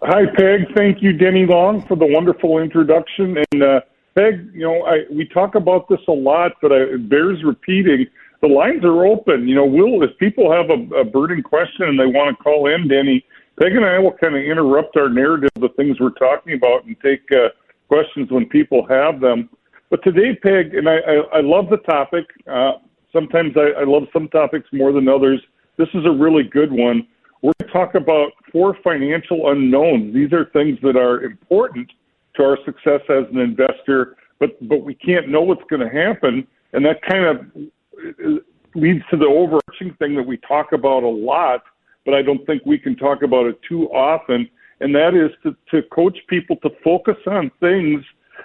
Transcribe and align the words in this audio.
Hi, 0.00 0.22
Peg. 0.34 0.74
Thank 0.74 1.02
you, 1.02 1.12
Denny 1.12 1.44
Long, 1.44 1.86
for 1.86 1.94
the 1.94 2.06
wonderful 2.06 2.58
introduction. 2.58 3.36
And 3.52 3.62
uh, 3.62 3.80
Peg, 4.16 4.48
you 4.54 4.62
know, 4.62 4.86
I, 4.86 5.00
we 5.12 5.28
talk 5.28 5.56
about 5.56 5.86
this 5.90 5.98
a 6.08 6.12
lot, 6.12 6.52
but 6.62 6.72
I, 6.72 6.76
it 6.76 7.10
bears 7.10 7.44
repeating. 7.44 8.06
The 8.40 8.46
lines 8.48 8.82
are 8.82 9.04
open. 9.04 9.46
You 9.46 9.56
know, 9.56 9.66
we'll 9.66 10.02
if 10.02 10.16
people 10.16 10.50
have 10.50 10.70
a, 10.70 11.00
a 11.00 11.04
burning 11.04 11.42
question 11.42 11.86
and 11.86 12.00
they 12.00 12.06
want 12.06 12.34
to 12.34 12.42
call 12.42 12.74
in, 12.74 12.88
Denny, 12.88 13.22
Peg 13.60 13.76
and 13.76 13.84
I 13.84 13.98
will 13.98 14.12
kind 14.12 14.36
of 14.36 14.42
interrupt 14.42 14.96
our 14.96 15.10
narrative 15.10 15.50
of 15.54 15.60
the 15.60 15.68
things 15.76 16.00
we're 16.00 16.12
talking 16.12 16.54
about 16.54 16.86
and 16.86 16.96
take 17.02 17.30
uh, 17.30 17.50
questions 17.88 18.30
when 18.30 18.46
people 18.46 18.86
have 18.88 19.20
them. 19.20 19.50
But 19.90 20.02
today, 20.02 20.34
Peg, 20.34 20.74
and 20.74 20.88
I, 20.88 20.96
I, 20.96 21.14
I 21.36 21.40
love 21.42 21.68
the 21.68 21.76
topic. 21.76 22.24
Uh, 22.50 22.78
sometimes 23.12 23.52
I, 23.54 23.82
I 23.82 23.84
love 23.84 24.04
some 24.14 24.28
topics 24.28 24.66
more 24.72 24.92
than 24.92 25.08
others. 25.08 25.42
This 25.78 25.88
is 25.94 26.04
a 26.04 26.10
really 26.10 26.42
good 26.42 26.72
one. 26.72 27.06
We're 27.40 27.52
going 27.60 27.68
to 27.68 27.72
talk 27.72 27.94
about 27.94 28.32
four 28.50 28.76
financial 28.82 29.50
unknowns. 29.50 30.12
These 30.12 30.32
are 30.32 30.46
things 30.46 30.76
that 30.82 30.96
are 30.96 31.22
important 31.22 31.90
to 32.34 32.42
our 32.42 32.58
success 32.64 33.00
as 33.08 33.24
an 33.32 33.38
investor, 33.38 34.16
but 34.40 34.50
but 34.68 34.82
we 34.82 34.94
can't 34.94 35.28
know 35.28 35.42
what's 35.42 35.62
going 35.70 35.88
to 35.88 35.88
happen, 35.88 36.46
and 36.72 36.84
that 36.84 37.00
kind 37.02 37.24
of 37.24 37.36
uh, 37.56 38.40
leads 38.74 39.04
to 39.10 39.16
the 39.16 39.26
overarching 39.26 39.94
thing 40.00 40.16
that 40.16 40.26
we 40.26 40.36
talk 40.38 40.72
about 40.72 41.04
a 41.04 41.08
lot, 41.08 41.62
but 42.04 42.12
I 42.12 42.22
don't 42.22 42.44
think 42.44 42.62
we 42.66 42.78
can 42.78 42.96
talk 42.96 43.22
about 43.22 43.46
it 43.46 43.60
too 43.68 43.88
often, 43.90 44.48
and 44.80 44.92
that 44.96 45.14
is 45.14 45.30
to, 45.44 45.56
to 45.70 45.88
coach 45.90 46.18
people 46.28 46.56
to 46.56 46.70
focus 46.82 47.16
on 47.28 47.52
things 47.60 48.04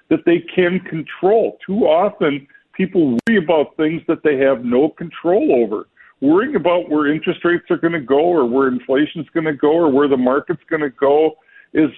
that 0.09 0.23
they 0.25 0.39
can 0.55 0.79
control. 0.81 1.57
Too 1.65 1.85
often, 1.85 2.47
people 2.73 3.17
worry 3.27 3.37
about 3.37 3.75
things 3.75 4.03
that 4.07 4.21
they 4.23 4.37
have 4.37 4.63
no 4.63 4.89
control 4.89 5.63
over 5.63 5.87
worrying 6.23 6.55
about 6.55 6.89
where 6.89 7.13
interest 7.13 7.43
rates 7.43 7.65
are 7.69 7.77
going 7.77 7.93
to 7.93 7.99
go 7.99 8.21
or 8.21 8.45
where 8.45 8.69
inflation 8.69 9.19
is 9.19 9.27
going 9.33 9.43
to 9.43 9.53
go 9.53 9.73
or 9.73 9.91
where 9.91 10.07
the 10.07 10.15
market's 10.15 10.63
going 10.69 10.81
to 10.81 10.89
go 10.89 11.35
is 11.73 11.89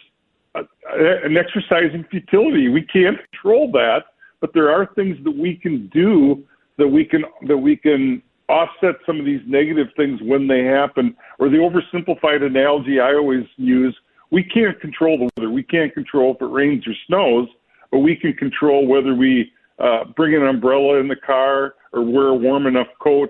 a, 0.56 0.62
an 1.24 1.38
exercise 1.38 1.92
in 1.94 2.04
futility. 2.06 2.68
We 2.68 2.82
can't 2.82 3.18
control 3.32 3.72
that, 3.74 4.06
but 4.42 4.50
there 4.56 4.72
are 4.72 4.88
things 4.96 5.16
that 5.26 5.38
we 5.38 5.56
can 5.56 5.88
do 5.94 6.44
that 6.78 6.88
we 6.88 7.06
can 7.06 7.24
that 7.48 7.58
we 7.58 7.78
can 7.78 8.24
offset 8.50 8.96
some 9.06 9.20
of 9.20 9.26
these 9.26 9.42
negative 9.46 9.88
things 9.96 10.20
when 10.24 10.48
they 10.48 10.64
happen. 10.64 11.16
Or 11.38 11.48
the 11.50 11.58
oversimplified 11.58 12.42
analogy 12.44 13.00
I 13.00 13.14
always 13.14 13.46
use: 13.58 13.96
we 14.32 14.44
can't 14.44 14.80
control 14.82 15.20
the 15.20 15.30
weather. 15.38 15.52
We 15.52 15.64
can't 15.64 15.94
control 15.94 16.34
if 16.34 16.42
it 16.42 16.46
rains 16.46 16.88
or 16.88 16.94
snows, 17.06 17.48
but 17.92 18.00
we 18.00 18.16
can 18.16 18.34
control 18.34 18.88
whether 18.88 19.14
we 19.14 19.52
uh, 19.78 20.06
bring 20.16 20.34
an 20.34 20.48
umbrella 20.48 21.00
in 21.00 21.08
the 21.08 21.16
car 21.16 21.76
or 21.94 22.02
wear 22.02 22.28
a 22.30 22.36
warm 22.36 22.66
enough 22.66 22.88
coat 23.00 23.30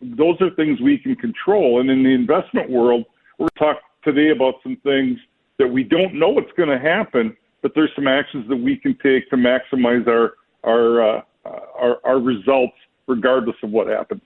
those 0.00 0.36
are 0.40 0.50
things 0.50 0.80
we 0.80 0.98
can 0.98 1.14
control. 1.14 1.80
And 1.80 1.90
in 1.90 2.02
the 2.02 2.10
investment 2.10 2.70
world, 2.70 3.04
we're 3.38 3.48
talking 3.58 3.80
today 4.02 4.30
about 4.30 4.54
some 4.62 4.76
things 4.82 5.18
that 5.58 5.68
we 5.68 5.82
don't 5.84 6.14
know 6.14 6.30
what's 6.30 6.52
going 6.56 6.70
to 6.70 6.78
happen, 6.78 7.36
but 7.62 7.72
there's 7.74 7.90
some 7.94 8.06
actions 8.06 8.48
that 8.48 8.56
we 8.56 8.76
can 8.76 8.96
take 9.02 9.28
to 9.30 9.36
maximize 9.36 10.06
our 10.06 10.34
our 10.64 11.18
uh, 11.18 11.22
our, 11.44 11.98
our 12.04 12.18
results 12.18 12.76
regardless 13.06 13.56
of 13.62 13.70
what 13.70 13.86
happens. 13.86 14.22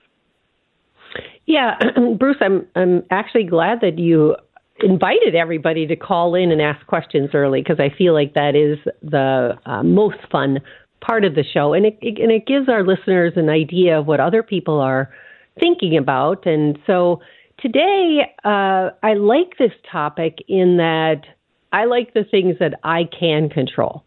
Yeah, 1.45 1.77
Bruce, 2.17 2.37
I'm 2.41 2.67
I'm 2.75 3.03
actually 3.11 3.43
glad 3.43 3.81
that 3.81 3.99
you 3.99 4.35
invited 4.79 5.35
everybody 5.35 5.87
to 5.87 5.95
call 5.95 6.35
in 6.35 6.51
and 6.51 6.61
ask 6.61 6.85
questions 6.87 7.29
early 7.33 7.61
because 7.61 7.79
I 7.79 7.95
feel 7.95 8.13
like 8.13 8.33
that 8.33 8.55
is 8.55 8.77
the 9.01 9.57
uh, 9.65 9.83
most 9.83 10.17
fun 10.31 10.59
part 11.01 11.23
of 11.23 11.35
the 11.35 11.43
show, 11.43 11.73
and 11.73 11.85
it, 11.85 11.97
it 12.01 12.19
and 12.19 12.31
it 12.31 12.45
gives 12.47 12.69
our 12.69 12.85
listeners 12.85 13.33
an 13.35 13.49
idea 13.49 13.99
of 13.99 14.07
what 14.07 14.19
other 14.19 14.43
people 14.43 14.79
are 14.79 15.09
thinking 15.59 15.97
about. 15.97 16.45
And 16.45 16.77
so 16.85 17.21
today, 17.59 18.33
uh, 18.43 18.89
I 19.03 19.13
like 19.13 19.57
this 19.57 19.71
topic 19.91 20.39
in 20.47 20.77
that 20.77 21.21
I 21.71 21.85
like 21.85 22.13
the 22.13 22.23
things 22.23 22.55
that 22.59 22.79
I 22.83 23.03
can 23.17 23.49
control. 23.49 24.03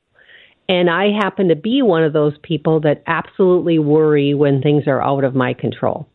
And 0.69 0.91
I 0.91 1.10
happen 1.10 1.48
to 1.48 1.56
be 1.56 1.81
one 1.81 2.03
of 2.03 2.12
those 2.12 2.34
people 2.42 2.81
that 2.81 3.03
absolutely 3.06 3.78
worry 3.78 4.34
when 4.34 4.60
things 4.60 4.84
are 4.86 5.03
out 5.03 5.25
of 5.25 5.34
my 5.34 5.54
control. 5.54 6.06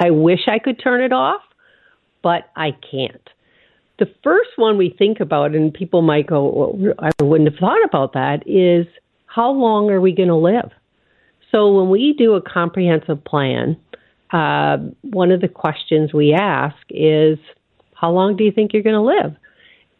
I 0.00 0.10
wish 0.10 0.40
I 0.46 0.58
could 0.58 0.80
turn 0.82 1.02
it 1.02 1.12
off, 1.12 1.42
but 2.22 2.50
I 2.56 2.70
can't. 2.90 3.28
The 3.98 4.10
first 4.24 4.50
one 4.56 4.76
we 4.76 4.94
think 4.98 5.20
about, 5.20 5.54
and 5.54 5.72
people 5.72 6.02
might 6.02 6.26
go, 6.26 6.74
well, 6.76 6.94
I 6.98 7.10
wouldn't 7.22 7.50
have 7.50 7.60
thought 7.60 7.84
about 7.84 8.14
that, 8.14 8.42
is 8.46 8.86
how 9.26 9.50
long 9.52 9.90
are 9.90 10.00
we 10.00 10.12
going 10.12 10.28
to 10.30 10.34
live? 10.34 10.70
So 11.52 11.70
when 11.70 11.90
we 11.90 12.14
do 12.18 12.34
a 12.34 12.42
comprehensive 12.42 13.22
plan, 13.24 13.76
uh, 14.32 14.78
one 15.02 15.30
of 15.30 15.40
the 15.40 15.48
questions 15.48 16.12
we 16.12 16.32
ask 16.32 16.76
is, 16.90 17.38
How 17.94 18.10
long 18.10 18.36
do 18.36 18.44
you 18.44 18.52
think 18.52 18.72
you're 18.72 18.82
going 18.82 18.94
to 18.94 19.00
live? 19.00 19.36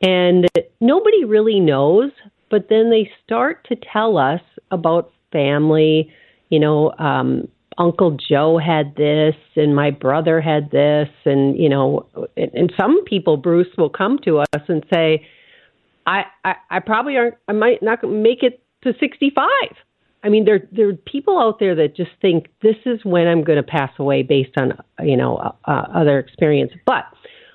And 0.02 0.46
nobody 0.80 1.24
really 1.24 1.60
knows, 1.60 2.10
but 2.50 2.68
then 2.68 2.90
they 2.90 3.10
start 3.24 3.66
to 3.68 3.76
tell 3.76 4.18
us 4.18 4.40
about 4.70 5.12
family. 5.32 6.12
You 6.50 6.60
know, 6.60 6.92
um, 6.98 7.48
Uncle 7.78 8.16
Joe 8.28 8.58
had 8.58 8.94
this, 8.96 9.34
and 9.56 9.74
my 9.74 9.90
brother 9.90 10.40
had 10.40 10.70
this, 10.70 11.08
and 11.24 11.58
you 11.58 11.68
know, 11.68 12.06
and, 12.36 12.72
some 12.78 13.04
people, 13.04 13.36
Bruce, 13.36 13.68
will 13.76 13.90
come 13.90 14.18
to 14.24 14.38
us 14.38 14.62
and 14.68 14.84
say, 14.92 15.26
I, 16.06 16.24
I, 16.44 16.54
I 16.70 16.80
probably 16.80 17.16
aren't, 17.16 17.34
I 17.48 17.52
might 17.52 17.82
not 17.82 18.02
make 18.04 18.42
it 18.42 18.62
to 18.82 18.92
65. 19.00 19.46
I 20.24 20.30
mean, 20.30 20.46
there 20.46 20.66
there 20.72 20.88
are 20.88 20.94
people 20.94 21.38
out 21.38 21.58
there 21.60 21.74
that 21.74 21.94
just 21.94 22.10
think 22.22 22.48
this 22.62 22.76
is 22.86 23.04
when 23.04 23.28
I'm 23.28 23.44
going 23.44 23.58
to 23.58 23.62
pass 23.62 23.90
away 23.98 24.22
based 24.22 24.56
on 24.56 24.72
you 25.02 25.16
know 25.16 25.36
uh, 25.66 25.70
other 25.94 26.18
experience. 26.18 26.72
But 26.86 27.04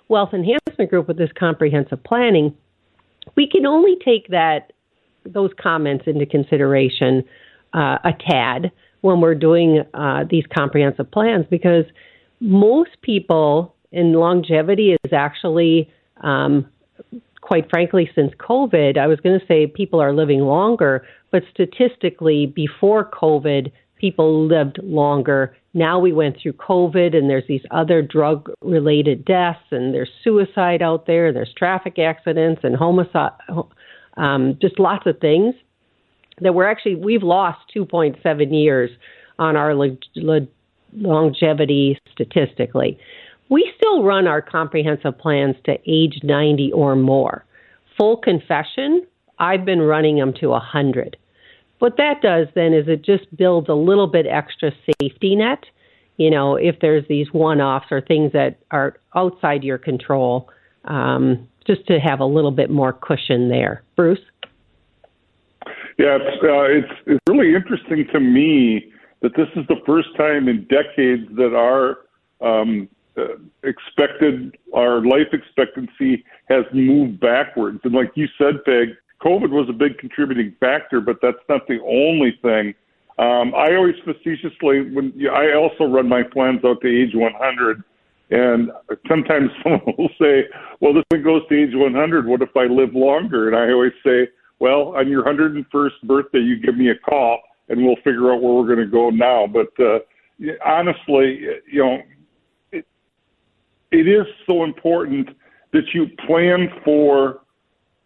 Wealth 0.07 0.33
Enhancement 0.33 0.89
Group 0.89 1.07
with 1.07 1.17
this 1.17 1.31
comprehensive 1.37 2.03
planning, 2.03 2.55
we 3.35 3.49
can 3.49 3.65
only 3.65 3.97
take 4.05 4.27
that 4.29 4.71
those 5.25 5.51
comments 5.59 6.05
into 6.07 6.25
consideration 6.25 7.23
uh, 7.73 7.97
a 8.03 8.13
tad 8.27 8.71
when 9.01 9.19
we're 9.19 9.35
doing 9.35 9.83
uh, 9.93 10.23
these 10.29 10.43
comprehensive 10.53 11.09
plans 11.11 11.45
because 11.49 11.85
most 12.39 12.89
people 13.01 13.75
in 13.91 14.13
longevity 14.13 14.95
is 15.03 15.13
actually 15.13 15.91
um, 16.21 16.69
quite 17.49 17.67
frankly, 17.67 18.07
since 18.13 18.31
COVID, 18.35 18.95
I 18.95 19.07
was 19.07 19.19
going 19.21 19.39
to 19.39 19.45
say 19.47 19.65
people 19.65 19.99
are 19.99 20.13
living 20.13 20.41
longer, 20.41 21.03
but 21.31 21.41
statistically, 21.51 22.45
before 22.45 23.09
COVID, 23.09 23.71
people 23.97 24.45
lived 24.45 24.77
longer. 24.83 25.57
Now 25.73 25.97
we 25.97 26.13
went 26.13 26.37
through 26.39 26.53
COVID, 26.53 27.15
and 27.15 27.27
there's 27.27 27.47
these 27.47 27.63
other 27.71 28.03
drug 28.03 28.51
related 28.61 29.25
deaths, 29.25 29.65
and 29.71 29.95
there's 29.95 30.11
suicide 30.23 30.83
out 30.83 31.07
there, 31.07 31.33
there's 31.33 31.51
traffic 31.57 31.97
accidents, 31.97 32.61
and 32.63 32.75
homicide, 32.75 33.31
um, 34.17 34.55
just 34.61 34.77
lots 34.77 35.07
of 35.07 35.19
things 35.19 35.55
that 36.41 36.53
we're 36.53 36.69
actually, 36.69 36.93
we've 36.93 37.23
lost 37.23 37.57
2.7 37.75 38.15
years 38.51 38.91
on 39.39 39.55
our 39.55 39.73
le- 39.73 39.97
le- 40.17 40.47
longevity 40.93 41.97
statistically 42.13 42.99
we 43.49 43.71
still 43.75 44.03
run 44.03 44.27
our 44.27 44.41
comprehensive 44.41 45.17
plans 45.17 45.55
to 45.65 45.77
age 45.87 46.19
90 46.23 46.71
or 46.71 46.95
more. 46.95 47.43
Full 47.97 48.17
confession, 48.17 49.05
I've 49.39 49.65
been 49.65 49.81
running 49.81 50.17
them 50.17 50.33
to 50.39 50.49
100. 50.49 51.17
What 51.79 51.97
that 51.97 52.21
does 52.21 52.47
then 52.55 52.73
is 52.73 52.87
it 52.87 53.03
just 53.03 53.35
builds 53.35 53.69
a 53.69 53.73
little 53.73 54.07
bit 54.07 54.25
extra 54.27 54.71
safety 55.01 55.35
net. 55.35 55.63
You 56.17 56.29
know, 56.29 56.55
if 56.55 56.75
there's 56.81 57.07
these 57.07 57.27
one 57.31 57.61
offs 57.61 57.87
or 57.91 58.01
things 58.01 58.33
that 58.33 58.59
are 58.71 58.97
outside 59.15 59.63
your 59.63 59.77
control, 59.77 60.49
um, 60.85 61.47
just 61.65 61.87
to 61.87 61.99
have 61.99 62.19
a 62.19 62.25
little 62.25 62.51
bit 62.51 62.69
more 62.69 62.93
cushion 62.93 63.49
there. 63.49 63.83
Bruce? 63.95 64.19
Yeah, 65.97 66.17
it's, 66.21 66.43
uh, 66.43 66.63
it's, 66.63 67.01
it's 67.05 67.19
really 67.27 67.55
interesting 67.55 68.05
to 68.13 68.19
me 68.19 68.91
that 69.21 69.35
this 69.35 69.47
is 69.55 69.65
the 69.67 69.75
first 69.85 70.09
time 70.17 70.47
in 70.47 70.65
decades 70.65 71.27
that 71.35 71.53
our 71.55 71.99
um, 72.41 72.89
expected 73.63 74.57
our 74.73 75.03
life 75.03 75.27
expectancy 75.33 76.23
has 76.49 76.65
moved 76.73 77.19
backwards. 77.19 77.79
And 77.83 77.93
like 77.93 78.11
you 78.15 78.27
said, 78.37 78.63
Peg, 78.65 78.89
COVID 79.21 79.49
was 79.49 79.67
a 79.69 79.73
big 79.73 79.97
contributing 79.97 80.55
factor, 80.59 81.01
but 81.01 81.17
that's 81.21 81.43
not 81.49 81.67
the 81.67 81.79
only 81.81 82.37
thing. 82.41 82.73
Um, 83.17 83.53
I 83.53 83.75
always 83.75 83.95
facetiously, 84.05 84.91
when 84.93 85.13
I 85.29 85.53
also 85.53 85.83
run 85.83 86.07
my 86.07 86.23
plans 86.23 86.61
out 86.63 86.81
to 86.81 86.87
age 86.87 87.13
100, 87.13 87.83
And 88.29 88.71
sometimes 89.07 89.49
someone 89.63 89.95
will 89.97 90.09
say, 90.21 90.45
well, 90.79 90.93
this 90.93 91.03
thing 91.11 91.23
goes 91.23 91.41
to 91.49 91.63
age 91.63 91.73
100. 91.73 92.27
What 92.27 92.41
if 92.41 92.55
I 92.55 92.65
live 92.65 92.93
longer? 92.93 93.47
And 93.47 93.57
I 93.57 93.73
always 93.73 93.91
say, 94.05 94.29
well, 94.59 94.95
on 94.95 95.09
your 95.09 95.23
101st 95.23 96.01
birthday, 96.03 96.39
you 96.39 96.59
give 96.59 96.77
me 96.77 96.89
a 96.89 96.95
call 96.95 97.41
and 97.67 97.83
we'll 97.83 97.97
figure 97.97 98.31
out 98.31 98.41
where 98.41 98.53
we're 98.53 98.67
going 98.67 98.79
to 98.79 98.85
go 98.85 99.09
now. 99.09 99.47
But 99.47 99.69
uh, 99.83 99.99
honestly, 100.65 101.41
you 101.71 101.83
know, 101.83 101.97
it 103.91 104.07
is 104.07 104.25
so 104.45 104.63
important 104.63 105.29
that 105.73 105.83
you 105.93 106.07
plan 106.25 106.69
for 106.83 107.41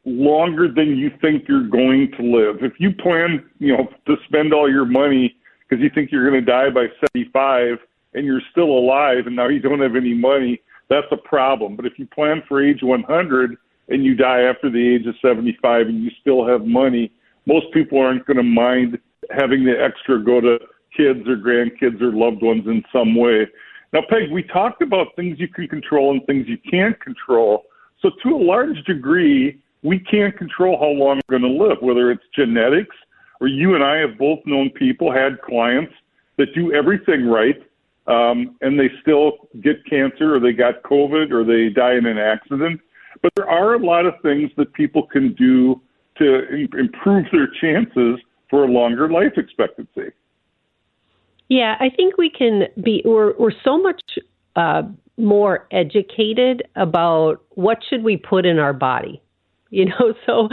longer 0.05 0.67
than 0.67 0.97
you 0.97 1.11
think 1.21 1.45
you're 1.47 1.67
going 1.67 2.11
to 2.17 2.23
live. 2.23 2.57
If 2.61 2.73
you 2.79 2.91
plan, 2.93 3.49
you 3.59 3.75
know, 3.75 3.87
to 4.07 4.15
spend 4.27 4.53
all 4.53 4.69
your 4.69 4.85
money 4.85 5.35
because 5.67 5.81
you 5.81 5.89
think 5.93 6.11
you're 6.11 6.29
going 6.29 6.43
to 6.43 6.51
die 6.51 6.69
by 6.69 6.87
75 7.15 7.77
and 8.13 8.25
you're 8.25 8.41
still 8.51 8.69
alive 8.69 9.27
and 9.27 9.35
now 9.35 9.47
you 9.47 9.59
don't 9.59 9.79
have 9.79 9.95
any 9.95 10.13
money, 10.13 10.61
that's 10.89 11.07
a 11.11 11.17
problem. 11.17 11.75
But 11.75 11.85
if 11.85 11.93
you 11.97 12.05
plan 12.07 12.43
for 12.47 12.61
age 12.61 12.79
100 12.81 13.57
and 13.89 14.03
you 14.03 14.15
die 14.15 14.41
after 14.41 14.69
the 14.69 14.95
age 14.95 15.07
of 15.07 15.15
75 15.21 15.87
and 15.87 16.03
you 16.03 16.11
still 16.19 16.45
have 16.45 16.65
money, 16.65 17.11
most 17.45 17.67
people 17.73 17.99
aren't 17.99 18.25
going 18.25 18.37
to 18.37 18.43
mind 18.43 18.97
having 19.31 19.63
the 19.63 19.73
extra 19.81 20.23
go 20.23 20.41
to 20.41 20.59
kids 20.95 21.27
or 21.27 21.37
grandkids 21.37 22.01
or 22.01 22.11
loved 22.13 22.41
ones 22.41 22.63
in 22.67 22.83
some 22.91 23.15
way. 23.15 23.47
Now, 23.93 24.01
Peg, 24.09 24.31
we 24.31 24.41
talked 24.41 24.81
about 24.81 25.15
things 25.15 25.39
you 25.39 25.47
can 25.47 25.67
control 25.67 26.11
and 26.11 26.25
things 26.25 26.47
you 26.47 26.57
can't 26.69 26.99
control. 26.99 27.65
So, 28.01 28.09
to 28.23 28.29
a 28.35 28.43
large 28.43 28.83
degree, 28.85 29.61
we 29.83 29.99
can't 29.99 30.35
control 30.35 30.77
how 30.79 30.87
long 30.87 31.21
we're 31.29 31.39
going 31.39 31.57
to 31.57 31.63
live, 31.63 31.77
whether 31.81 32.11
it's 32.11 32.23
genetics 32.35 32.95
or 33.39 33.47
you 33.47 33.75
and 33.75 33.83
I 33.83 33.97
have 33.97 34.17
both 34.17 34.39
known 34.45 34.71
people, 34.71 35.11
had 35.11 35.41
clients 35.41 35.93
that 36.37 36.55
do 36.55 36.73
everything 36.73 37.27
right, 37.27 37.61
um, 38.07 38.55
and 38.61 38.79
they 38.79 38.89
still 39.01 39.49
get 39.61 39.85
cancer 39.85 40.35
or 40.35 40.39
they 40.39 40.53
got 40.53 40.81
COVID 40.83 41.31
or 41.31 41.43
they 41.43 41.69
die 41.69 41.95
in 41.95 42.05
an 42.05 42.17
accident. 42.17 42.81
But 43.21 43.31
there 43.35 43.49
are 43.49 43.75
a 43.75 43.85
lot 43.85 44.05
of 44.05 44.15
things 44.21 44.49
that 44.57 44.73
people 44.73 45.05
can 45.05 45.33
do 45.33 45.81
to 46.17 46.67
improve 46.77 47.25
their 47.31 47.47
chances 47.61 48.19
for 48.49 48.63
a 48.63 48.67
longer 48.67 49.09
life 49.09 49.33
expectancy. 49.37 50.11
Yeah, 51.49 51.75
I 51.79 51.89
think 51.89 52.17
we 52.17 52.29
can 52.29 52.63
be. 52.81 53.01
We're 53.05 53.33
we're 53.37 53.51
so 53.63 53.77
much 53.81 54.01
uh, 54.55 54.83
more 55.17 55.67
educated 55.71 56.63
about 56.75 57.43
what 57.51 57.79
should 57.87 58.03
we 58.03 58.17
put 58.17 58.45
in 58.45 58.59
our 58.59 58.73
body. 58.73 59.21
You 59.73 59.85
know, 59.85 60.13
so 60.27 60.49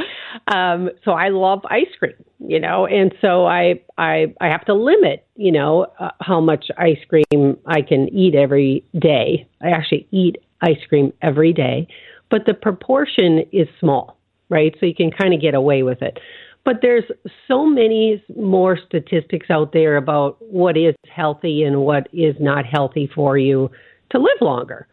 um, 0.51 0.89
so 1.05 1.11
I 1.11 1.29
love 1.29 1.61
ice 1.69 1.95
cream. 1.99 2.15
You 2.39 2.59
know, 2.59 2.87
and 2.87 3.15
so 3.21 3.45
I 3.45 3.83
I 3.99 4.35
I 4.41 4.47
have 4.47 4.65
to 4.65 4.73
limit. 4.73 5.27
You 5.37 5.53
know, 5.53 5.89
uh, 5.99 6.13
how 6.23 6.41
much 6.41 6.71
ice 6.79 6.97
cream 7.07 7.59
I 7.67 7.83
can 7.83 8.09
eat 8.15 8.35
every 8.35 8.83
day. 8.99 9.47
I 9.61 9.73
actually 9.73 10.09
eat 10.11 10.37
ice 10.63 10.83
cream 10.89 11.13
every 11.21 11.53
day, 11.53 11.87
but 12.31 12.47
the 12.47 12.55
proportion 12.55 13.45
is 13.53 13.69
small, 13.79 14.17
right? 14.49 14.75
So 14.81 14.87
you 14.87 14.95
can 14.95 15.11
kind 15.11 15.35
of 15.35 15.41
get 15.43 15.55
away 15.55 15.83
with 15.83 16.01
it. 16.01 16.19
But 16.65 16.77
there's 16.83 17.05
so 17.49 17.65
many 17.65 18.23
more 18.37 18.79
statistics 18.87 19.51
out 19.51 19.73
there 19.73 19.97
about 19.97 20.37
what 20.41 20.77
is 20.77 20.95
healthy 21.09 21.63
and 21.63 21.81
what 21.83 22.09
is 22.13 22.37
not 22.39 22.67
healthy 22.67 23.11
for 23.15 23.39
you 23.39 23.71
to 24.11 24.19
live 24.19 24.41
longer. 24.41 24.87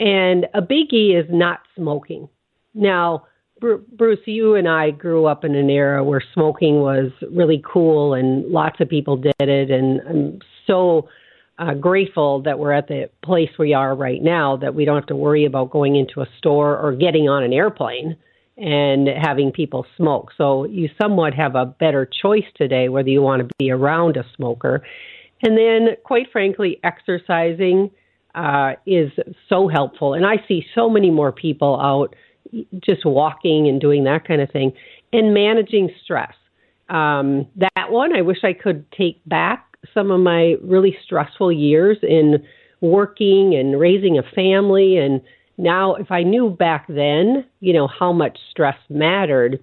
And 0.00 0.46
a 0.54 0.60
biggie 0.60 1.18
is 1.18 1.26
not 1.30 1.60
smoking. 1.76 2.28
Now, 2.74 3.26
Bruce, 3.60 4.18
you 4.26 4.56
and 4.56 4.68
I 4.68 4.90
grew 4.90 5.26
up 5.26 5.44
in 5.44 5.54
an 5.54 5.70
era 5.70 6.02
where 6.02 6.22
smoking 6.34 6.80
was 6.80 7.12
really 7.30 7.62
cool 7.64 8.14
and 8.14 8.44
lots 8.46 8.80
of 8.80 8.88
people 8.88 9.16
did 9.16 9.34
it. 9.38 9.70
And 9.70 10.00
I'm 10.08 10.40
so 10.66 11.08
uh, 11.58 11.74
grateful 11.74 12.42
that 12.42 12.58
we're 12.58 12.72
at 12.72 12.88
the 12.88 13.08
place 13.22 13.50
we 13.58 13.72
are 13.72 13.94
right 13.94 14.20
now 14.20 14.56
that 14.56 14.74
we 14.74 14.84
don't 14.84 14.96
have 14.96 15.06
to 15.06 15.16
worry 15.16 15.44
about 15.44 15.70
going 15.70 15.94
into 15.94 16.20
a 16.20 16.26
store 16.38 16.76
or 16.76 16.92
getting 16.92 17.28
on 17.28 17.44
an 17.44 17.52
airplane 17.52 18.16
and 18.56 19.08
having 19.08 19.50
people 19.50 19.86
smoke. 19.96 20.30
So 20.36 20.64
you 20.64 20.88
somewhat 21.00 21.34
have 21.34 21.54
a 21.54 21.64
better 21.64 22.06
choice 22.06 22.44
today 22.54 22.88
whether 22.88 23.08
you 23.08 23.22
want 23.22 23.48
to 23.48 23.54
be 23.58 23.70
around 23.70 24.16
a 24.16 24.24
smoker. 24.36 24.82
And 25.42 25.56
then, 25.56 25.96
quite 26.04 26.26
frankly, 26.30 26.78
exercising 26.84 27.90
uh, 28.34 28.74
is 28.86 29.10
so 29.48 29.68
helpful. 29.68 30.14
And 30.14 30.24
I 30.24 30.36
see 30.46 30.64
so 30.74 30.88
many 30.88 31.10
more 31.10 31.32
people 31.32 31.80
out 31.80 32.14
just 32.80 33.04
walking 33.04 33.68
and 33.68 33.80
doing 33.80 34.04
that 34.04 34.26
kind 34.26 34.40
of 34.40 34.50
thing 34.50 34.72
and 35.12 35.34
managing 35.34 35.90
stress. 36.04 36.34
Um, 36.88 37.46
that 37.56 37.90
one, 37.90 38.14
I 38.14 38.22
wish 38.22 38.38
I 38.44 38.52
could 38.52 38.90
take 38.92 39.20
back 39.26 39.66
some 39.94 40.10
of 40.10 40.20
my 40.20 40.56
really 40.62 40.96
stressful 41.04 41.50
years 41.52 41.98
in 42.02 42.44
working 42.80 43.54
and 43.54 43.78
raising 43.78 44.18
a 44.18 44.22
family 44.34 44.96
and 44.98 45.20
now, 45.58 45.94
if 45.94 46.10
I 46.10 46.22
knew 46.22 46.50
back 46.50 46.86
then, 46.88 47.44
you 47.60 47.72
know, 47.72 47.86
how 47.86 48.12
much 48.12 48.38
stress 48.50 48.76
mattered, 48.88 49.62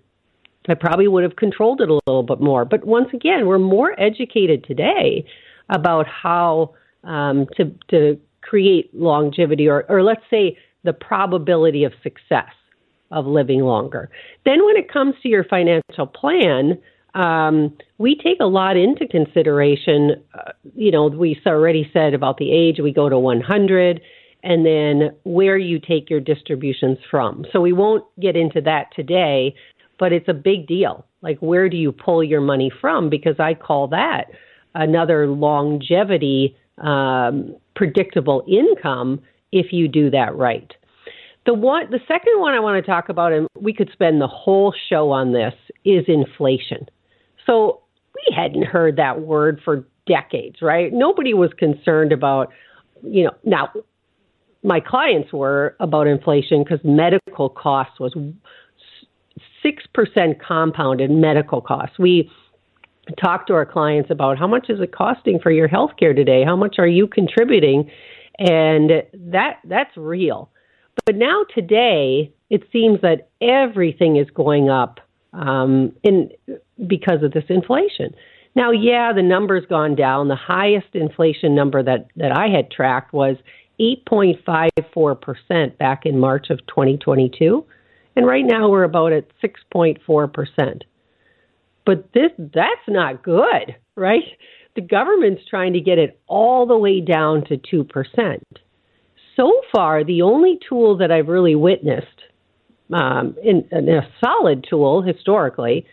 I 0.67 0.75
probably 0.75 1.07
would 1.07 1.23
have 1.23 1.35
controlled 1.35 1.81
it 1.81 1.89
a 1.89 1.99
little 2.07 2.23
bit 2.23 2.39
more. 2.39 2.63
But 2.65 2.85
once 2.85 3.09
again, 3.13 3.47
we're 3.47 3.57
more 3.57 3.99
educated 3.99 4.63
today 4.63 5.25
about 5.69 6.05
how 6.07 6.75
um, 7.03 7.47
to 7.57 7.73
to 7.89 8.19
create 8.41 8.93
longevity, 8.93 9.67
or 9.67 9.85
or 9.89 10.03
let's 10.03 10.23
say 10.29 10.57
the 10.83 10.93
probability 10.93 11.83
of 11.83 11.93
success 12.03 12.51
of 13.11 13.25
living 13.25 13.61
longer. 13.61 14.09
Then, 14.45 14.63
when 14.65 14.77
it 14.77 14.91
comes 14.91 15.15
to 15.23 15.29
your 15.29 15.43
financial 15.43 16.05
plan, 16.05 16.79
um, 17.15 17.75
we 17.97 18.15
take 18.15 18.39
a 18.39 18.45
lot 18.45 18.77
into 18.77 19.07
consideration. 19.07 20.23
Uh, 20.35 20.51
you 20.75 20.91
know, 20.91 21.07
we 21.07 21.39
already 21.47 21.89
said 21.91 22.13
about 22.13 22.37
the 22.37 22.51
age. 22.51 22.79
We 22.79 22.93
go 22.93 23.09
to 23.09 23.17
100 23.17 24.01
and 24.43 24.65
then 24.65 25.11
where 25.23 25.57
you 25.57 25.79
take 25.79 26.09
your 26.09 26.19
distributions 26.19 26.97
from. 27.09 27.45
So 27.51 27.59
we 27.59 27.73
won't 27.73 28.05
get 28.19 28.35
into 28.35 28.61
that 28.61 28.87
today, 28.95 29.53
but 29.97 30.13
it's 30.13 30.29
a 30.29 30.33
big 30.33 30.67
deal. 30.67 31.05
Like, 31.21 31.37
where 31.39 31.67
do 31.67 31.75
you 31.75 31.91
pull 31.91 32.23
your 32.23 32.41
money 32.41 32.71
from? 32.81 33.09
Because 33.09 33.39
I 33.39 33.53
call 33.53 33.87
that 33.89 34.25
another 34.75 35.27
longevity, 35.27 36.55
um, 36.77 37.55
predictable 37.75 38.45
income 38.47 39.21
if 39.51 39.73
you 39.73 39.87
do 39.87 40.09
that 40.11 40.35
right. 40.35 40.71
The 41.45 41.53
one, 41.53 41.89
the 41.89 41.99
second 42.07 42.39
one 42.39 42.53
I 42.53 42.59
want 42.59 42.83
to 42.83 42.89
talk 42.89 43.09
about, 43.09 43.33
and 43.33 43.47
we 43.59 43.73
could 43.73 43.89
spend 43.91 44.21
the 44.21 44.27
whole 44.27 44.73
show 44.89 45.11
on 45.11 45.33
this, 45.33 45.53
is 45.83 46.05
inflation. 46.07 46.87
So 47.45 47.81
we 48.15 48.35
hadn't 48.35 48.63
heard 48.63 48.97
that 48.97 49.21
word 49.21 49.61
for 49.65 49.85
decades, 50.05 50.57
right? 50.61 50.93
Nobody 50.93 51.33
was 51.33 51.51
concerned 51.57 52.11
about, 52.11 52.51
you 53.03 53.23
know, 53.23 53.31
now 53.43 53.69
my 54.63 54.79
clients 54.79 55.31
were 55.31 55.75
about 55.79 56.07
inflation 56.07 56.63
because 56.63 56.79
medical 56.83 57.49
costs 57.49 57.99
was 57.99 58.15
six 59.63 59.83
percent 59.93 60.39
compounded 60.41 61.09
medical 61.11 61.61
costs. 61.61 61.97
We 61.97 62.29
talk 63.19 63.47
to 63.47 63.53
our 63.53 63.65
clients 63.65 64.11
about 64.11 64.37
how 64.37 64.47
much 64.47 64.69
is 64.69 64.79
it 64.79 64.91
costing 64.91 65.39
for 65.39 65.51
your 65.51 65.67
health 65.67 65.91
care 65.97 66.13
today? 66.13 66.43
How 66.43 66.55
much 66.55 66.75
are 66.77 66.87
you 66.87 67.07
contributing? 67.07 67.89
And 68.37 69.03
that 69.13 69.59
that's 69.65 69.95
real. 69.97 70.49
But 71.05 71.15
now 71.15 71.45
today, 71.55 72.33
it 72.49 72.63
seems 72.71 73.01
that 73.01 73.29
everything 73.41 74.17
is 74.17 74.29
going 74.31 74.69
up 74.69 74.99
um, 75.33 75.93
in 76.03 76.31
because 76.87 77.23
of 77.23 77.31
this 77.31 77.45
inflation. 77.49 78.13
Now, 78.55 78.71
yeah, 78.71 79.13
the 79.13 79.21
number's 79.21 79.65
gone 79.65 79.95
down. 79.95 80.27
The 80.27 80.35
highest 80.35 80.87
inflation 80.93 81.55
number 81.55 81.83
that 81.83 82.07
that 82.15 82.37
I 82.37 82.47
had 82.47 82.71
tracked 82.71 83.13
was 83.13 83.37
8.54% 83.79 85.77
back 85.77 86.05
in 86.05 86.19
March 86.19 86.49
of 86.49 86.59
2022. 86.67 87.65
And 88.15 88.25
right 88.25 88.45
now 88.45 88.69
we're 88.69 88.83
about 88.83 89.13
at 89.13 89.27
6.4%. 89.41 90.81
But 91.85 92.11
this 92.13 92.31
that's 92.37 92.87
not 92.87 93.23
good, 93.23 93.75
right? 93.95 94.23
The 94.75 94.81
government's 94.81 95.41
trying 95.49 95.73
to 95.73 95.79
get 95.79 95.97
it 95.97 96.19
all 96.27 96.65
the 96.67 96.77
way 96.77 97.01
down 97.01 97.45
to 97.45 97.57
2%. 97.57 98.41
So 99.35 99.61
far, 99.71 100.03
the 100.03 100.21
only 100.21 100.59
tool 100.67 100.97
that 100.97 101.11
I've 101.11 101.29
really 101.29 101.55
witnessed, 101.55 102.07
um, 102.93 103.35
in, 103.41 103.67
in 103.71 103.89
a 103.89 104.07
solid 104.23 104.65
tool 104.69 105.01
historically, 105.01 105.85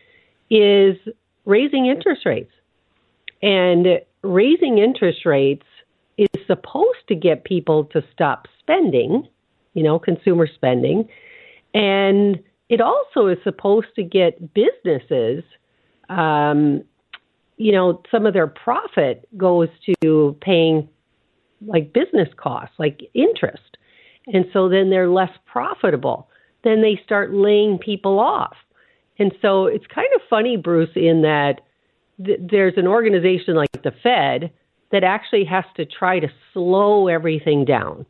is 0.50 0.96
raising 1.44 1.86
interest 1.86 2.26
rates. 2.26 2.52
And 3.40 4.00
raising 4.22 4.78
interest 4.78 5.24
rates 5.24 5.64
is 6.18 6.28
supposed 6.46 7.06
to 7.08 7.14
get 7.14 7.44
people 7.44 7.84
to 7.84 8.02
stop 8.12 8.46
spending, 8.58 9.28
you 9.74 9.82
know, 9.82 9.98
consumer 9.98 10.48
spending. 10.52 11.08
And 11.74 12.42
it 12.68 12.80
also 12.80 13.26
is 13.26 13.38
supposed 13.44 13.88
to 13.96 14.02
get 14.02 14.54
businesses, 14.54 15.44
um, 16.08 16.82
you 17.58 17.72
know, 17.72 18.02
some 18.10 18.26
of 18.26 18.34
their 18.34 18.46
profit 18.46 19.28
goes 19.36 19.68
to 20.04 20.36
paying 20.40 20.88
like 21.66 21.92
business 21.92 22.28
costs, 22.36 22.74
like 22.78 23.02
interest. 23.14 23.78
And 24.26 24.46
so 24.52 24.68
then 24.68 24.90
they're 24.90 25.08
less 25.08 25.30
profitable. 25.46 26.28
Then 26.64 26.82
they 26.82 27.00
start 27.04 27.32
laying 27.32 27.78
people 27.78 28.18
off. 28.18 28.56
And 29.18 29.32
so 29.40 29.66
it's 29.66 29.86
kind 29.86 30.08
of 30.14 30.20
funny, 30.28 30.56
Bruce, 30.56 30.90
in 30.94 31.22
that 31.22 31.60
th- 32.24 32.40
there's 32.50 32.74
an 32.76 32.86
organization 32.86 33.54
like 33.54 33.70
the 33.82 33.92
Fed 34.02 34.52
that 34.92 35.04
actually 35.04 35.44
has 35.44 35.64
to 35.76 35.84
try 35.84 36.20
to 36.20 36.28
slow 36.52 37.08
everything 37.08 37.64
down. 37.64 38.06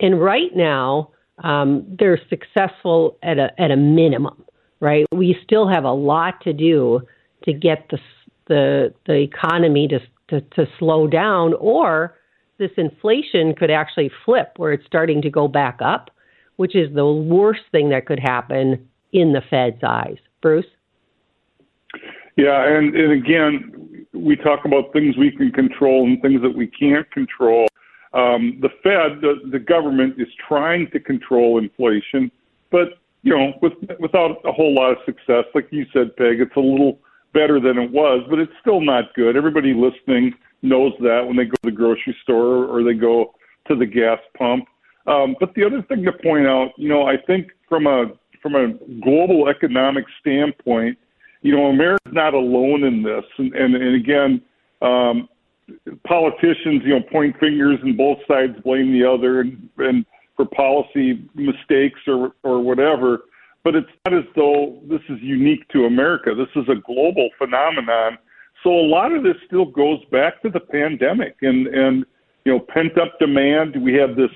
And 0.00 0.20
right 0.20 0.54
now, 0.54 1.10
um, 1.42 1.84
they're 1.98 2.20
successful 2.28 3.18
at 3.22 3.38
a 3.38 3.50
at 3.60 3.70
a 3.70 3.76
minimum, 3.76 4.44
right? 4.80 5.06
We 5.12 5.36
still 5.42 5.68
have 5.68 5.84
a 5.84 5.92
lot 5.92 6.40
to 6.42 6.52
do 6.52 7.00
to 7.44 7.52
get 7.52 7.88
the 7.90 7.98
the 8.46 8.94
the 9.06 9.14
economy 9.14 9.88
to 9.88 10.00
to, 10.30 10.40
to 10.56 10.66
slow 10.78 11.06
down, 11.06 11.54
or 11.54 12.16
this 12.58 12.70
inflation 12.76 13.54
could 13.54 13.70
actually 13.70 14.10
flip 14.24 14.52
where 14.56 14.72
it's 14.72 14.86
starting 14.86 15.22
to 15.22 15.30
go 15.30 15.48
back 15.48 15.80
up, 15.84 16.10
which 16.56 16.74
is 16.76 16.94
the 16.94 17.06
worst 17.06 17.62
thing 17.72 17.90
that 17.90 18.06
could 18.06 18.20
happen 18.20 18.88
in 19.12 19.32
the 19.32 19.42
Fed's 19.50 19.82
eyes. 19.82 20.18
Bruce. 20.40 20.66
Yeah, 22.36 22.66
and, 22.66 22.94
and 22.96 23.12
again, 23.12 24.06
we 24.12 24.36
talk 24.36 24.64
about 24.64 24.92
things 24.92 25.16
we 25.16 25.30
can 25.30 25.52
control 25.52 26.04
and 26.06 26.20
things 26.20 26.42
that 26.42 26.54
we 26.54 26.66
can't 26.66 27.08
control. 27.10 27.66
Um, 28.12 28.58
the 28.60 28.68
Fed, 28.82 29.20
the, 29.20 29.40
the 29.50 29.58
government, 29.58 30.20
is 30.20 30.28
trying 30.48 30.90
to 30.92 31.00
control 31.00 31.58
inflation, 31.58 32.30
but 32.70 32.98
you 33.22 33.36
know, 33.36 33.54
with, 33.62 33.72
without 33.98 34.38
a 34.44 34.52
whole 34.52 34.74
lot 34.74 34.92
of 34.92 34.98
success. 35.06 35.44
Like 35.54 35.68
you 35.70 35.86
said, 35.92 36.14
Peg, 36.16 36.40
it's 36.40 36.54
a 36.56 36.60
little 36.60 36.98
better 37.32 37.58
than 37.58 37.78
it 37.78 37.90
was, 37.90 38.24
but 38.28 38.38
it's 38.38 38.52
still 38.60 38.80
not 38.80 39.14
good. 39.14 39.36
Everybody 39.36 39.72
listening 39.72 40.34
knows 40.62 40.92
that 41.00 41.24
when 41.26 41.36
they 41.36 41.44
go 41.44 41.52
to 41.52 41.58
the 41.64 41.70
grocery 41.72 42.16
store 42.22 42.66
or 42.66 42.84
they 42.84 42.92
go 42.94 43.34
to 43.68 43.74
the 43.76 43.86
gas 43.86 44.18
pump. 44.36 44.66
Um, 45.06 45.36
but 45.40 45.54
the 45.54 45.64
other 45.64 45.82
thing 45.82 46.04
to 46.04 46.12
point 46.12 46.46
out, 46.46 46.72
you 46.76 46.88
know, 46.88 47.06
I 47.06 47.16
think 47.16 47.48
from 47.68 47.86
a 47.86 48.12
from 48.42 48.54
a 48.56 48.74
global 49.02 49.48
economic 49.48 50.04
standpoint, 50.20 50.98
you 51.44 51.54
know, 51.54 51.66
America's 51.66 52.14
not 52.14 52.32
alone 52.32 52.84
in 52.84 53.02
this. 53.02 53.24
And, 53.36 53.54
and, 53.54 53.76
and 53.76 53.94
again, 53.94 54.42
um, 54.80 55.28
politicians, 56.06 56.82
you 56.84 56.98
know, 56.98 57.02
point 57.12 57.38
fingers 57.38 57.78
and 57.82 57.96
both 57.98 58.18
sides 58.26 58.54
blame 58.64 58.98
the 58.98 59.06
other 59.06 59.42
and, 59.42 59.68
and 59.76 60.06
for 60.36 60.46
policy 60.46 61.28
mistakes 61.34 62.00
or, 62.08 62.32
or 62.42 62.62
whatever. 62.62 63.24
But 63.62 63.74
it's 63.74 63.90
not 64.06 64.14
as 64.14 64.24
though 64.34 64.80
this 64.88 65.02
is 65.10 65.18
unique 65.20 65.68
to 65.68 65.84
America. 65.84 66.34
This 66.34 66.48
is 66.56 66.66
a 66.70 66.80
global 66.80 67.28
phenomenon. 67.36 68.16
So 68.62 68.70
a 68.70 68.88
lot 68.88 69.12
of 69.12 69.22
this 69.22 69.36
still 69.46 69.66
goes 69.66 70.02
back 70.10 70.40
to 70.42 70.48
the 70.48 70.60
pandemic 70.60 71.36
and, 71.42 71.66
and 71.66 72.06
you 72.46 72.52
know, 72.52 72.58
pent 72.58 72.98
up 72.98 73.18
demand. 73.18 73.76
We 73.82 73.92
have 73.94 74.16
this 74.16 74.30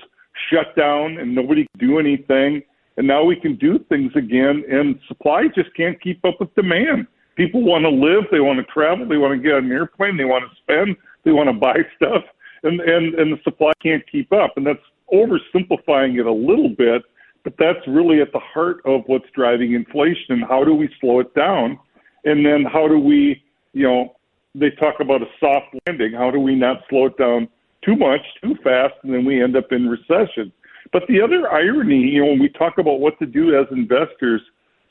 shutdown 0.51 1.17
and 1.17 1.33
nobody 1.33 1.65
can 1.65 1.87
do 1.87 1.97
anything. 1.97 2.61
And 2.99 3.07
now 3.07 3.23
we 3.23 3.37
can 3.37 3.55
do 3.55 3.79
things 3.87 4.11
again, 4.17 4.61
and 4.69 4.99
supply 5.07 5.43
just 5.55 5.73
can't 5.73 5.99
keep 6.01 6.23
up 6.25 6.35
with 6.41 6.53
demand. 6.53 7.07
People 7.37 7.63
want 7.63 7.83
to 7.83 7.89
live, 7.89 8.25
they 8.29 8.41
want 8.41 8.59
to 8.59 8.65
travel, 8.65 9.07
they 9.07 9.15
want 9.15 9.39
to 9.39 9.41
get 9.41 9.55
on 9.55 9.63
an 9.63 9.71
airplane, 9.71 10.17
they 10.17 10.25
want 10.25 10.43
to 10.43 10.57
spend, 10.61 10.97
they 11.23 11.31
want 11.31 11.47
to 11.47 11.53
buy 11.53 11.77
stuff, 11.95 12.23
and 12.63 12.81
and 12.81 13.15
and 13.15 13.31
the 13.31 13.39
supply 13.45 13.71
can't 13.81 14.03
keep 14.11 14.33
up. 14.33 14.57
And 14.57 14.67
that's 14.67 14.83
oversimplifying 15.13 16.19
it 16.19 16.25
a 16.25 16.33
little 16.33 16.67
bit, 16.67 17.03
but 17.45 17.53
that's 17.57 17.79
really 17.87 18.19
at 18.19 18.33
the 18.33 18.39
heart 18.39 18.81
of 18.83 19.03
what's 19.05 19.31
driving 19.33 19.75
inflation. 19.75 20.35
And 20.35 20.43
how 20.43 20.65
do 20.65 20.73
we 20.73 20.89
slow 20.99 21.21
it 21.21 21.33
down? 21.35 21.79
And 22.25 22.45
then 22.45 22.65
how 22.65 22.89
do 22.89 22.99
we, 22.99 23.41
you 23.71 23.87
know, 23.87 24.17
they 24.55 24.71
talk 24.71 24.95
about 24.99 25.21
a 25.21 25.27
soft 25.39 25.67
landing. 25.87 26.11
How 26.11 26.31
do 26.31 26.39
we 26.41 26.53
not 26.53 26.83
slow 26.89 27.05
it 27.05 27.17
down 27.17 27.47
too 27.81 27.95
much, 27.95 28.19
too 28.43 28.55
fast, 28.61 28.95
and 29.03 29.13
then 29.13 29.23
we 29.23 29.41
end 29.41 29.55
up 29.55 29.71
in 29.71 29.87
recession? 29.87 30.51
But 30.91 31.03
the 31.07 31.21
other 31.21 31.51
irony, 31.51 31.99
you 31.99 32.21
know, 32.21 32.27
when 32.27 32.39
we 32.39 32.49
talk 32.49 32.77
about 32.77 32.99
what 32.99 33.17
to 33.19 33.25
do 33.25 33.59
as 33.59 33.67
investors, 33.71 34.41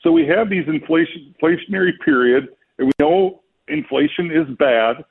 so 0.03 0.13
we 0.13 0.27
have 0.27 0.49
these 0.49 0.65
inflation 0.69 1.35
inflationary 1.43 1.93
period, 2.05 2.49
and 2.79 2.87
we 2.87 2.93
know 3.01 3.41
inflation 3.69 4.31
is 4.31 4.47
bad, 4.59 5.05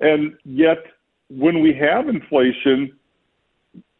and 0.00 0.34
yet 0.44 0.78
when 1.30 1.60
we 1.62 1.72
have 1.74 2.08
inflation, 2.08 2.92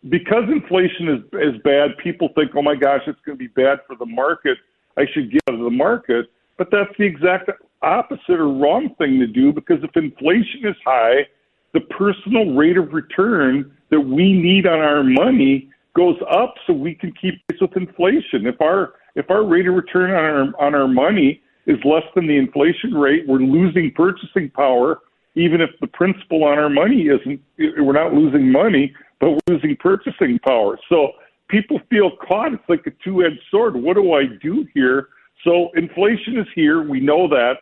because 0.09 0.45
inflation 0.49 1.09
is 1.09 1.55
is 1.55 1.61
bad, 1.63 1.97
people 2.03 2.29
think, 2.35 2.51
oh 2.57 2.63
my 2.63 2.75
gosh, 2.75 3.03
it's 3.07 3.21
going 3.25 3.39
to 3.39 3.43
be 3.43 3.49
bad 3.49 3.79
for 3.87 3.97
the 3.97 4.07
market. 4.07 4.59
I 4.97 5.07
should 5.13 5.31
get 5.31 5.41
out 5.49 5.55
of 5.55 5.61
the 5.61 5.71
market. 5.71 6.27
But 6.59 6.69
that's 6.71 6.91
the 6.99 7.05
exact 7.05 7.51
opposite 7.83 8.39
or 8.39 8.49
wrong 8.49 8.95
thing 8.99 9.19
to 9.21 9.27
do 9.27 9.53
because 9.53 9.83
if 9.83 9.97
inflation 9.97 10.65
is 10.65 10.77
high, 10.85 11.27
the 11.73 11.81
personal 11.81 12.55
rate 12.55 12.77
of 12.77 12.93
return 12.93 13.73
that 13.91 14.01
we 14.01 14.33
need 14.33 14.67
on 14.67 14.79
our 14.79 15.03
money 15.03 15.71
goes 15.95 16.17
up 16.31 16.55
so 16.67 16.73
we 16.73 16.95
can 16.95 17.13
keep 17.13 17.35
pace 17.49 17.61
with 17.61 17.77
inflation. 17.77 18.47
If 18.47 18.61
our 18.61 18.95
if 19.15 19.31
our 19.31 19.45
rate 19.45 19.67
of 19.67 19.75
return 19.75 20.11
on 20.11 20.17
our 20.17 20.67
on 20.67 20.75
our 20.75 20.89
money 20.89 21.43
is 21.67 21.79
less 21.85 22.05
than 22.15 22.27
the 22.27 22.37
inflation 22.37 22.95
rate, 22.95 23.27
we're 23.27 23.39
losing 23.39 23.93
purchasing 23.95 24.51
power. 24.51 25.01
Even 25.35 25.61
if 25.61 25.71
the 25.81 25.87
principal 25.87 26.45
on 26.45 26.59
our 26.59 26.69
money 26.69 27.09
isn't, 27.09 27.41
we're 27.79 27.93
not 27.93 28.13
losing 28.13 28.53
money, 28.53 28.93
but 29.19 29.31
we're 29.31 29.55
losing 29.55 29.77
purchasing 29.77 30.39
power. 30.41 30.79
So 30.91 31.13
people 31.49 31.81
feel 31.89 32.11
caught. 32.17 32.53
It's 32.53 32.63
like 32.69 32.87
a 32.87 32.91
two-edged 33.03 33.41
sword. 33.51 33.75
What 33.75 33.95
do 33.95 34.13
I 34.13 34.25
do 34.43 34.67
here? 34.75 35.09
So 35.45 35.71
inflation 35.75 36.39
is 36.39 36.47
here. 36.55 36.83
We 36.83 37.01
know 37.01 37.29
that. 37.29 37.55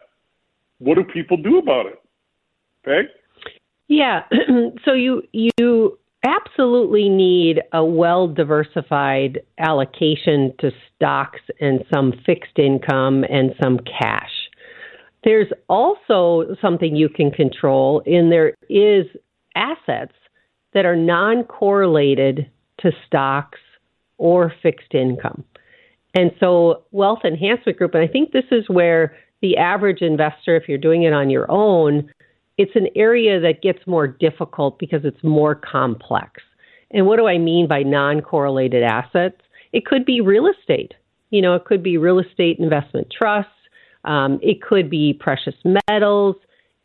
What 0.79 0.97
do 0.97 1.05
people 1.05 1.37
do 1.37 1.59
about 1.59 1.87
it? 1.87 2.01
Okay. 2.87 3.09
Yeah. 3.89 4.25
so 4.85 4.95
you 4.95 5.23
you 5.33 5.99
absolutely 6.25 7.09
need 7.09 7.61
a 7.73 7.85
well 7.85 8.29
diversified 8.29 9.41
allocation 9.59 10.53
to 10.59 10.71
stocks 10.95 11.41
and 11.61 11.85
some 11.93 12.13
fixed 12.27 12.59
income 12.59 13.25
and 13.25 13.55
some 13.63 13.79
cash. 13.81 14.31
There's 15.25 15.49
also 15.69 16.57
something 16.63 16.97
you 16.97 17.09
can 17.09 17.31
control, 17.31 18.03
and 18.07 18.33
there 18.33 18.55
is 18.69 19.07
assets 19.55 20.15
that 20.73 20.87
are 20.87 20.97
non 20.97 21.45
correlated 21.45 22.51
to 22.81 22.93
stocks 23.07 23.59
or 24.19 24.53
fixed 24.63 24.95
income. 24.95 25.45
And 26.15 26.33
so, 26.41 26.85
Wealth 26.91 27.21
Enhancement 27.25 27.79
Group, 27.79 27.95
and 27.95 28.03
I 28.03 28.09
think 28.09 28.33
this 28.33 28.45
is 28.51 28.69
where 28.69 29.15
the 29.43 29.57
average 29.57 30.03
investor, 30.03 30.57
if 30.57 30.69
you're 30.69 30.79
doing 30.79 31.05
it 31.05 31.13
on 31.13 31.31
your 31.31 31.51
own, 31.51 32.11
it's 32.61 32.77
an 32.77 32.89
area 32.95 33.41
that 33.41 33.63
gets 33.63 33.79
more 33.87 34.07
difficult 34.07 34.79
because 34.79 35.01
it's 35.03 35.25
more 35.25 35.55
complex. 35.55 36.43
And 36.91 37.07
what 37.07 37.17
do 37.17 37.27
I 37.27 37.39
mean 37.39 37.67
by 37.67 37.83
non 37.83 38.21
correlated 38.21 38.83
assets? 38.83 39.41
It 39.73 39.87
could 39.87 40.05
be 40.05 40.21
real 40.21 40.47
estate. 40.47 40.93
You 41.31 41.41
know, 41.41 41.55
it 41.55 41.65
could 41.65 41.83
be 41.83 41.97
real 41.97 42.19
estate 42.19 42.59
investment 42.59 43.07
trusts. 43.17 43.51
Um, 44.05 44.39
it 44.43 44.61
could 44.61 44.91
be 44.91 45.15
precious 45.15 45.55
metals. 45.89 46.37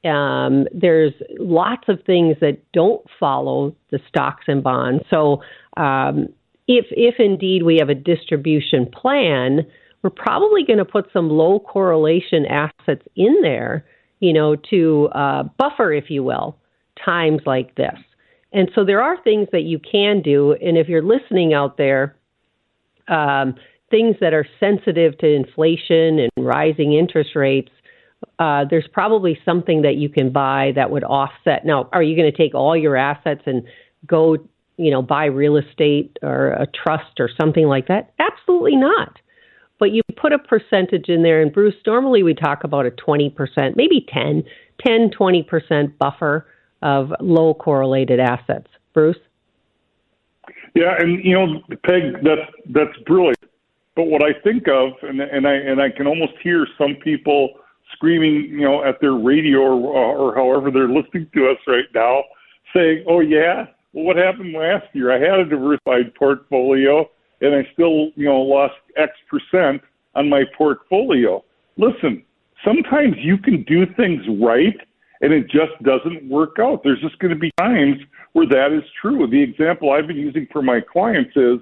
Um, 0.06 0.66
there's 0.74 1.14
lots 1.40 1.90
of 1.90 2.00
things 2.06 2.38
that 2.40 2.60
don't 2.72 3.04
follow 3.20 3.76
the 3.92 4.00
stocks 4.08 4.46
and 4.48 4.64
bonds. 4.64 5.04
So, 5.10 5.42
um, 5.76 6.30
if 6.70 6.86
if 6.92 7.16
indeed 7.20 7.64
we 7.64 7.78
have 7.80 7.90
a 7.90 7.96
distribution 7.96 8.86
plan, 8.86 9.66
we're 10.04 10.10
probably 10.10 10.64
going 10.66 10.80
to 10.80 10.86
put 10.86 11.12
some 11.12 11.30
low 11.30 11.60
correlation 11.60 12.46
assets 12.46 13.06
in 13.18 13.42
there 13.42 13.86
you 14.20 14.34
know, 14.34 14.56
to 14.56 15.10
uh, 15.14 15.44
buffer, 15.58 15.94
if 15.94 16.10
you 16.10 16.24
will, 16.24 16.58
times 17.04 17.42
like 17.46 17.76
this. 17.76 17.98
And 18.54 18.70
so 18.74 18.86
there 18.86 19.02
are 19.02 19.22
things 19.24 19.50
that 19.52 19.64
you 19.64 19.80
can 19.80 20.22
do. 20.22 20.54
And 20.54 20.78
if 20.78 20.88
you're 20.88 21.04
listening 21.04 21.54
out 21.54 21.78
there, 21.78 22.16
um, 23.08 23.56
things 23.92 24.16
that 24.22 24.34
are 24.34 24.48
sensitive 24.60 25.18
to 25.20 25.28
inflation 25.28 26.20
and 26.20 26.32
rising 26.38 26.94
interest 26.94 27.36
rates, 27.36 27.72
uh, 28.40 28.66
there's 28.70 28.88
probably 28.92 29.38
something 29.44 29.82
that 29.82 29.96
you 29.96 30.10
can 30.10 30.32
buy 30.32 30.72
that 30.76 30.90
would 30.90 31.04
offset. 31.04 31.66
Now, 31.66 31.90
are 31.92 32.02
you 32.02 32.16
going 32.16 32.32
to 32.32 32.38
take 32.38 32.56
all 32.56 32.76
your 32.76 32.96
assets 32.96 33.42
and 33.46 33.64
go, 34.08 34.38
you 34.78 34.90
know, 34.90 35.02
buy 35.02 35.26
real 35.26 35.58
estate 35.58 36.18
or 36.22 36.54
a 36.54 36.66
trust 36.68 37.20
or 37.20 37.30
something 37.38 37.68
like 37.68 37.88
that? 37.88 38.14
Absolutely 38.20 38.78
not 38.78 39.20
but 39.80 39.92
you 39.92 40.02
put 40.16 40.34
a 40.34 40.40
percentage 40.40 41.10
in 41.10 41.24
there. 41.24 41.42
And 41.42 41.52
Bruce, 41.52 41.76
normally 41.86 42.24
we 42.24 42.34
talk 42.34 42.64
about 42.64 42.86
a 42.86 42.92
20%, 42.92 43.76
maybe 43.76 44.06
10, 44.12 44.44
10, 44.86 45.12
20% 45.12 45.98
buffer 45.98 46.48
of 46.82 47.12
low 47.20 47.54
correlated 47.54 48.20
assets. 48.20 48.68
Bruce? 48.94 49.18
Yeah, 50.76 50.96
and 51.00 51.24
you 51.24 51.34
know, 51.34 51.62
Peg, 51.86 52.22
that's 52.24 52.52
that's 52.70 52.98
brilliant. 53.06 53.40
But 53.96 54.04
what 54.04 54.22
I 54.22 54.34
think 54.44 54.68
of, 54.68 54.92
and 55.02 55.22
and 55.22 55.48
I 55.48 55.54
and 55.54 55.82
I 55.82 55.90
can 55.90 56.06
almost 56.06 56.34
hear 56.44 56.68
some 56.78 56.96
people 57.02 57.50
screaming, 57.94 58.50
you 58.52 58.62
know, 58.62 58.84
at 58.84 59.00
their 59.00 59.14
radio 59.14 59.60
or, 59.60 59.98
or 59.98 60.36
however 60.36 60.72
they're 60.72 60.90
listening 60.90 61.30
to 61.34 61.50
us 61.50 61.58
right 61.66 61.86
now, 61.94 62.24
saying, 62.76 63.06
"Oh 63.08 63.22
yeah, 63.22 63.68
well, 63.94 64.04
what 64.04 64.18
happened 64.18 64.54
last 64.54 64.88
year? 64.94 65.12
I 65.12 65.20
had 65.20 65.40
a 65.40 65.46
diversified 65.46 66.14
portfolio, 66.16 67.10
and 67.46 67.56
I 67.56 67.68
still, 67.74 68.10
you 68.16 68.26
know, 68.26 68.42
lost 68.42 68.76
X 68.98 69.12
percent 69.30 69.82
on 70.16 70.30
my 70.30 70.44
portfolio. 70.58 71.44
Listen, 71.78 72.24
sometimes 72.64 73.16
you 73.20 73.38
can 73.38 73.64
do 73.64 73.86
things 73.96 74.24
right 74.42 74.76
and 75.22 75.34
it 75.34 75.44
just 75.44 75.82
doesn't 75.84 76.28
work 76.30 76.58
out. 76.60 76.82
There's 76.84 77.02
just 77.02 77.18
going 77.20 77.34
to 77.34 77.40
be 77.40 77.52
times 77.58 77.98
where 78.34 78.48
that 78.48 78.72
is 78.72 78.84
true. 79.02 79.28
The 79.28 79.42
example 79.42 79.92
I've 79.92 80.08
been 80.08 80.18
using 80.18 80.48
for 80.52 80.62
my 80.62 80.80
clients 80.82 81.32
is 81.36 81.60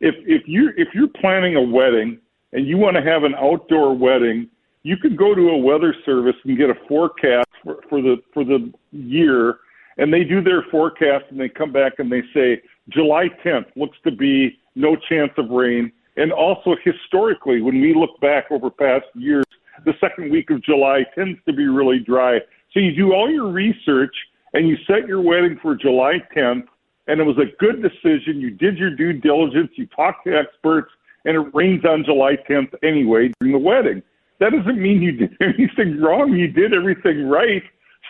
if 0.00 0.14
if 0.26 0.42
you're 0.46 0.78
if 0.78 0.88
you're 0.94 1.08
planning 1.08 1.56
a 1.56 1.62
wedding 1.62 2.18
and 2.52 2.66
you 2.66 2.76
want 2.76 2.96
to 2.96 3.02
have 3.02 3.24
an 3.24 3.34
outdoor 3.34 3.96
wedding, 3.96 4.48
you 4.82 4.96
could 4.96 5.16
go 5.16 5.34
to 5.34 5.50
a 5.50 5.56
weather 5.56 5.94
service 6.04 6.36
and 6.44 6.56
get 6.58 6.70
a 6.70 6.74
forecast 6.88 7.48
for, 7.62 7.76
for 7.88 8.02
the 8.02 8.16
for 8.32 8.44
the 8.44 8.72
year 8.92 9.58
and 9.96 10.12
they 10.12 10.24
do 10.24 10.42
their 10.42 10.62
forecast 10.70 11.24
and 11.30 11.38
they 11.38 11.48
come 11.48 11.72
back 11.72 11.94
and 11.98 12.10
they 12.10 12.22
say 12.34 12.60
July 12.88 13.28
10th 13.44 13.66
looks 13.76 13.96
to 14.04 14.10
be 14.10 14.58
no 14.74 14.96
chance 15.08 15.32
of 15.36 15.50
rain. 15.50 15.92
And 16.16 16.32
also 16.32 16.76
historically, 16.84 17.60
when 17.60 17.80
we 17.80 17.94
look 17.94 18.20
back 18.20 18.50
over 18.50 18.70
past 18.70 19.06
years, 19.14 19.44
the 19.84 19.94
second 20.00 20.30
week 20.30 20.50
of 20.50 20.62
July 20.62 21.04
tends 21.14 21.38
to 21.46 21.52
be 21.52 21.66
really 21.66 21.98
dry. 21.98 22.38
So 22.72 22.80
you 22.80 22.94
do 22.94 23.12
all 23.12 23.30
your 23.30 23.48
research 23.48 24.14
and 24.52 24.68
you 24.68 24.76
set 24.86 25.08
your 25.08 25.20
wedding 25.20 25.58
for 25.60 25.74
July 25.74 26.22
10th, 26.34 26.66
and 27.08 27.20
it 27.20 27.24
was 27.24 27.38
a 27.38 27.56
good 27.58 27.82
decision. 27.82 28.40
You 28.40 28.50
did 28.50 28.78
your 28.78 28.94
due 28.94 29.12
diligence, 29.12 29.72
you 29.74 29.86
talked 29.86 30.26
to 30.26 30.36
experts, 30.36 30.90
and 31.24 31.36
it 31.36 31.54
rains 31.54 31.84
on 31.84 32.04
July 32.04 32.36
10th 32.48 32.72
anyway 32.82 33.32
during 33.40 33.52
the 33.52 33.58
wedding. 33.58 34.02
That 34.40 34.52
doesn't 34.52 34.80
mean 34.80 35.02
you 35.02 35.12
did 35.12 35.36
anything 35.40 36.00
wrong. 36.00 36.32
You 36.32 36.48
did 36.48 36.72
everything 36.72 37.28
right. 37.28 37.62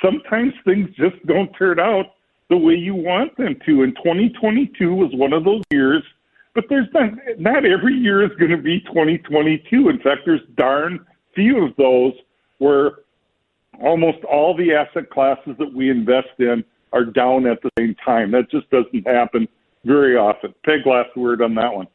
Sometimes 0.03 0.53
things 0.65 0.89
just 0.97 1.25
don't 1.27 1.53
turn 1.55 1.81
out 1.81 2.07
the 2.51 2.57
way 2.57 2.75
you 2.75 2.95
want 2.95 3.37
them 3.37 3.57
to. 3.67 3.83
And 3.83 3.97
2022 3.97 4.95
was 4.95 5.11
one 5.15 5.33
of 5.33 5.45
those 5.45 5.63
years, 5.71 6.03
but 6.55 6.65
there's 6.69 6.89
not, 6.95 7.11
not 7.39 7.65
every 7.65 7.95
year 7.95 8.25
is 8.25 8.31
going 8.39 8.51
to 8.51 8.57
be 8.57 8.81
2022. 8.81 9.89
In 9.89 9.99
fact, 9.99 10.21
there's 10.25 10.41
darn 10.57 11.05
few 11.35 11.65
of 11.65 11.75
those 11.77 12.13
where 12.59 12.93
almost 13.83 14.19
all 14.25 14.57
the 14.57 14.73
asset 14.73 15.11
classes 15.11 15.55
that 15.59 15.73
we 15.75 15.91
invest 15.91 16.29
in 16.39 16.65
are 16.93 17.05
down 17.05 17.47
at 17.47 17.61
the 17.63 17.71
same 17.79 17.97
time. 18.05 18.31
That 18.31 18.51
just 18.51 18.71
doesn't 18.71 19.07
happen 19.07 19.49
very 19.85 20.17
often. 20.17 20.55
Peg, 20.65 20.87
last 20.87 21.17
word 21.17 21.43
on 21.43 21.55
that 21.57 21.75
one. 21.75 21.89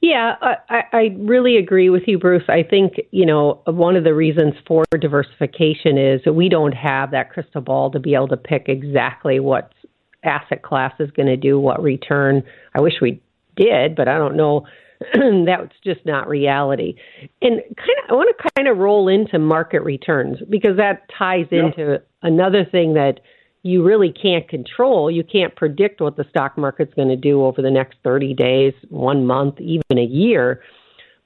Yeah, 0.00 0.34
I, 0.68 0.82
I 0.92 1.16
really 1.18 1.56
agree 1.56 1.88
with 1.88 2.02
you, 2.06 2.18
Bruce. 2.18 2.44
I 2.48 2.62
think, 2.62 2.94
you 3.10 3.24
know, 3.24 3.62
one 3.66 3.96
of 3.96 4.04
the 4.04 4.14
reasons 4.14 4.54
for 4.66 4.84
diversification 4.98 5.96
is 5.96 6.20
that 6.24 6.34
we 6.34 6.48
don't 6.48 6.72
have 6.72 7.10
that 7.12 7.30
crystal 7.30 7.60
ball 7.60 7.90
to 7.92 8.00
be 8.00 8.14
able 8.14 8.28
to 8.28 8.36
pick 8.36 8.68
exactly 8.68 9.40
what 9.40 9.72
asset 10.24 10.62
class 10.62 10.92
is 11.00 11.10
going 11.12 11.26
to 11.26 11.36
do 11.36 11.58
what 11.58 11.82
return. 11.82 12.42
I 12.74 12.80
wish 12.80 12.94
we 13.00 13.20
did, 13.56 13.94
but 13.94 14.08
I 14.08 14.18
don't 14.18 14.36
know 14.36 14.66
that's 15.46 15.74
just 15.84 16.04
not 16.04 16.28
reality. 16.28 16.94
And 17.40 17.60
kind 17.76 17.98
of, 18.04 18.10
I 18.10 18.14
want 18.14 18.36
to 18.36 18.50
kind 18.56 18.68
of 18.68 18.78
roll 18.78 19.08
into 19.08 19.38
market 19.38 19.82
returns 19.82 20.38
because 20.48 20.76
that 20.76 21.08
ties 21.16 21.46
into 21.50 22.00
another 22.22 22.64
thing 22.64 22.94
that 22.94 23.20
you 23.62 23.84
really 23.84 24.12
can't 24.12 24.48
control. 24.48 25.10
You 25.10 25.24
can't 25.24 25.54
predict 25.54 26.00
what 26.00 26.16
the 26.16 26.24
stock 26.30 26.58
market's 26.58 26.94
going 26.94 27.08
to 27.08 27.16
do 27.16 27.44
over 27.44 27.62
the 27.62 27.70
next 27.70 27.98
30 28.04 28.34
days, 28.34 28.74
one 28.88 29.26
month, 29.26 29.60
even 29.60 29.98
a 29.98 30.04
year. 30.04 30.62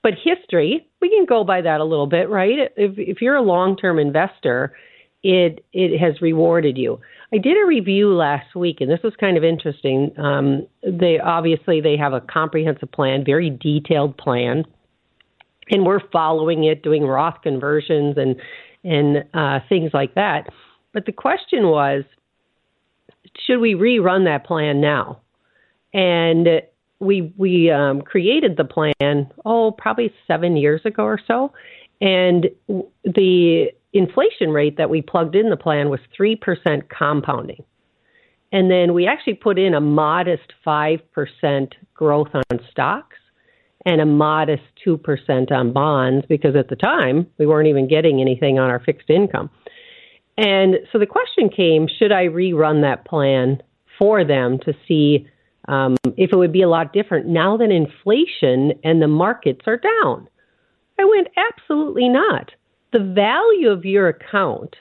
But 0.03 0.15
history, 0.23 0.87
we 1.01 1.09
can 1.09 1.25
go 1.25 1.45
by 1.45 1.63
that 1.63 1.81
a 1.81 1.85
little 1.85 2.07
bit, 2.07 2.29
right? 2.29 2.71
If, 2.77 2.99
if 2.99 3.23
you're 3.23 3.37
a 3.37 3.43
long 3.43 3.77
term 3.77 3.99
investor, 3.99 4.77
it, 5.23 5.65
it 5.73 5.99
has 5.99 6.21
rewarded 6.21 6.77
you. 6.77 7.01
I 7.37 7.39
did 7.39 7.63
a 7.63 7.67
review 7.67 8.15
last 8.15 8.55
week, 8.55 8.81
and 8.81 8.91
this 8.91 9.01
was 9.05 9.13
kind 9.21 9.37
of 9.37 9.45
interesting. 9.45 10.11
Um, 10.19 10.67
they 10.83 11.19
obviously 11.19 11.83
they 11.83 11.95
have 11.99 12.15
a 12.15 12.21
comprehensive 12.23 12.91
plan, 12.91 13.27
very 13.27 13.51
detailed 13.51 14.17
plan, 14.17 14.65
and 15.71 15.85
we're 15.85 16.01
following 16.11 16.65
it, 16.65 16.83
doing 16.83 17.05
Roth 17.05 17.43
conversions 17.43 18.17
and 18.17 18.37
and 18.85 19.25
uh, 19.35 19.61
things 19.69 19.91
like 19.93 20.15
that. 20.15 20.49
But 20.95 21.05
the 21.05 21.13
question 21.13 21.67
was, 21.67 22.05
should 23.47 23.59
we 23.59 23.75
rerun 23.75 24.25
that 24.25 24.47
plan 24.47 24.81
now? 24.81 25.21
And 25.93 26.63
we 27.01 27.35
we 27.37 27.71
um, 27.71 28.01
created 28.01 28.57
the 28.57 28.65
plan 28.65 29.31
oh 29.45 29.73
probably 29.73 30.11
seven 30.27 30.57
years 30.57 30.81
ago 30.87 31.03
or 31.03 31.21
so, 31.27 31.53
and 32.01 32.47
the 33.05 33.67
inflation 33.93 34.51
rate 34.51 34.77
that 34.77 34.91
we 34.91 35.03
plugged 35.03 35.35
in 35.35 35.51
the 35.51 35.57
plan 35.57 35.89
was 35.89 36.01
3% 36.19 36.39
compounding. 36.89 37.65
And 38.53 38.71
then 38.71 38.95
we 38.95 39.07
actually 39.07 39.35
put 39.35 39.59
in 39.59 39.75
a 39.75 39.81
modest 39.81 40.53
5% 40.67 41.73
growth 41.95 42.29
on 42.35 42.61
stocks 42.71 43.17
and 43.85 44.01
a 44.01 44.07
modest 44.07 44.63
2% 44.87 45.53
on 45.53 45.73
bonds 45.73 46.27
because 46.29 46.57
at 46.57 46.69
the 46.69 46.77
time 46.77 47.27
we 47.39 47.47
weren't 47.47 47.69
even 47.69 47.89
getting 47.89 48.21
anything 48.21 48.59
on 48.59 48.71
our 48.71 48.81
fixed 48.81 49.11
income. 49.11 49.51
And 50.39 50.77
so 50.93 50.99
the 50.99 51.07
question 51.07 51.49
came 51.49 51.89
should 51.99 52.13
I 52.13 52.27
rerun 52.27 52.83
that 52.83 53.05
plan 53.05 53.63
for 53.99 54.25
them 54.25 54.59
to 54.61 54.75
see 54.87 55.27
um, 55.69 55.97
if 56.17 56.33
it 56.33 56.37
would 56.37 56.53
be 56.53 56.63
a 56.63 56.69
lot 56.69 56.93
different 56.93 57.27
now 57.27 57.57
that 57.57 57.71
inflation 57.71 58.73
and 58.85 59.01
the 59.01 59.09
markets 59.09 59.63
are 59.67 59.79
down? 59.79 60.29
I 60.99 61.05
went, 61.05 61.29
absolutely 61.37 62.09
not 62.09 62.53
the 62.93 62.99
value 63.01 63.71
of 63.71 63.85
your 63.85 64.09
account 64.09 64.77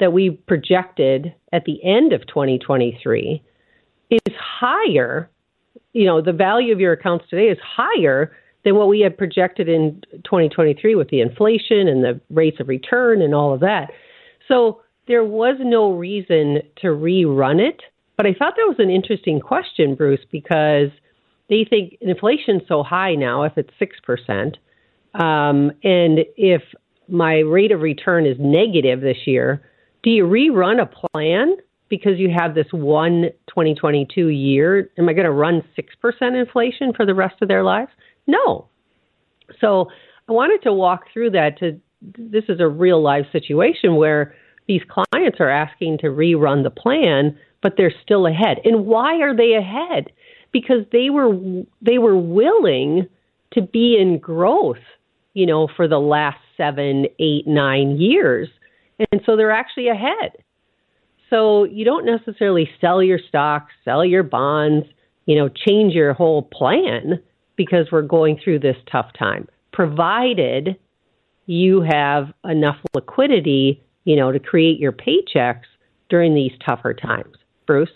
that 0.00 0.12
we 0.12 0.30
projected 0.30 1.34
at 1.52 1.64
the 1.64 1.82
end 1.84 2.12
of 2.12 2.26
2023 2.26 3.42
is 4.10 4.34
higher. 4.36 5.30
You 5.92 6.06
know, 6.06 6.20
the 6.20 6.32
value 6.32 6.72
of 6.72 6.80
your 6.80 6.92
accounts 6.92 7.26
today 7.28 7.48
is 7.48 7.58
higher 7.62 8.32
than 8.64 8.76
what 8.76 8.88
we 8.88 9.00
had 9.00 9.18
projected 9.18 9.68
in 9.68 10.02
2023 10.24 10.94
with 10.94 11.08
the 11.08 11.20
inflation 11.20 11.88
and 11.88 12.02
the 12.02 12.20
rates 12.30 12.58
of 12.60 12.68
return 12.68 13.20
and 13.22 13.34
all 13.34 13.52
of 13.52 13.60
that. 13.60 13.90
So 14.48 14.80
there 15.08 15.24
was 15.24 15.56
no 15.60 15.92
reason 15.92 16.62
to 16.76 16.88
rerun 16.88 17.60
it. 17.60 17.82
But 18.16 18.26
I 18.26 18.34
thought 18.34 18.54
that 18.56 18.68
was 18.68 18.76
an 18.78 18.90
interesting 18.90 19.40
question, 19.40 19.94
Bruce, 19.94 20.24
because 20.30 20.90
they 21.48 21.66
think 21.68 21.96
inflation's 22.00 22.62
so 22.68 22.82
high 22.82 23.14
now, 23.14 23.42
if 23.42 23.52
it's 23.56 23.70
6%, 23.80 24.54
um, 25.14 25.72
and 25.82 26.20
if 26.36 26.62
my 27.08 27.38
rate 27.38 27.72
of 27.72 27.80
return 27.80 28.26
is 28.26 28.36
negative 28.38 29.00
this 29.00 29.26
year, 29.26 29.62
do 30.02 30.10
you 30.10 30.24
rerun 30.24 30.80
a 30.80 30.86
plan 30.86 31.56
because 31.88 32.18
you 32.18 32.30
have 32.30 32.54
this 32.54 32.66
one 32.72 33.30
2022 33.48 34.28
year? 34.28 34.90
Am 34.98 35.08
I 35.08 35.12
going 35.12 35.24
to 35.24 35.32
run 35.32 35.62
6% 35.78 36.40
inflation 36.40 36.92
for 36.94 37.06
the 37.06 37.14
rest 37.14 37.36
of 37.42 37.48
their 37.48 37.62
lives? 37.62 37.90
No. 38.26 38.68
So 39.60 39.88
I 40.28 40.32
wanted 40.32 40.62
to 40.62 40.72
walk 40.72 41.04
through 41.12 41.30
that 41.30 41.58
to 41.58 41.80
this 42.18 42.44
is 42.48 42.58
a 42.58 42.68
real 42.68 43.00
life 43.00 43.26
situation 43.30 43.96
where 43.96 44.34
these 44.66 44.82
clients 44.88 45.38
are 45.38 45.50
asking 45.50 45.98
to 45.98 46.08
rerun 46.08 46.64
the 46.64 46.70
plan, 46.70 47.38
but 47.62 47.74
they're 47.76 47.94
still 48.02 48.26
ahead. 48.26 48.58
And 48.64 48.86
why 48.86 49.20
are 49.20 49.36
they 49.36 49.54
ahead? 49.54 50.10
Because 50.52 50.84
they 50.90 51.10
were 51.10 51.32
they 51.80 51.98
were 51.98 52.16
willing 52.16 53.06
to 53.52 53.62
be 53.62 53.96
in 54.00 54.18
growth 54.18 54.78
you 55.34 55.46
know, 55.46 55.68
for 55.76 55.88
the 55.88 55.98
last 55.98 56.38
seven, 56.56 57.06
eight, 57.18 57.46
nine 57.46 57.98
years. 58.00 58.48
And 59.10 59.20
so 59.26 59.36
they're 59.36 59.50
actually 59.50 59.88
ahead. 59.88 60.32
So 61.30 61.64
you 61.64 61.84
don't 61.84 62.04
necessarily 62.04 62.68
sell 62.80 63.02
your 63.02 63.18
stocks, 63.18 63.72
sell 63.84 64.04
your 64.04 64.22
bonds, 64.22 64.86
you 65.26 65.36
know, 65.36 65.48
change 65.48 65.94
your 65.94 66.12
whole 66.12 66.42
plan 66.42 67.22
because 67.56 67.86
we're 67.90 68.02
going 68.02 68.38
through 68.42 68.58
this 68.58 68.76
tough 68.90 69.10
time, 69.18 69.48
provided 69.72 70.76
you 71.46 71.80
have 71.80 72.32
enough 72.44 72.76
liquidity, 72.94 73.82
you 74.04 74.16
know, 74.16 74.30
to 74.32 74.38
create 74.38 74.78
your 74.78 74.92
paychecks 74.92 75.64
during 76.08 76.34
these 76.34 76.52
tougher 76.66 76.94
times. 76.94 77.34
Bruce? 77.66 77.90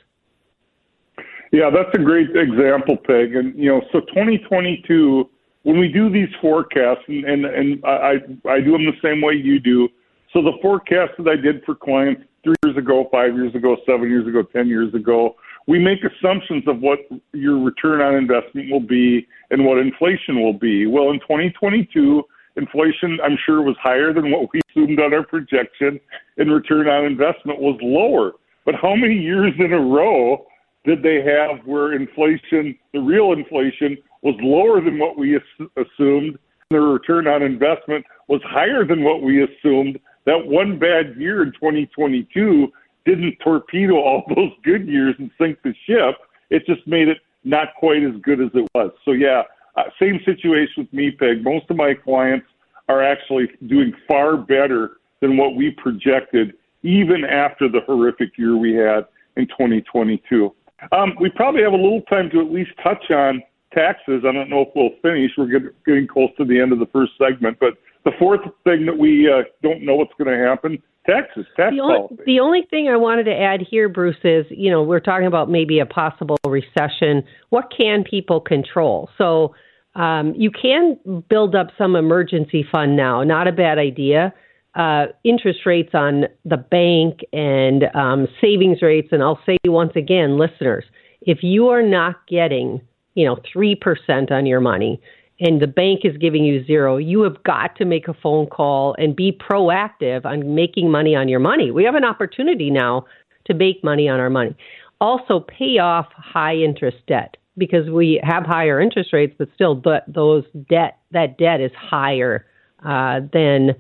Yeah, 1.53 1.71
that's 1.71 1.95
a 1.95 2.03
great 2.03 2.31
example, 2.35 2.97
Peg. 2.97 3.35
And, 3.35 3.57
you 3.59 3.69
know, 3.71 3.81
so 3.93 4.01
2022 4.01 5.29
when 5.67 5.81
we 5.81 5.89
do 5.89 6.09
these 6.09 6.29
forecasts, 6.41 7.03
and, 7.09 7.25
and, 7.25 7.45
and 7.45 7.85
I, 7.85 8.19
I 8.49 8.61
do 8.61 8.71
them 8.71 8.87
the 8.87 8.93
same 9.03 9.21
way 9.21 9.35
you 9.35 9.59
do. 9.59 9.89
So 10.33 10.41
the 10.41 10.53
forecast 10.63 11.15
that 11.19 11.27
I 11.27 11.35
did 11.35 11.65
for 11.65 11.75
clients 11.75 12.23
three 12.45 12.55
years 12.65 12.77
ago, 12.77 13.09
five 13.11 13.35
years 13.35 13.53
ago, 13.53 13.77
seven 13.85 14.09
years 14.09 14.29
ago, 14.29 14.45
10 14.45 14.69
years 14.69 14.95
ago, 14.95 15.35
we 15.67 15.81
make 15.81 15.99
assumptions 16.05 16.63
of 16.69 16.79
what 16.79 17.01
your 17.33 17.59
return 17.59 18.01
on 18.01 18.15
investment 18.15 18.71
will 18.71 18.79
be 18.79 19.27
and 19.51 19.65
what 19.65 19.79
inflation 19.79 20.41
will 20.41 20.53
be. 20.53 20.87
Well, 20.87 21.11
in 21.11 21.19
2022, 21.19 22.23
inflation, 22.55 23.19
I'm 23.25 23.37
sure, 23.45 23.61
was 23.63 23.75
higher 23.83 24.13
than 24.13 24.31
what 24.31 24.49
we 24.53 24.61
assumed 24.71 25.01
on 25.01 25.13
our 25.13 25.27
projection, 25.27 25.99
and 26.37 26.53
return 26.53 26.87
on 26.87 27.07
investment 27.07 27.59
was 27.59 27.77
lower. 27.83 28.35
But 28.65 28.77
how 28.81 28.95
many 28.95 29.15
years 29.15 29.53
in 29.59 29.73
a 29.73 29.81
row 29.81 30.47
did 30.85 31.03
they 31.03 31.25
have 31.25 31.67
where 31.67 31.93
inflation, 31.93 32.79
the 32.93 33.01
real 33.01 33.33
inflation, 33.33 33.99
was 34.27 34.35
lower 34.43 34.81
than 34.81 34.99
what 34.99 35.17
we 35.17 35.39
assumed. 35.77 36.37
The 36.71 36.81
return 36.81 37.29
on 37.29 37.43
investment 37.43 38.05
was 38.27 38.41
higher 38.45 38.85
than 38.85 39.05
what 39.05 39.23
we 39.23 39.45
assumed. 39.45 40.01
That 40.25 40.45
one 40.45 40.81
bad 40.81 41.15
year 41.17 41.45
in 41.45 41.53
2022 41.53 42.73
didn't 43.05 43.37
torpedo 43.39 43.95
all 43.95 44.25
those 44.35 44.51
good 44.65 44.89
years 44.89 45.15
and 45.21 45.31
sink 45.41 45.59
the 45.63 45.73
ship. 45.87 46.17
It 46.51 46.67
just 46.67 46.85
made 46.89 47.07
it 47.07 47.19
not 47.45 47.69
quite 47.79 48.03
as 48.03 48.21
good 48.23 48.41
as 48.41 48.51
it 48.55 48.69
was. 48.75 48.91
So, 49.05 49.13
yeah, 49.13 49.43
uh, 49.77 49.85
same 50.01 50.19
situation 50.25 50.75
with 50.79 50.93
me, 50.93 51.13
Peg. 51.13 51.45
Most 51.45 51.67
of 51.71 51.77
my 51.77 51.95
clients 51.95 52.47
are 52.89 53.05
actually 53.05 53.49
doing 53.69 53.93
far 54.09 54.37
better 54.37 54.97
than 55.21 55.37
what 55.37 55.55
we 55.55 55.71
projected, 55.71 56.55
even 56.83 57.25
after 57.25 57.69
the 57.69 57.81
horrific 57.87 58.37
year 58.37 58.57
we 58.57 58.75
had 58.75 59.07
in 59.37 59.47
2022. 59.47 60.53
Um, 60.91 61.15
we 61.21 61.31
probably 61.31 61.63
have 61.63 61.75
a 61.75 61.77
little 61.77 62.03
time 62.03 62.29
to 62.31 62.41
at 62.41 62.51
least 62.51 62.71
touch 62.83 63.11
on 63.13 63.41
taxes, 63.77 64.23
I 64.27 64.33
don't 64.33 64.49
know 64.49 64.63
if 64.63 64.69
we'll 64.75 64.91
finish. 65.03 65.33
We're 65.37 65.61
getting 65.85 66.07
close 66.07 66.31
to 66.39 66.45
the 66.45 66.61
end 66.61 66.73
of 66.73 66.79
the 66.79 66.87
first 66.87 67.13
segment. 67.19 67.59
But 67.61 67.75
the 68.05 68.13
fourth 68.19 68.41
thing 68.65 68.87
that 68.87 68.97
we 68.99 69.31
uh, 69.31 69.43
don't 69.63 69.83
know 69.83 69.97
what's 69.97 70.13
going 70.19 70.31
to 70.31 70.45
happen 70.45 70.83
taxes, 71.07 71.47
tax 71.57 71.75
the 71.75 71.81
only, 71.81 71.97
policy. 71.97 72.23
The 72.27 72.41
only 72.41 72.67
thing 72.69 72.89
I 72.89 72.97
wanted 72.97 73.25
to 73.25 73.35
add 73.35 73.61
here, 73.69 73.89
Bruce, 73.89 74.17
is 74.25 74.45
you 74.51 74.71
know 74.71 74.83
we're 74.83 75.01
talking 75.01 75.27
about 75.27 75.51
maybe 75.51 75.79
a 75.79 75.87
possible 75.87 76.37
recession. 76.45 77.23
What 77.51 77.73
can 77.77 78.05
people 78.05 78.41
control? 78.41 79.09
So 79.17 79.55
um, 79.95 80.35
you 80.37 80.51
can 80.51 80.99
build 81.29 81.55
up 81.55 81.69
some 81.79 81.97
emergency 81.97 82.67
fund 82.71 82.97
now. 82.97 83.23
Not 83.23 83.49
a 83.49 83.53
bad 83.53 83.79
idea. 83.79 84.35
Uh, 84.75 85.07
interest 85.25 85.61
rates 85.65 85.95
on 85.95 86.25
the 86.45 86.59
bank 86.59 87.21
and 87.33 87.85
um, 87.95 88.29
savings 88.43 88.83
rates, 88.83 89.09
and 89.11 89.23
I'll 89.23 89.41
say 89.47 89.57
once 89.65 89.93
again, 89.97 90.39
listeners, 90.39 90.85
if 91.23 91.39
you 91.43 91.69
are 91.69 91.83
not 91.83 92.17
getting 92.29 92.83
you 93.17 93.27
know 93.27 93.37
three 93.53 93.75
percent 93.75 94.31
on 94.31 94.47
your 94.47 94.61
money 94.61 95.01
and 95.39 95.61
the 95.61 95.67
bank 95.67 96.01
is 96.05 96.17
giving 96.17 96.45
you 96.45 96.65
zero, 96.65 96.97
you 96.97 97.23
have 97.23 97.43
got 97.43 97.77
to 97.77 97.85
make 97.85 98.09
a 98.09 98.15
phone 98.15 98.47
call 98.47 98.95
and 98.99 99.15
be 99.15 99.33
proactive 99.33 100.25
on 100.25 100.55
making 100.55 100.91
money 100.91 101.15
on 101.15 101.29
your 101.29 101.41
money. 101.41 101.71
We 101.71 101.85
have 101.85 101.95
an 101.95 102.05
opportunity 102.05 102.71
now 102.71 103.05
to 103.45 103.55
make 103.55 103.85
money 103.85 104.09
on 104.09 104.19
our 104.19 104.31
money. 104.31 104.57
Also, 105.01 105.41
pay 105.41 105.79
off 105.79 106.07
high 106.17 106.57
interest 106.57 106.97
debt 107.07 107.37
because 107.59 107.91
we 107.91 108.21
have 108.23 108.45
higher 108.45 108.81
interest 108.81 109.13
rates, 109.13 109.35
but 109.37 109.49
still, 109.55 109.75
but 109.75 110.05
those 110.09 110.45
debt 110.71 110.99
that 111.13 111.37
debt 111.37 111.61
is 111.61 111.73
higher 111.79 112.47
uh, 112.85 113.21
than 113.33 113.75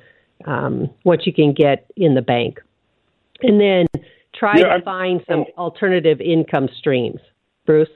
um, 0.46 0.90
what 1.04 1.26
you 1.26 1.32
can 1.32 1.54
get 1.54 1.90
in 1.96 2.14
the 2.14 2.22
bank. 2.22 2.60
And 3.42 3.58
then 3.60 3.86
try 4.34 4.58
yeah, 4.58 4.76
to 4.76 4.82
find 4.82 5.22
some 5.28 5.46
alternative 5.56 6.20
income 6.20 6.68
streams. 6.78 7.20
Bruce. 7.64 7.88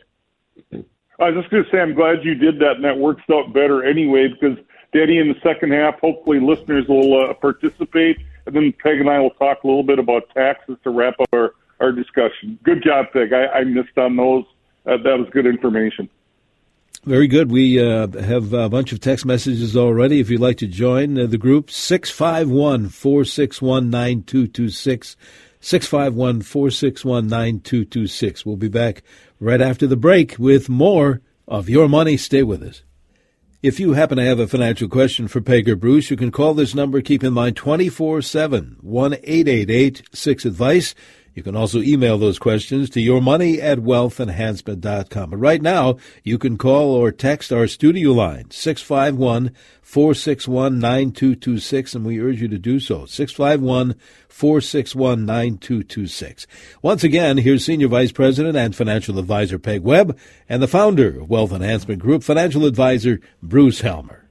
I 1.21 1.31
was 1.31 1.43
just 1.43 1.51
going 1.51 1.65
to 1.65 1.71
say, 1.71 1.81
I'm 1.81 1.95
glad 1.95 2.25
you 2.25 2.35
did 2.35 2.59
that, 2.61 2.77
and 2.77 2.85
that 2.85 2.97
works 2.97 3.23
out 3.31 3.53
better 3.53 3.85
anyway, 3.85 4.29
because 4.29 4.59
Danny, 4.93 5.19
in 5.19 5.29
the 5.29 5.39
second 5.43 5.73
half, 5.73 6.01
hopefully 6.01 6.41
listeners 6.41 6.87
will 6.89 7.31
uh, 7.31 7.35
participate, 7.35 8.19
and 8.47 8.57
then 8.57 8.73
Peg 8.83 9.01
and 9.01 9.11
I 9.11 9.21
will 9.21 9.31
talk 9.31 9.63
a 9.63 9.67
little 9.67 9.83
bit 9.83 9.99
about 9.99 10.31
taxes 10.35 10.77
to 10.85 10.91
wrap 10.91 11.21
up 11.21 11.29
our, 11.33 11.55
our 11.79 11.93
discussion. 11.93 12.59
Good 12.63 12.83
job, 12.83 13.07
Peg. 13.13 13.33
I, 13.33 13.47
I 13.47 13.65
missed 13.65 13.97
on 13.99 14.17
those. 14.17 14.45
Uh, 14.87 14.97
that 14.97 15.19
was 15.19 15.29
good 15.31 15.47
information. 15.47 16.09
Very 17.05 17.29
good. 17.29 17.51
We 17.51 17.81
uh, 17.81 18.09
have 18.09 18.53
a 18.53 18.69
bunch 18.69 18.93
of 18.93 19.01
text 19.01 19.25
messages 19.25 19.77
already. 19.77 20.21
If 20.21 20.29
you'd 20.29 20.41
like 20.41 20.59
to 20.59 20.67
join 20.67 21.19
uh, 21.19 21.27
the 21.27 21.39
group, 21.39 21.71
651 21.71 22.89
461 22.91 23.91
9226. 23.91 25.17
651 25.61 26.43
461 26.43 27.27
9226. 27.27 28.47
We'll 28.47 28.57
be 28.57 28.69
back 28.69 29.03
right 29.39 29.61
after 29.61 29.87
the 29.87 29.97
break 29.97 30.37
with 30.39 30.69
more 30.69 31.21
of 31.47 31.69
Your 31.69 31.89
Money. 31.89 32.17
Stay 32.17 32.43
with 32.43 32.63
us. 32.63 32.83
If 33.63 33.79
you 33.79 33.93
happen 33.93 34.17
to 34.17 34.25
have 34.25 34.39
a 34.39 34.47
financial 34.47 34.89
question 34.89 35.29
for 35.29 35.43
Peg 35.43 35.69
or 35.69 35.77
Bruce, 35.77 36.11
you 36.11 36.17
can 36.17 36.31
call 36.31 36.55
this 36.55 36.75
number. 36.75 37.03
Keep 37.03 37.23
in 37.23 37.35
mind 37.35 37.57
24 37.57 38.23
7 38.23 38.79
1 38.81 39.13
888 39.15 40.03
6 40.13 40.45
Advice. 40.47 40.95
You 41.41 41.45
can 41.45 41.57
also 41.57 41.81
email 41.81 42.19
those 42.19 42.39
questions 42.39 42.91
to 42.91 43.01
yourmoney 43.01 43.63
at 43.63 43.79
wealthenhancement.com. 43.79 45.31
But 45.31 45.37
right 45.39 45.63
now, 45.63 45.97
you 46.23 46.37
can 46.37 46.59
call 46.59 46.95
or 46.95 47.11
text 47.11 47.51
our 47.51 47.67
studio 47.67 48.13
line, 48.13 48.51
651 48.51 49.51
461 49.81 50.79
9226, 50.79 51.95
and 51.95 52.05
we 52.05 52.21
urge 52.21 52.43
you 52.43 52.49
to 52.49 52.59
do 52.59 52.79
so. 52.79 53.07
651 53.07 53.95
461 54.29 55.25
9226. 55.25 56.47
Once 56.83 57.05
again, 57.05 57.39
here's 57.39 57.65
Senior 57.65 57.89
Vice 57.89 58.13
President 58.13 58.55
and 58.55 58.77
Financial 58.77 59.19
Advisor 59.19 59.59
Peg 59.59 59.81
Webb 59.81 60.19
and 60.47 60.63
the 60.63 60.69
founder 60.69 61.23
of 61.23 61.31
Wealth 61.31 61.53
Enhancement 61.53 62.03
Group, 62.03 62.23
Financial 62.23 62.67
Advisor 62.67 63.19
Bruce 63.43 63.81
Helmer. 63.81 64.29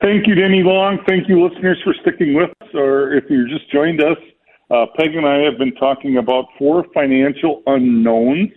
Thank 0.00 0.26
you, 0.26 0.34
Denny 0.34 0.62
Long. 0.62 0.98
Thank 1.06 1.28
you, 1.28 1.46
listeners, 1.46 1.78
for 1.84 1.92
sticking 2.00 2.32
with 2.32 2.48
us, 2.62 2.68
or 2.72 3.12
if 3.12 3.24
you 3.28 3.46
just 3.50 3.70
joined 3.70 4.02
us. 4.02 4.16
Uh, 4.72 4.86
Peg 4.96 5.14
and 5.14 5.26
I 5.26 5.36
have 5.40 5.58
been 5.58 5.74
talking 5.74 6.16
about 6.16 6.46
four 6.58 6.86
financial 6.94 7.62
unknowns, 7.66 8.48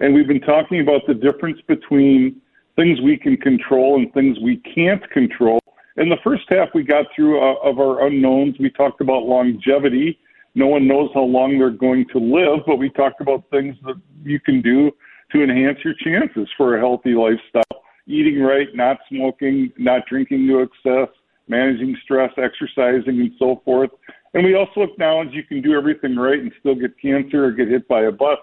and 0.00 0.14
we've 0.14 0.26
been 0.26 0.40
talking 0.40 0.80
about 0.80 1.02
the 1.06 1.12
difference 1.12 1.60
between 1.68 2.40
things 2.76 3.02
we 3.02 3.18
can 3.18 3.36
control 3.36 3.96
and 3.96 4.10
things 4.14 4.38
we 4.42 4.62
can't 4.74 5.02
control. 5.10 5.60
In 5.98 6.08
the 6.08 6.16
first 6.24 6.44
half, 6.48 6.70
we 6.74 6.84
got 6.84 7.04
through 7.14 7.38
uh, 7.38 7.56
of 7.62 7.80
our 7.80 8.06
unknowns. 8.06 8.56
We 8.58 8.70
talked 8.70 9.02
about 9.02 9.24
longevity. 9.24 10.18
No 10.54 10.68
one 10.68 10.88
knows 10.88 11.10
how 11.12 11.24
long 11.24 11.58
they're 11.58 11.68
going 11.68 12.06
to 12.12 12.18
live, 12.18 12.60
but 12.66 12.76
we 12.76 12.88
talked 12.88 13.20
about 13.20 13.44
things 13.50 13.76
that 13.84 14.00
you 14.22 14.40
can 14.40 14.62
do 14.62 14.90
to 15.32 15.42
enhance 15.42 15.80
your 15.84 15.94
chances 16.02 16.48
for 16.56 16.78
a 16.78 16.80
healthy 16.80 17.12
lifestyle. 17.12 17.82
Eating 18.06 18.40
right, 18.40 18.68
not 18.74 18.96
smoking, 19.10 19.70
not 19.76 20.06
drinking 20.06 20.46
to 20.46 20.62
excess, 20.62 21.14
managing 21.46 21.94
stress, 22.02 22.32
exercising, 22.38 23.20
and 23.20 23.32
so 23.38 23.60
forth. 23.66 23.90
And 24.34 24.44
we 24.44 24.54
also 24.54 24.82
acknowledge 24.82 25.28
you 25.32 25.42
can 25.42 25.62
do 25.62 25.74
everything 25.74 26.16
right 26.16 26.38
and 26.38 26.52
still 26.60 26.74
get 26.74 26.98
cancer 27.00 27.44
or 27.44 27.50
get 27.50 27.68
hit 27.68 27.88
by 27.88 28.02
a 28.02 28.12
bus. 28.12 28.38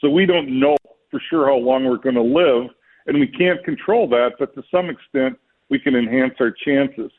So 0.00 0.10
we 0.10 0.26
don't 0.26 0.60
know 0.60 0.76
for 1.10 1.20
sure 1.30 1.46
how 1.46 1.56
long 1.56 1.84
we're 1.84 1.96
going 1.96 2.14
to 2.16 2.22
live, 2.22 2.70
and 3.06 3.20
we 3.20 3.26
can't 3.26 3.62
control 3.64 4.08
that, 4.08 4.32
but 4.38 4.54
to 4.54 4.62
some 4.70 4.88
extent, 4.90 5.38
we 5.70 5.78
can 5.78 5.94
enhance 5.94 6.34
our 6.40 6.50
chances. 6.50 7.10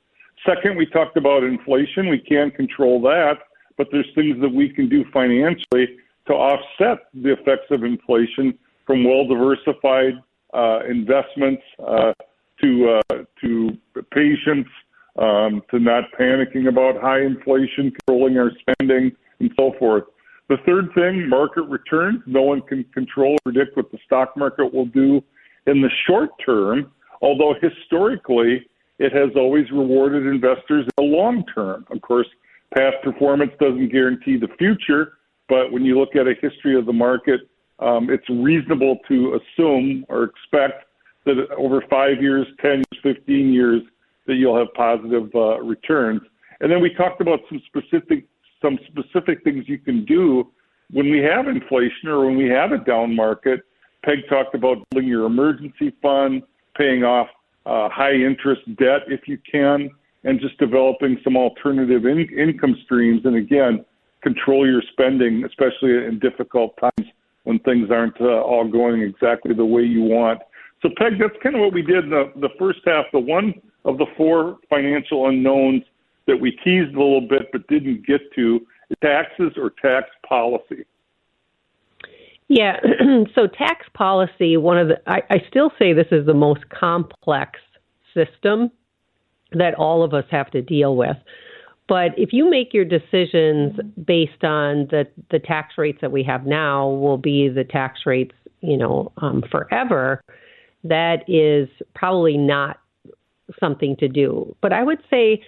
Second, 0.45 0.77
we 0.77 0.85
talked 0.85 1.17
about 1.17 1.43
inflation. 1.43 2.09
We 2.09 2.19
can't 2.19 2.53
control 2.55 3.01
that, 3.01 3.35
but 3.77 3.87
there's 3.91 4.07
things 4.15 4.39
that 4.41 4.53
we 4.53 4.69
can 4.69 4.89
do 4.89 5.03
financially 5.11 5.97
to 6.27 6.33
offset 6.33 7.05
the 7.13 7.33
effects 7.33 7.71
of 7.71 7.83
inflation 7.83 8.57
from 8.85 9.03
well 9.03 9.27
diversified 9.27 10.13
uh, 10.53 10.79
investments 10.87 11.63
uh, 11.85 12.13
to 12.61 12.99
uh, 13.09 13.15
to 13.41 13.77
patience 14.13 14.67
um, 15.17 15.61
to 15.71 15.79
not 15.79 16.05
panicking 16.19 16.67
about 16.67 17.01
high 17.01 17.21
inflation, 17.21 17.91
controlling 17.91 18.37
our 18.37 18.51
spending, 18.59 19.11
and 19.39 19.51
so 19.55 19.73
forth. 19.79 20.03
The 20.49 20.57
third 20.65 20.89
thing, 20.95 21.27
market 21.27 21.63
returns. 21.63 22.21
No 22.25 22.41
one 22.41 22.61
can 22.61 22.85
control 22.93 23.33
or 23.33 23.51
predict 23.51 23.75
what 23.75 23.91
the 23.91 23.97
stock 24.05 24.37
market 24.37 24.73
will 24.73 24.85
do 24.85 25.21
in 25.65 25.81
the 25.81 25.89
short 26.07 26.29
term, 26.45 26.91
although 27.21 27.53
historically 27.61 28.65
it 28.99 29.11
has 29.11 29.29
always 29.35 29.69
rewarded 29.71 30.25
investors 30.25 30.85
in 30.85 30.91
the 30.97 31.03
long 31.03 31.43
term. 31.53 31.85
Of 31.91 32.01
course, 32.01 32.27
past 32.73 32.95
performance 33.03 33.51
doesn't 33.59 33.91
guarantee 33.91 34.37
the 34.37 34.47
future, 34.57 35.17
but 35.49 35.71
when 35.71 35.83
you 35.83 35.99
look 35.99 36.15
at 36.15 36.27
a 36.27 36.33
history 36.41 36.77
of 36.77 36.85
the 36.85 36.93
market, 36.93 37.41
um, 37.79 38.09
it's 38.09 38.27
reasonable 38.29 38.97
to 39.07 39.39
assume 39.39 40.05
or 40.09 40.23
expect 40.23 40.85
that 41.25 41.47
over 41.57 41.83
five 41.89 42.21
years, 42.21 42.47
10 42.61 42.83
years, 43.03 43.15
15 43.17 43.53
years, 43.53 43.81
that 44.27 44.35
you'll 44.35 44.57
have 44.57 44.73
positive 44.73 45.29
uh, 45.35 45.59
returns. 45.61 46.21
And 46.59 46.71
then 46.71 46.81
we 46.81 46.93
talked 46.93 47.21
about 47.21 47.39
some 47.49 47.61
specific 47.67 48.25
some 48.61 48.79
specific 48.87 49.43
things 49.43 49.65
you 49.67 49.77
can 49.77 50.03
do 50.05 50.47
when 50.91 51.11
we 51.11 51.19
have 51.19 51.47
inflation 51.47 52.09
or 52.09 52.25
when 52.25 52.35
we 52.37 52.47
have 52.49 52.71
a 52.71 52.79
down 52.79 53.15
market. 53.15 53.61
Peg 54.03 54.19
talked 54.29 54.55
about 54.55 54.77
building 54.89 55.07
your 55.07 55.25
emergency 55.25 55.93
fund, 56.01 56.41
paying 56.75 57.03
off 57.03 57.27
uh, 57.65 57.89
high 57.89 58.13
interest 58.13 58.61
debt 58.77 59.01
if 59.07 59.27
you 59.27 59.37
can, 59.49 59.91
and 60.23 60.39
just 60.39 60.57
developing 60.57 61.17
some 61.23 61.35
alternative 61.35 62.05
in- 62.05 62.29
income 62.37 62.75
streams. 62.85 63.21
And 63.25 63.35
again, 63.35 63.85
control 64.23 64.65
your 64.65 64.81
spending, 64.91 65.43
especially 65.43 66.05
in 66.05 66.19
difficult 66.19 66.75
times 66.77 67.11
when 67.43 67.59
things 67.59 67.89
aren't 67.91 68.19
uh, 68.19 68.41
all 68.41 68.67
going 68.67 69.01
exactly 69.01 69.53
the 69.53 69.65
way 69.65 69.81
you 69.81 70.01
want. 70.01 70.41
So, 70.81 70.89
Peg, 70.97 71.13
that's 71.19 71.35
kind 71.41 71.55
of 71.55 71.61
what 71.61 71.73
we 71.73 71.81
did 71.81 72.05
in 72.05 72.09
the, 72.09 72.31
the 72.35 72.49
first 72.59 72.79
half. 72.85 73.05
The 73.11 73.19
one 73.19 73.53
of 73.87 73.97
the 73.97 74.05
four 74.15 74.57
financial 74.69 75.27
unknowns 75.27 75.81
that 76.27 76.39
we 76.39 76.51
teased 76.51 76.93
a 76.93 76.99
little 76.99 77.21
bit 77.21 77.49
but 77.51 77.65
didn't 77.67 78.05
get 78.05 78.21
to 78.35 78.59
taxes 79.01 79.53
or 79.57 79.71
tax 79.81 80.09
policy. 80.27 80.85
Yeah, 82.49 82.79
so 83.35 83.47
tax 83.47 83.87
policy, 83.93 84.57
one 84.57 84.77
of 84.77 84.89
the, 84.89 85.01
I, 85.07 85.21
I 85.29 85.37
still 85.49 85.71
say 85.79 85.93
this 85.93 86.07
is 86.11 86.25
the 86.25 86.33
most 86.33 86.69
complex 86.69 87.59
system 88.13 88.71
that 89.53 89.73
all 89.75 90.03
of 90.03 90.13
us 90.13 90.25
have 90.31 90.51
to 90.51 90.61
deal 90.61 90.95
with. 90.95 91.17
But 91.87 92.11
if 92.17 92.33
you 92.33 92.49
make 92.49 92.73
your 92.73 92.85
decisions 92.85 93.79
based 94.05 94.43
on 94.43 94.87
the, 94.91 95.07
the 95.31 95.39
tax 95.39 95.75
rates 95.77 95.99
that 96.01 96.11
we 96.11 96.23
have 96.23 96.45
now, 96.45 96.89
will 96.89 97.17
be 97.17 97.47
the 97.47 97.63
tax 97.63 98.01
rates, 98.05 98.35
you 98.59 98.75
know, 98.75 99.11
um, 99.17 99.43
forever. 99.49 100.21
That 100.83 101.23
is 101.27 101.69
probably 101.95 102.37
not 102.37 102.79
something 103.59 103.95
to 103.97 104.07
do. 104.07 104.55
But 104.61 104.73
I 104.73 104.83
would 104.83 104.99
say, 105.09 105.41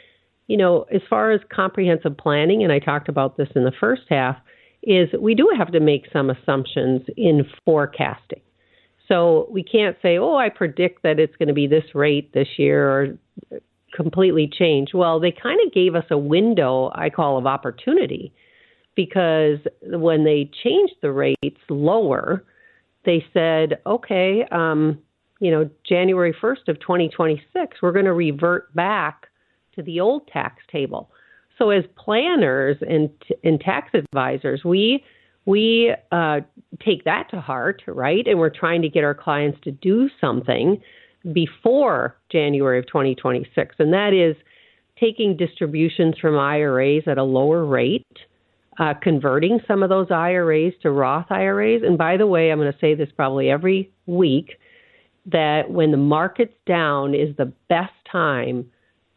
you 0.48 0.58
know, 0.58 0.86
as 0.94 1.02
far 1.10 1.32
as 1.32 1.42
comprehensive 1.54 2.18
planning, 2.18 2.64
and 2.64 2.72
I 2.72 2.80
talked 2.80 3.10
about 3.10 3.38
this 3.38 3.50
in 3.56 3.64
the 3.64 3.74
first 3.80 4.04
half, 4.10 4.38
is 4.84 5.10
we 5.20 5.36
do 5.36 5.50
have 5.58 5.72
to 5.74 5.80
make 5.80 6.06
some 6.12 6.30
assumptions 6.30 7.02
in 7.18 7.46
forecasting. 7.66 8.42
So 9.08 9.48
we 9.52 9.64
can't 9.64 9.98
say, 10.02 10.18
oh, 10.18 10.38
I 10.38 10.50
predict 10.50 11.04
that 11.04 11.20
it's 11.20 11.36
going 11.36 11.48
to 11.48 11.54
be 11.54 11.68
this 11.68 11.84
rate 11.94 12.34
this 12.34 12.48
year 12.58 12.90
or 12.90 13.18
completely 13.94 14.48
change. 14.52 14.90
Well, 14.94 15.20
they 15.20 15.32
kind 15.32 15.60
of 15.66 15.74
gave 15.74 15.96
us 15.96 16.06
a 16.12 16.18
window, 16.18 16.92
I 16.94 17.10
call, 17.10 17.38
of 17.38 17.46
opportunity 17.46 18.32
because 18.96 19.60
when 19.84 20.26
they 20.26 20.50
changed 20.64 20.96
the 21.02 21.12
rates 21.12 21.62
lower, 21.70 22.44
they 23.06 23.26
said, 23.34 23.80
okay, 23.86 24.46
um, 24.52 25.00
you 25.40 25.52
know, 25.52 25.70
January 25.88 26.36
1st 26.42 26.68
of 26.68 26.80
2026, 26.80 27.78
we're 27.82 27.92
going 27.92 28.06
to 28.06 28.14
revert 28.14 28.74
back 28.76 29.28
to 29.76 29.82
the 29.82 30.00
old 30.00 30.28
tax 30.28 30.62
table. 30.72 31.10
So 31.58 31.72
as 31.72 31.84
planners 31.98 32.78
and 32.82 33.10
and 33.44 33.60
tax 33.60 33.90
advisors, 33.94 34.64
we 34.64 35.04
we 35.46 35.94
uh, 36.12 36.42
take 36.86 37.04
that 37.06 37.30
to 37.32 37.42
heart, 37.42 37.82
right? 37.88 38.26
And 38.26 38.40
we're 38.40 38.50
trying 38.50 38.82
to 38.84 38.90
get 38.90 39.04
our 39.04 39.14
clients 39.16 39.60
to 39.64 39.72
do 39.72 40.10
something 40.22 40.82
before 41.34 42.16
January 42.32 42.80
of 42.80 42.88
2026, 42.88 43.76
and 43.80 43.92
that 43.94 44.14
is 44.14 44.36
taking 45.00 45.36
distributions 45.36 46.18
from 46.20 46.38
IRAs 46.38 47.04
at 47.08 47.18
a 47.18 47.24
lower 47.24 47.66
rate, 47.66 48.06
uh, 48.80 48.94
converting 49.02 49.60
some 49.68 49.84
of 49.84 49.90
those 49.90 50.12
IRAs 50.12 50.74
to 50.82 50.92
Roth 50.92 51.28
IRAs. 51.30 51.84
And 51.84 51.98
by 51.98 52.18
the 52.18 52.28
way, 52.28 52.52
I'm 52.52 52.60
going 52.60 52.72
to 52.72 52.80
say 52.80 52.96
this 52.96 53.10
probably 53.16 53.50
every 53.50 53.92
week 54.06 54.52
that 55.32 55.70
when 55.70 55.92
the 55.92 55.98
market's 55.98 56.56
down 56.66 57.14
is 57.14 57.36
the 57.38 57.52
best 57.68 57.94
time 58.12 58.66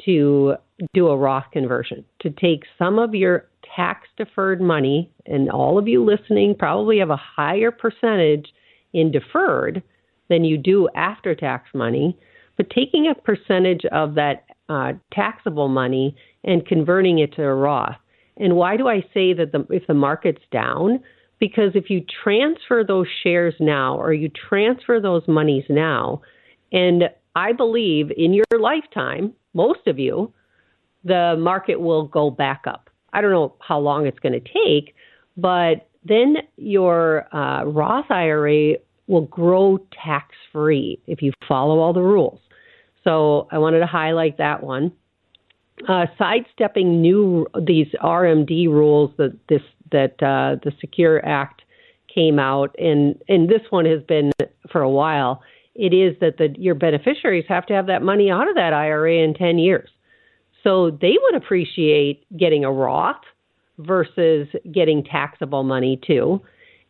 to 0.05 0.55
do 0.95 1.09
a 1.09 1.17
Roth 1.17 1.45
conversion, 1.53 2.05
to 2.21 2.31
take 2.31 2.65
some 2.79 2.99
of 2.99 3.15
your 3.15 3.47
tax 3.77 4.09
deferred 4.17 4.61
money, 4.61 5.11
and 5.27 5.51
all 5.51 5.79
of 5.79 5.89
you 5.89 6.05
listening 6.05 6.55
probably 6.59 6.99
have 6.99 7.11
a 7.11 7.17
higher 7.17 7.71
percentage 7.71 8.53
in 8.93 9.11
deferred 9.11 9.83
than 10.29 10.45
you 10.45 10.59
do 10.59 10.89
after 10.95 11.35
tax 11.35 11.69
money, 11.75 12.19
but 12.57 12.69
taking 12.71 13.07
a 13.07 13.15
percentage 13.15 13.85
of 13.93 14.15
that 14.15 14.45
uh, 14.69 14.93
taxable 15.13 15.69
money 15.69 16.17
and 16.45 16.67
converting 16.67 17.19
it 17.19 17.33
to 17.35 17.43
a 17.43 17.55
Roth. 17.55 17.97
And 18.39 18.57
why 18.57 18.77
do 18.77 18.89
I 18.89 19.03
say 19.15 19.33
that 19.35 19.53
the, 19.53 19.67
if 19.71 19.87
the 19.87 19.95
market's 19.95 20.43
down? 20.51 21.01
Because 21.43 21.73
if 21.75 21.91
you 21.91 22.05
transfer 22.23 22.85
those 22.87 23.09
shares 23.25 23.53
now 23.59 24.01
or 24.01 24.13
you 24.13 24.29
transfer 24.29 25.01
those 25.01 25.25
monies 25.27 25.65
now, 25.69 26.23
and 26.71 27.11
I 27.35 27.51
believe 27.51 28.13
in 28.17 28.33
your 28.33 28.45
lifetime, 28.61 29.33
most 29.53 29.89
of 29.89 29.99
you, 29.99 30.33
the 31.03 31.35
market 31.37 31.81
will 31.81 32.07
go 32.07 32.31
back 32.31 32.63
up. 32.69 32.91
I 33.13 33.21
don't 33.21 33.33
know 33.33 33.57
how 33.59 33.81
long 33.81 34.07
it's 34.07 34.21
going 34.21 34.35
to 34.35 34.39
take, 34.39 34.95
but 35.37 35.89
then 36.05 36.37
your 36.59 37.27
uh, 37.35 37.65
Roth 37.65 38.09
IRA 38.13 38.75
will 39.09 39.27
grow 39.27 39.79
tax 40.01 40.37
free 40.53 41.01
if 41.09 41.23
you 41.23 41.33
follow 41.49 41.81
all 41.81 41.93
the 41.93 42.03
rules. 42.03 42.39
So 43.03 43.49
I 43.51 43.59
wanted 43.59 43.81
to 43.81 43.87
highlight 43.87 44.39
that 44.39 44.63
one. 44.63 44.93
Uh, 45.89 46.07
sidestepping 46.17 47.03
new 47.03 47.49
these 47.67 47.89
RMD 48.01 48.69
rules 48.69 49.11
that 49.17 49.37
this 49.49 49.63
that 49.93 50.23
uh, 50.23 50.57
the 50.63 50.73
Secure 50.81 51.25
Act 51.25 51.63
came 52.13 52.39
out, 52.39 52.75
and 52.79 53.21
and 53.29 53.49
this 53.49 53.63
one 53.71 53.85
has 53.85 54.03
been 54.03 54.33
for 54.71 54.83
a 54.83 54.91
while. 54.91 55.43
It 55.75 55.95
is 55.95 56.19
that 56.21 56.37
the 56.39 56.55
your 56.59 56.75
beneficiaries 56.75 57.45
have 57.49 57.67
to 57.67 57.75
have 57.75 57.87
that 57.87 58.03
money 58.03 58.31
out 58.31 58.49
of 58.49 58.55
that 58.57 58.73
IRA 58.73 59.17
in 59.17 59.35
ten 59.35 59.59
years, 59.59 59.91
so 60.63 60.91
they 60.91 61.17
would 61.21 61.35
appreciate 61.35 62.27
getting 62.37 62.65
a 62.65 62.73
Roth 62.73 63.23
versus 63.79 64.49
getting 64.71 65.03
taxable 65.03 65.63
money 65.63 66.01
too, 66.07 66.41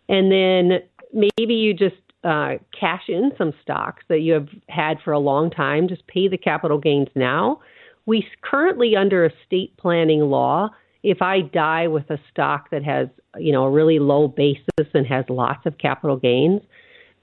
and 0.09 0.33
then 0.33 0.81
maybe 1.13 1.55
you 1.55 1.75
just 1.75 1.97
uh, 2.25 2.55
cash 2.79 3.03
in 3.09 3.33
some 3.37 3.53
stocks 3.63 4.05
that 4.09 4.21
you 4.21 4.33
have 4.33 4.49
had 4.69 4.99
for 5.05 5.13
a 5.13 5.19
long 5.19 5.51
time. 5.51 5.89
Just 5.89 6.07
pay 6.07 6.29
the 6.29 6.39
capital 6.39 6.79
gains 6.79 7.09
now. 7.15 7.61
We 8.07 8.27
currently, 8.43 8.97
under 8.97 9.27
estate 9.27 9.77
planning 9.77 10.23
law, 10.23 10.71
if 11.03 11.21
I 11.21 11.41
die 11.41 11.89
with 11.89 12.09
a 12.11 12.19
stock 12.31 12.71
that 12.71 12.85
has, 12.85 13.09
you 13.37 13.53
know, 13.53 13.65
a 13.65 13.71
really 13.71 13.99
low 13.99 14.29
basis 14.29 14.89
and 14.95 15.07
has 15.07 15.25
lots 15.29 15.67
of 15.67 15.79
capital 15.79 16.17
gains, 16.17 16.61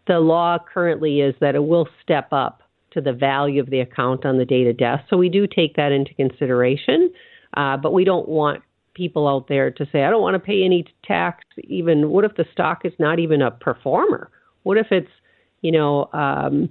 the 0.08 0.20
law 0.20 0.58
currently 0.74 1.22
is 1.22 1.36
that 1.40 1.56
it 1.56 1.64
will 1.64 1.88
step 2.02 2.30
up 2.32 2.64
to 2.92 3.02
the 3.02 3.14
value 3.14 3.62
of 3.62 3.70
the 3.70 3.80
account 3.80 4.26
on 4.26 4.38
the 4.38 4.46
date 4.46 4.68
of 4.68 4.78
death. 4.78 5.02
So 5.10 5.18
we 5.18 5.30
do 5.30 5.48
take 5.48 5.76
that 5.76 5.92
into 5.92 6.14
consideration, 6.16 7.12
uh, 7.56 7.78
but 7.78 7.94
we 7.94 8.04
don't 8.04 8.28
want 8.28 8.64
people 8.96 9.28
out 9.28 9.48
there 9.48 9.72
to 9.72 9.86
say, 9.92 10.04
I 10.04 10.10
don't 10.10 10.22
want 10.22 10.36
to 10.36 10.40
pay 10.40 10.66
any 10.66 10.86
tax. 11.06 11.46
Even 11.66 12.10
what 12.10 12.26
if 12.26 12.36
the 12.36 12.46
stock 12.52 12.82
is 12.84 12.94
not 13.00 13.20
even 13.20 13.42
a 13.42 13.52
performer? 13.52 14.30
What 14.64 14.78
if 14.78 14.88
it's, 14.92 15.12
you 15.62 15.72
know, 15.72 16.10
um, 16.12 16.70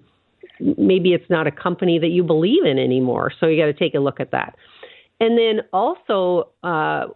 maybe 0.61 1.15
it's 1.15 1.31
not 1.31 1.47
a 1.47 1.53
company 1.53 1.99
that 2.01 2.09
you 2.09 2.25
believe 2.25 2.65
in 2.65 2.79
anymore? 2.79 3.33
So 3.39 3.47
you 3.47 3.61
got 3.61 3.67
to 3.67 3.73
take 3.73 3.95
a 3.95 4.01
look 4.01 4.21
at 4.21 4.33
that. 4.33 4.57
And 5.21 5.37
then 5.37 5.63
also 5.73 6.51
uh, 6.63 7.07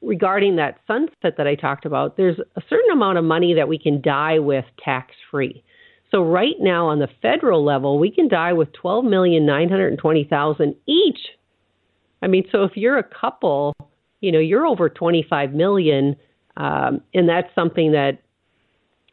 regarding 0.00 0.56
that 0.56 0.78
sunset 0.86 1.36
that 1.36 1.46
I 1.46 1.56
talked 1.56 1.84
about, 1.84 2.16
there's 2.16 2.38
a 2.38 2.62
certain 2.68 2.90
amount 2.92 3.18
of 3.18 3.24
money 3.24 3.54
that 3.54 3.68
we 3.68 3.78
can 3.78 4.00
die 4.00 4.38
with 4.38 4.64
tax 4.82 5.14
free. 5.30 5.64
So 6.10 6.22
right 6.22 6.54
now 6.60 6.86
on 6.86 7.00
the 7.00 7.08
federal 7.20 7.64
level, 7.64 7.98
we 7.98 8.10
can 8.10 8.28
die 8.28 8.52
with 8.52 8.72
twelve 8.72 9.04
million 9.04 9.44
nine 9.44 9.68
hundred 9.68 9.98
twenty 9.98 10.24
thousand 10.24 10.74
each. 10.86 11.18
I 12.22 12.28
mean, 12.28 12.44
so 12.50 12.64
if 12.64 12.72
you're 12.76 12.98
a 12.98 13.02
couple, 13.04 13.74
you 14.20 14.32
know, 14.32 14.38
you're 14.38 14.66
over 14.66 14.88
twenty 14.88 15.26
five 15.28 15.52
million, 15.52 16.16
um, 16.56 17.02
and 17.12 17.28
that's 17.28 17.54
something 17.54 17.92
that 17.92 18.22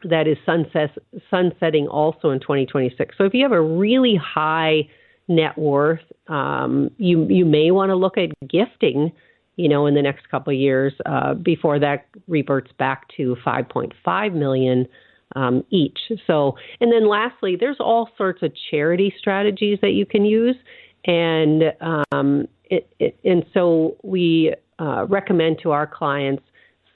that 0.04 0.26
is 0.26 0.36
sunset, 0.46 0.96
sunsetting 1.30 1.88
also 1.88 2.30
in 2.30 2.40
2026. 2.40 3.14
So 3.16 3.24
if 3.24 3.34
you 3.34 3.42
have 3.42 3.52
a 3.52 3.60
really 3.60 4.14
high 4.14 4.88
net 5.28 5.56
worth, 5.58 6.00
um, 6.28 6.90
you 6.98 7.26
you 7.28 7.44
may 7.44 7.70
want 7.70 7.90
to 7.90 7.96
look 7.96 8.16
at 8.16 8.30
gifting, 8.48 9.12
you 9.56 9.68
know, 9.68 9.86
in 9.86 9.94
the 9.94 10.02
next 10.02 10.28
couple 10.30 10.52
of 10.52 10.58
years 10.58 10.92
uh, 11.06 11.34
before 11.34 11.78
that 11.78 12.06
reverts 12.28 12.70
back 12.78 13.08
to 13.16 13.36
5.5 13.44 14.34
million 14.34 14.86
um, 15.34 15.64
each. 15.70 15.98
So, 16.26 16.56
and 16.80 16.92
then 16.92 17.08
lastly, 17.08 17.56
there's 17.58 17.78
all 17.80 18.08
sorts 18.16 18.42
of 18.42 18.52
charity 18.70 19.12
strategies 19.18 19.78
that 19.82 19.92
you 19.92 20.06
can 20.06 20.24
use, 20.24 20.56
and 21.04 21.64
um, 22.12 22.46
it, 22.64 22.88
it, 22.98 23.18
and 23.24 23.44
so 23.52 23.96
we 24.02 24.54
uh, 24.78 25.06
recommend 25.08 25.58
to 25.62 25.72
our 25.72 25.86
clients 25.86 26.42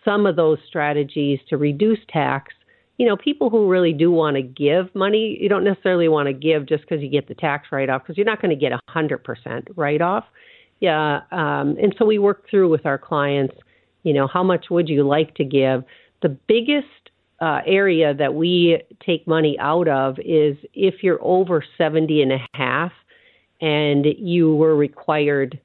some 0.05 0.27
of 0.27 0.37
those 0.37 0.59
strategies 0.67 1.39
to 1.49 1.57
reduce 1.57 1.99
tax 2.09 2.55
you 3.01 3.07
know, 3.07 3.17
people 3.17 3.49
who 3.49 3.67
really 3.67 3.95
do 3.95 4.11
want 4.11 4.37
to 4.37 4.43
give 4.43 4.95
money, 4.95 5.39
you 5.41 5.49
don't 5.49 5.65
necessarily 5.65 6.07
want 6.07 6.27
to 6.27 6.35
give 6.35 6.67
just 6.67 6.83
because 6.83 7.03
you 7.03 7.09
get 7.09 7.29
the 7.29 7.35
tax 7.35 7.69
write 7.73 7.89
off 7.89 8.03
because 8.03 8.19
you're 8.19 8.27
not 8.27 8.43
going 8.43 8.51
to 8.51 8.61
get 8.61 8.73
a 8.73 8.81
100% 8.95 9.69
write 9.75 10.03
off. 10.03 10.25
Yeah. 10.81 11.21
Um, 11.33 11.79
and 11.83 11.95
so 11.99 12.05
we 12.05 12.19
work 12.19 12.45
through 12.51 12.69
with 12.69 12.85
our 12.85 12.99
clients, 12.99 13.55
you 14.03 14.13
know, 14.13 14.27
how 14.27 14.43
much 14.43 14.67
would 14.69 14.87
you 14.87 15.03
like 15.03 15.35
to 15.37 15.45
give? 15.45 15.83
The 16.21 16.29
biggest 16.29 17.09
uh, 17.41 17.61
area 17.65 18.13
that 18.13 18.35
we 18.35 18.83
take 19.03 19.27
money 19.27 19.59
out 19.59 19.89
of 19.89 20.19
is 20.19 20.59
if 20.75 21.03
you're 21.03 21.21
over 21.23 21.65
70 21.79 22.21
and 22.21 22.33
a 22.33 22.47
half 22.53 22.93
and 23.63 24.05
you 24.19 24.55
were 24.57 24.77
required 24.77 25.59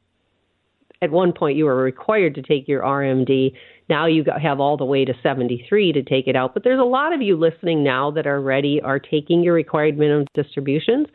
at 1.01 1.11
one 1.11 1.33
point 1.33 1.57
you 1.57 1.65
were 1.65 1.75
required 1.75 2.33
to 2.35 2.41
take 2.41 2.65
your 2.69 2.81
RMD 2.81 3.53
now 3.89 4.05
you 4.07 4.23
have 4.41 4.59
all 4.59 4.77
the 4.77 4.85
way 4.85 5.05
to 5.05 5.13
73 5.21 5.93
to 5.93 6.03
take 6.03 6.27
it 6.27 6.35
out. 6.35 6.53
But 6.53 6.63
there's 6.63 6.79
a 6.79 6.83
lot 6.83 7.13
of 7.13 7.21
you 7.21 7.37
listening 7.37 7.83
now 7.83 8.11
that 8.11 8.25
are 8.25 8.41
ready, 8.41 8.81
are 8.81 8.99
taking 8.99 9.43
your 9.43 9.53
required 9.53 9.97
minimum 9.97 10.25
distributions. 10.33 11.07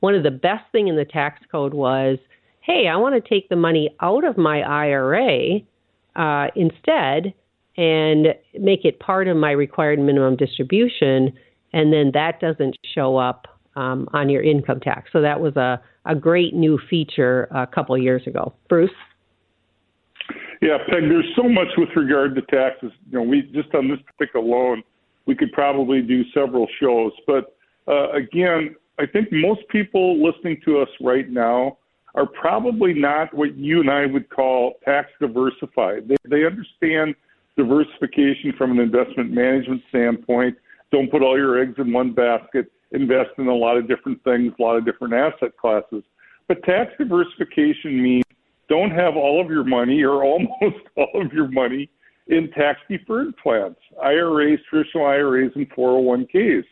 One 0.00 0.14
of 0.14 0.22
the 0.22 0.30
best 0.30 0.64
thing 0.72 0.88
in 0.88 0.96
the 0.96 1.04
tax 1.04 1.40
code 1.50 1.72
was, 1.72 2.18
hey, 2.60 2.88
I 2.88 2.96
want 2.96 3.14
to 3.14 3.28
take 3.28 3.48
the 3.48 3.56
money 3.56 3.94
out 4.00 4.24
of 4.24 4.36
my 4.36 4.60
IRA 4.62 5.60
uh, 6.16 6.48
instead 6.56 7.32
and 7.76 8.28
make 8.58 8.84
it 8.84 8.98
part 8.98 9.28
of 9.28 9.36
my 9.36 9.52
required 9.52 9.98
minimum 9.98 10.36
distribution, 10.36 11.32
and 11.72 11.92
then 11.92 12.10
that 12.14 12.40
doesn't 12.40 12.76
show 12.94 13.16
up 13.16 13.46
um, 13.76 14.08
on 14.12 14.30
your 14.30 14.42
income 14.42 14.80
tax. 14.80 15.10
So 15.12 15.20
that 15.20 15.40
was 15.40 15.56
a, 15.56 15.80
a 16.06 16.14
great 16.14 16.54
new 16.54 16.78
feature 16.88 17.44
a 17.50 17.66
couple 17.66 17.96
years 17.98 18.26
ago. 18.26 18.54
Bruce? 18.68 18.90
Yeah, 20.62 20.78
Peg, 20.88 21.02
there's 21.08 21.30
so 21.36 21.48
much 21.48 21.68
with 21.76 21.90
regard 21.94 22.34
to 22.34 22.42
taxes. 22.42 22.92
You 23.10 23.18
know, 23.18 23.22
we 23.22 23.42
just 23.42 23.74
on 23.74 23.88
this 23.88 23.98
topic 24.06 24.34
alone, 24.34 24.82
we 25.26 25.34
could 25.34 25.52
probably 25.52 26.00
do 26.00 26.22
several 26.32 26.66
shows. 26.80 27.12
But 27.26 27.56
uh, 27.88 28.12
again, 28.12 28.76
I 28.98 29.06
think 29.06 29.28
most 29.30 29.60
people 29.68 30.24
listening 30.24 30.60
to 30.64 30.78
us 30.78 30.88
right 31.00 31.28
now 31.28 31.78
are 32.14 32.26
probably 32.26 32.94
not 32.94 33.32
what 33.34 33.56
you 33.56 33.80
and 33.80 33.90
I 33.90 34.06
would 34.06 34.30
call 34.30 34.74
tax 34.84 35.10
diversified. 35.20 36.08
They, 36.08 36.16
they 36.28 36.46
understand 36.46 37.14
diversification 37.56 38.54
from 38.56 38.72
an 38.72 38.80
investment 38.80 39.32
management 39.32 39.82
standpoint. 39.90 40.56
Don't 40.90 41.10
put 41.10 41.22
all 41.22 41.36
your 41.36 41.60
eggs 41.60 41.74
in 41.78 41.92
one 41.92 42.12
basket. 42.12 42.72
Invest 42.92 43.30
in 43.38 43.48
a 43.48 43.54
lot 43.54 43.76
of 43.76 43.88
different 43.88 44.22
things, 44.24 44.52
a 44.58 44.62
lot 44.62 44.76
of 44.76 44.86
different 44.86 45.12
asset 45.12 45.56
classes. 45.60 46.02
But 46.48 46.62
tax 46.62 46.92
diversification 46.96 48.02
means 48.02 48.24
don't 48.68 48.90
have 48.90 49.16
all 49.16 49.40
of 49.40 49.50
your 49.50 49.64
money 49.64 50.02
or 50.02 50.24
almost 50.24 50.86
all 50.96 51.22
of 51.22 51.32
your 51.32 51.48
money 51.48 51.88
in 52.28 52.50
tax 52.50 52.80
deferred 52.88 53.36
plans, 53.36 53.76
IRAs, 54.02 54.58
traditional 54.68 55.06
IRAs, 55.06 55.52
and 55.54 55.70
401ks. 55.70 56.64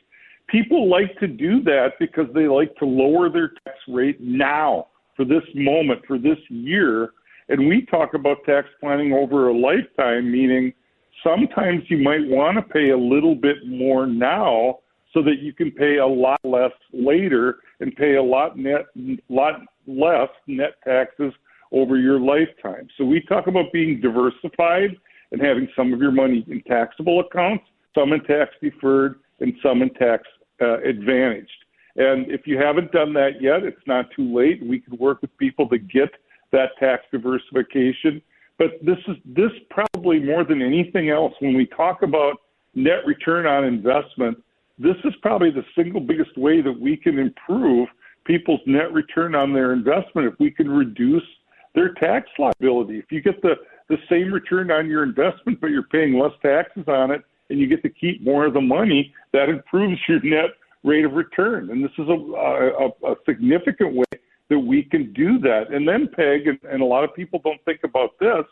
People 0.49 0.91
like 0.91 1.19
to 1.21 1.27
do 1.27 1.63
that 1.63 1.93
because 1.99 2.27
they 2.35 2.49
like 2.49 2.75
to 2.77 2.85
lower 2.85 3.31
their 3.31 3.53
tax 3.65 3.79
rate 3.89 4.21
now 4.21 4.89
for 5.17 5.25
this 5.25 5.43
moment, 5.55 6.03
for 6.07 6.19
this 6.19 6.39
year. 6.49 7.11
And 7.49 7.69
we 7.69 7.87
talk 7.87 8.15
about 8.15 8.45
tax 8.45 8.69
planning 8.81 9.13
over 9.13 9.49
a 9.49 9.57
lifetime, 9.57 10.31
meaning 10.31 10.73
sometimes 11.23 11.85
you 11.89 11.99
might 11.99 12.27
want 12.27 12.57
to 12.57 12.63
pay 12.63 12.91
a 12.91 12.99
little 12.99 13.35
bit 13.35 13.57
more 13.67 14.07
now 14.07 14.81
so 15.13 15.23
that 15.23 15.39
you 15.41 15.53
can 15.53 15.71
pay 15.71 15.99
a 15.99 16.07
lot 16.07 16.41
less 16.45 16.73
later 16.93 17.59
and 17.81 17.95
pay 17.95 18.17
a 18.17 18.23
lot 18.23 18.59
net 18.59 18.87
lot 19.29 19.61
less 19.87 20.29
net 20.47 20.75
taxes 20.85 21.33
over 21.75 21.97
your 21.97 22.21
lifetime. 22.21 22.89
So 22.97 23.05
we 23.05 23.21
talk 23.21 23.49
about 23.49 23.73
being 23.73 24.01
diversified 24.01 24.97
and 25.33 25.43
having 25.43 25.69
some 25.77 25.93
of 25.93 26.01
your 26.01 26.13
money 26.13 26.45
in 26.49 26.63
taxable 26.63 27.21
accounts, 27.21 27.65
some 27.95 28.13
in 28.13 28.23
tax 28.25 28.53
deferred, 28.63 29.17
and 29.41 29.53
some 29.63 29.83
in 29.83 29.93
tax 29.95 30.23
uh, 30.63 30.79
advantaged. 30.83 31.51
And 31.97 32.31
if 32.31 32.47
you 32.47 32.59
haven't 32.59 32.93
done 32.93 33.13
that 33.15 33.41
yet, 33.41 33.65
it's 33.65 33.87
not 33.87 34.07
too 34.15 34.35
late. 34.35 34.65
We 34.65 34.81
can 34.81 34.97
work 34.99 35.21
with 35.21 35.37
people 35.37 35.69
to 35.69 35.79
get 35.79 36.11
that 36.53 36.71
tax 36.79 37.05
diversification. 37.11 38.23
But 38.59 38.79
this 38.83 38.99
is 39.09 39.17
this 39.25 39.51
probably 39.71 40.21
more 40.21 40.45
than 40.45 40.63
anything 40.63 41.11
else 41.11 41.35
when 41.41 41.57
we 41.57 41.67
talk 41.67 42.03
about 42.03 42.37
net 42.75 43.05
return 43.07 43.47
on 43.47 43.65
investment, 43.65 44.39
this 44.79 44.97
is 45.05 45.13
probably 45.23 45.51
the 45.51 45.65
single 45.77 46.01
biggest 46.01 46.37
way 46.37 46.61
that 46.61 46.73
we 46.73 46.97
can 46.97 47.19
improve 47.19 47.89
people's 48.25 48.61
net 48.67 48.93
return 48.93 49.35
on 49.35 49.53
their 49.53 49.73
investment 49.73 50.27
if 50.27 50.35
we 50.41 50.51
can 50.51 50.69
reduce 50.69 51.23
their 51.75 51.95
tax 51.95 52.29
liability. 52.39 52.99
If 52.99 53.11
you 53.11 53.21
get 53.21 53.43
the, 53.43 53.55
the 53.89 53.99
same 54.09 54.33
return 54.33 54.71
on 54.71 54.89
your 54.89 55.03
investment, 55.03 55.61
but 55.61 55.69
you're 55.69 55.83
paying 55.85 56.19
less 56.19 56.33
taxes 56.43 56.85
on 56.87 57.11
it 57.11 57.23
and 57.51 57.59
you 57.59 57.67
get 57.67 57.83
to 57.83 57.91
keep 57.91 58.23
more 58.23 58.47
of 58.47 58.55
the 58.55 58.61
money, 58.61 59.13
that 59.33 59.49
improves 59.49 60.01
your 60.09 60.23
net 60.23 60.51
rate 60.83 61.05
of 61.05 61.13
return. 61.13 61.71
And 61.71 61.85
this 61.85 61.91
is 61.99 62.09
a, 62.09 62.13
a, 62.13 63.13
a 63.13 63.15
significant 63.27 63.95
way 63.95 64.05
that 64.49 64.59
we 64.59 64.83
can 64.83 65.13
do 65.13 65.39
that. 65.41 65.73
And 65.73 65.87
then, 65.87 66.09
Peg, 66.15 66.47
and, 66.47 66.59
and 66.71 66.83
a 66.83 66.85
lot 66.85 67.05
of 67.05 67.15
people 67.15 67.41
don't 67.43 67.63
think 67.65 67.81
about 67.85 68.19
this, 68.19 68.45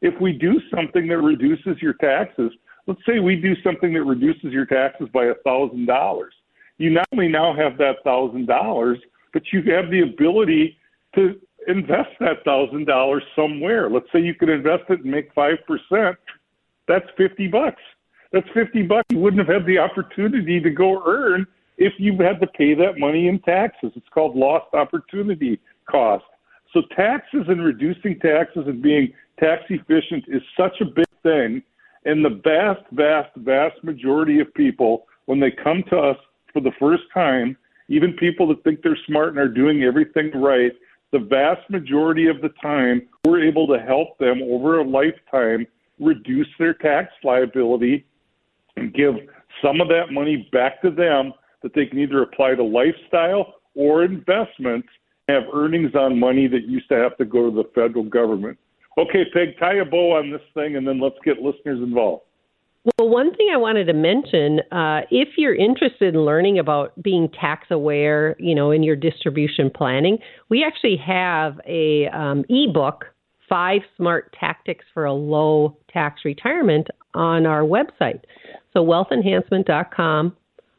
if 0.00 0.18
we 0.20 0.32
do 0.32 0.60
something 0.74 1.06
that 1.08 1.18
reduces 1.18 1.80
your 1.80 1.94
taxes, 1.94 2.52
let's 2.86 3.00
say 3.06 3.20
we 3.20 3.36
do 3.36 3.54
something 3.62 3.92
that 3.94 4.04
reduces 4.04 4.52
your 4.52 4.66
taxes 4.66 5.08
by 5.12 5.26
a 5.26 5.34
thousand 5.44 5.86
dollars. 5.86 6.34
You 6.78 6.90
not 6.90 7.06
only 7.12 7.28
now 7.28 7.54
have 7.54 7.78
that 7.78 8.02
thousand 8.04 8.46
dollars, 8.46 8.98
but 9.32 9.42
you 9.52 9.62
have 9.72 9.90
the 9.90 10.00
ability 10.00 10.76
to 11.14 11.40
invest 11.68 12.10
that 12.20 12.44
thousand 12.44 12.86
dollars 12.86 13.22
somewhere. 13.34 13.90
Let's 13.90 14.06
say 14.12 14.20
you 14.20 14.34
could 14.34 14.48
invest 14.48 14.84
it 14.88 15.00
and 15.00 15.10
make 15.10 15.32
five 15.34 15.58
percent. 15.66 16.16
That's 16.88 17.06
fifty 17.16 17.48
bucks. 17.48 17.82
That's 18.32 18.48
fifty 18.54 18.82
bucks 18.82 19.06
you 19.10 19.18
wouldn't 19.18 19.46
have 19.46 19.54
had 19.54 19.66
the 19.66 19.78
opportunity 19.78 20.60
to 20.60 20.70
go 20.70 21.02
earn 21.06 21.46
if 21.78 21.92
you 21.98 22.16
had 22.18 22.40
to 22.40 22.46
pay 22.46 22.74
that 22.74 22.98
money 22.98 23.28
in 23.28 23.40
taxes. 23.40 23.92
It's 23.96 24.08
called 24.12 24.36
lost 24.36 24.72
opportunity 24.74 25.60
cost. 25.90 26.24
So 26.72 26.82
taxes 26.96 27.44
and 27.48 27.64
reducing 27.64 28.18
taxes 28.20 28.64
and 28.66 28.82
being 28.82 29.12
tax 29.38 29.62
efficient 29.68 30.24
is 30.28 30.42
such 30.56 30.80
a 30.80 30.84
big 30.84 31.06
thing 31.22 31.62
and 32.04 32.24
the 32.24 32.40
vast, 32.44 32.82
vast, 32.92 33.30
vast 33.36 33.82
majority 33.82 34.40
of 34.40 34.52
people, 34.54 35.06
when 35.26 35.40
they 35.40 35.50
come 35.50 35.82
to 35.90 35.96
us 35.96 36.18
for 36.52 36.60
the 36.60 36.72
first 36.78 37.02
time, 37.12 37.56
even 37.88 38.12
people 38.14 38.46
that 38.48 38.62
think 38.62 38.82
they're 38.82 38.98
smart 39.06 39.30
and 39.30 39.38
are 39.38 39.48
doing 39.48 39.82
everything 39.82 40.30
right, 40.34 40.72
the 41.12 41.18
vast 41.18 41.68
majority 41.70 42.26
of 42.28 42.40
the 42.40 42.50
time, 42.60 43.08
we're 43.24 43.42
able 43.42 43.66
to 43.68 43.78
help 43.78 44.18
them 44.18 44.40
over 44.42 44.80
a 44.80 44.84
lifetime 44.84 45.66
reduce 46.00 46.48
their 46.58 46.74
tax 46.74 47.12
liability 47.22 48.04
and 48.76 48.92
give 48.92 49.14
some 49.62 49.80
of 49.80 49.88
that 49.88 50.10
money 50.10 50.48
back 50.52 50.82
to 50.82 50.90
them 50.90 51.32
that 51.62 51.72
they 51.74 51.86
can 51.86 51.98
either 51.98 52.22
apply 52.22 52.54
to 52.54 52.62
lifestyle 52.62 53.54
or 53.74 54.04
investments, 54.04 54.88
have 55.28 55.44
earnings 55.54 55.94
on 55.94 56.18
money 56.18 56.46
that 56.46 56.64
used 56.68 56.88
to 56.88 56.96
have 56.96 57.16
to 57.16 57.24
go 57.24 57.48
to 57.48 57.56
the 57.56 57.68
federal 57.74 58.04
government. 58.04 58.58
Okay, 58.98 59.24
Peg, 59.32 59.58
tie 59.58 59.76
a 59.76 59.84
bow 59.84 60.16
on 60.16 60.30
this 60.30 60.42
thing 60.52 60.76
and 60.76 60.86
then 60.86 61.00
let's 61.00 61.16
get 61.24 61.38
listeners 61.38 61.80
involved. 61.80 62.24
Well, 62.84 63.08
one 63.08 63.34
thing 63.34 63.48
I 63.52 63.56
wanted 63.56 63.86
to 63.86 63.94
mention, 63.94 64.60
uh, 64.70 65.02
if 65.10 65.38
you're 65.38 65.54
interested 65.54 66.14
in 66.14 66.20
learning 66.20 66.58
about 66.58 66.92
being 67.02 67.30
tax 67.30 67.68
aware, 67.70 68.36
you 68.38 68.54
know, 68.54 68.70
in 68.70 68.82
your 68.82 68.96
distribution 68.96 69.70
planning, 69.74 70.18
we 70.50 70.62
actually 70.62 70.96
have 70.98 71.58
a 71.66 72.08
um, 72.08 72.44
ebook, 72.50 73.06
Five 73.48 73.80
Smart 73.96 74.34
Tactics 74.38 74.84
for 74.92 75.06
a 75.06 75.12
Low 75.12 75.76
Tax 75.90 76.22
Retirement, 76.24 76.88
on 77.14 77.46
our 77.46 77.62
website. 77.62 78.20
So 78.72 78.84
wealthenhancement.com. 78.84 80.36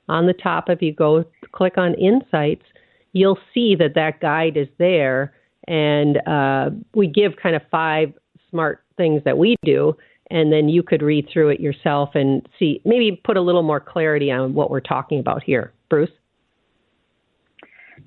On 0.08 0.28
the 0.28 0.34
top, 0.34 0.70
if 0.70 0.82
you 0.82 0.94
go 0.94 1.24
click 1.54 1.78
on 1.78 1.96
Insights, 1.96 2.66
you'll 3.14 3.40
see 3.54 3.76
that 3.80 3.96
that 3.96 4.20
guide 4.20 4.58
is 4.58 4.68
there 4.78 5.34
and 5.68 6.18
uh, 6.28 6.70
we 6.94 7.08
give 7.08 7.34
kind 7.42 7.56
of 7.56 7.62
five 7.72 8.14
smart 8.50 8.84
things 8.98 9.24
that 9.26 9.38
we 9.38 9.56
do, 9.64 9.96
and 10.32 10.52
then 10.52 10.70
you 10.70 10.84
could 10.84 11.02
read 11.02 11.28
through 11.32 11.50
it 11.50 11.60
yourself 11.60 12.10
and 12.16 12.48
see, 12.58 12.82
maybe 12.86 13.22
put 13.24 13.38
a 13.38 13.42
little 13.42 13.64
more 13.64 13.80
clarity 13.80 14.32
on 14.32 14.54
what 14.54 14.70
we're 14.70 14.80
talking 14.80 15.20
about 15.20 15.44
here. 15.44 15.74
Bruce? 15.90 16.10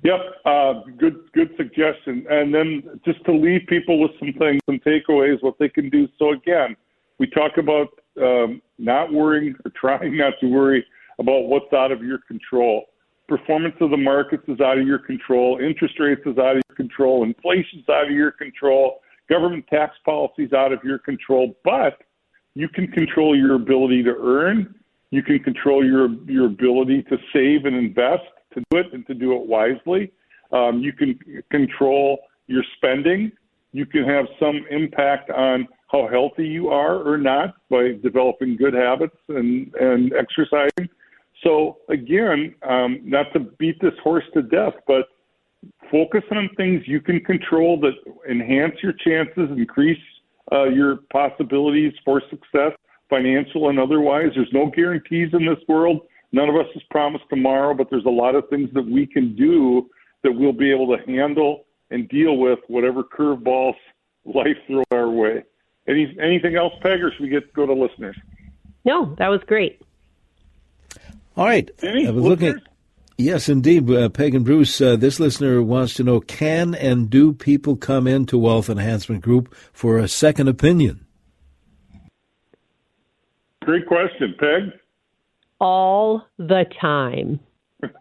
Yep, 0.03 0.19
uh, 0.45 0.73
good 0.97 1.29
good 1.33 1.49
suggestion. 1.57 2.25
And 2.29 2.53
then 2.53 2.83
just 3.03 3.23
to 3.25 3.33
leave 3.33 3.61
people 3.67 3.99
with 3.99 4.11
some 4.19 4.33
things, 4.33 4.61
some 4.65 4.79
takeaways, 4.79 5.41
what 5.41 5.55
they 5.59 5.67
can 5.67 5.89
do. 5.89 6.07
So 6.17 6.31
again, 6.31 6.77
we 7.17 7.27
talk 7.27 7.57
about 7.57 7.87
um, 8.21 8.61
not 8.77 9.11
worrying 9.11 9.55
or 9.65 9.71
trying 9.79 10.17
not 10.17 10.33
to 10.41 10.47
worry 10.47 10.85
about 11.19 11.47
what's 11.47 11.71
out 11.73 11.91
of 11.91 12.01
your 12.01 12.19
control. 12.19 12.85
Performance 13.27 13.75
of 13.81 13.91
the 13.91 13.97
markets 13.97 14.43
is 14.47 14.59
out 14.59 14.77
of 14.77 14.87
your 14.87 14.99
control. 14.99 15.59
Interest 15.61 15.93
rates 15.99 16.21
is 16.25 16.37
out 16.37 16.55
of 16.55 16.63
your 16.69 16.75
control. 16.75 17.23
Inflation's 17.23 17.87
out 17.89 18.05
of 18.05 18.11
your 18.11 18.31
control. 18.31 19.01
Government 19.29 19.65
tax 19.69 19.95
policy 20.03 20.43
is 20.43 20.53
out 20.53 20.71
of 20.71 20.79
your 20.83 20.97
control. 20.97 21.55
But 21.63 21.99
you 22.55 22.67
can 22.69 22.87
control 22.87 23.35
your 23.35 23.55
ability 23.55 24.03
to 24.03 24.15
earn. 24.19 24.75
You 25.11 25.23
can 25.23 25.39
control 25.39 25.85
your 25.85 26.09
your 26.25 26.45
ability 26.45 27.03
to 27.03 27.17
save 27.33 27.65
and 27.65 27.75
invest 27.75 28.23
to 28.53 28.63
do 28.69 28.77
it 28.77 28.93
and 28.93 29.05
to 29.07 29.13
do 29.13 29.33
it 29.33 29.45
wisely. 29.45 30.11
Um, 30.51 30.79
you 30.79 30.93
can 30.93 31.19
control 31.51 32.19
your 32.47 32.63
spending. 32.77 33.31
You 33.71 33.85
can 33.85 34.03
have 34.05 34.25
some 34.39 34.65
impact 34.71 35.29
on 35.29 35.67
how 35.87 36.07
healthy 36.07 36.47
you 36.47 36.69
are 36.69 36.97
or 36.97 37.17
not 37.17 37.55
by 37.69 37.93
developing 38.03 38.55
good 38.55 38.73
habits 38.73 39.17
and, 39.27 39.73
and 39.75 40.13
exercising. 40.13 40.89
So 41.43 41.77
again, 41.89 42.55
um, 42.67 42.99
not 43.03 43.31
to 43.33 43.39
beat 43.39 43.79
this 43.81 43.93
horse 44.03 44.25
to 44.33 44.41
death, 44.41 44.73
but 44.87 45.07
focus 45.91 46.23
on 46.31 46.49
things 46.57 46.83
you 46.85 47.01
can 47.01 47.19
control 47.21 47.79
that 47.81 47.93
enhance 48.29 48.75
your 48.83 48.93
chances, 48.93 49.49
increase 49.55 49.97
uh, 50.51 50.65
your 50.65 50.97
possibilities 51.11 51.93
for 52.03 52.21
success, 52.29 52.73
financial 53.09 53.69
and 53.69 53.79
otherwise. 53.79 54.31
There's 54.35 54.51
no 54.53 54.67
guarantees 54.67 55.29
in 55.33 55.45
this 55.45 55.59
world. 55.67 56.01
None 56.31 56.49
of 56.49 56.55
us 56.55 56.67
is 56.75 56.83
promised 56.91 57.25
tomorrow, 57.29 57.73
but 57.73 57.89
there's 57.89 58.05
a 58.05 58.09
lot 58.09 58.35
of 58.35 58.47
things 58.49 58.69
that 58.73 58.85
we 58.85 59.05
can 59.05 59.35
do 59.35 59.89
that 60.23 60.31
we'll 60.31 60.53
be 60.53 60.71
able 60.71 60.95
to 60.95 61.03
handle 61.05 61.65
and 61.91 62.07
deal 62.09 62.37
with 62.37 62.59
whatever 62.67 63.03
curveballs 63.03 63.75
life 64.25 64.57
throws 64.67 64.85
our 64.91 65.09
way. 65.09 65.43
Any 65.87 66.15
anything 66.21 66.55
else, 66.55 66.73
Peg, 66.81 67.01
or 67.01 67.11
should 67.11 67.21
we 67.21 67.29
get 67.29 67.51
go 67.53 67.65
to 67.65 67.73
listeners? 67.73 68.15
No, 68.85 69.15
that 69.17 69.27
was 69.29 69.41
great. 69.47 69.81
All 71.35 71.45
right. 71.45 71.69
Any 71.81 72.07
I 72.07 72.11
was 72.11 72.23
looking 72.23 72.49
at, 72.49 72.55
yes, 73.19 73.49
indeed, 73.49 73.89
uh, 73.91 74.09
Peg 74.09 74.33
and 74.33 74.45
Bruce. 74.45 74.79
Uh, 74.81 74.95
this 74.95 75.19
listener 75.19 75.61
wants 75.61 75.93
to 75.95 76.03
know: 76.03 76.19
Can 76.21 76.73
and 76.73 77.09
do 77.09 77.33
people 77.33 77.75
come 77.75 78.07
into 78.07 78.37
Wealth 78.37 78.69
Enhancement 78.69 79.21
Group 79.21 79.53
for 79.73 79.97
a 79.97 80.07
second 80.07 80.47
opinion? 80.47 81.05
Great 83.63 83.85
question, 83.85 84.33
Peg. 84.39 84.79
All 85.59 86.25
the 86.37 86.65
time, 86.81 87.39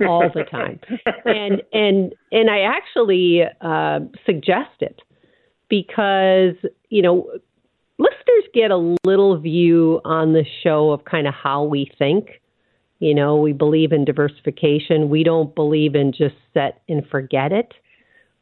all 0.06 0.30
the 0.32 0.44
time, 0.44 0.80
and 1.24 1.62
and 1.72 2.14
and 2.32 2.48
I 2.48 2.60
actually 2.60 3.42
uh, 3.60 4.00
suggest 4.24 4.80
it 4.80 5.00
because 5.68 6.54
you 6.88 7.02
know 7.02 7.28
listeners 7.98 8.44
get 8.54 8.70
a 8.70 8.96
little 9.04 9.38
view 9.38 10.00
on 10.04 10.32
the 10.32 10.44
show 10.62 10.92
of 10.92 11.04
kind 11.04 11.26
of 11.26 11.34
how 11.34 11.64
we 11.64 11.90
think 11.98 12.40
you 13.00 13.14
know, 13.14 13.36
we 13.36 13.52
believe 13.52 13.92
in 13.92 14.04
diversification. 14.04 15.08
We 15.08 15.22
don't 15.22 15.54
believe 15.54 15.94
in 15.94 16.12
just 16.12 16.34
set 16.52 16.82
and 16.88 17.06
forget 17.08 17.52
it. 17.52 17.72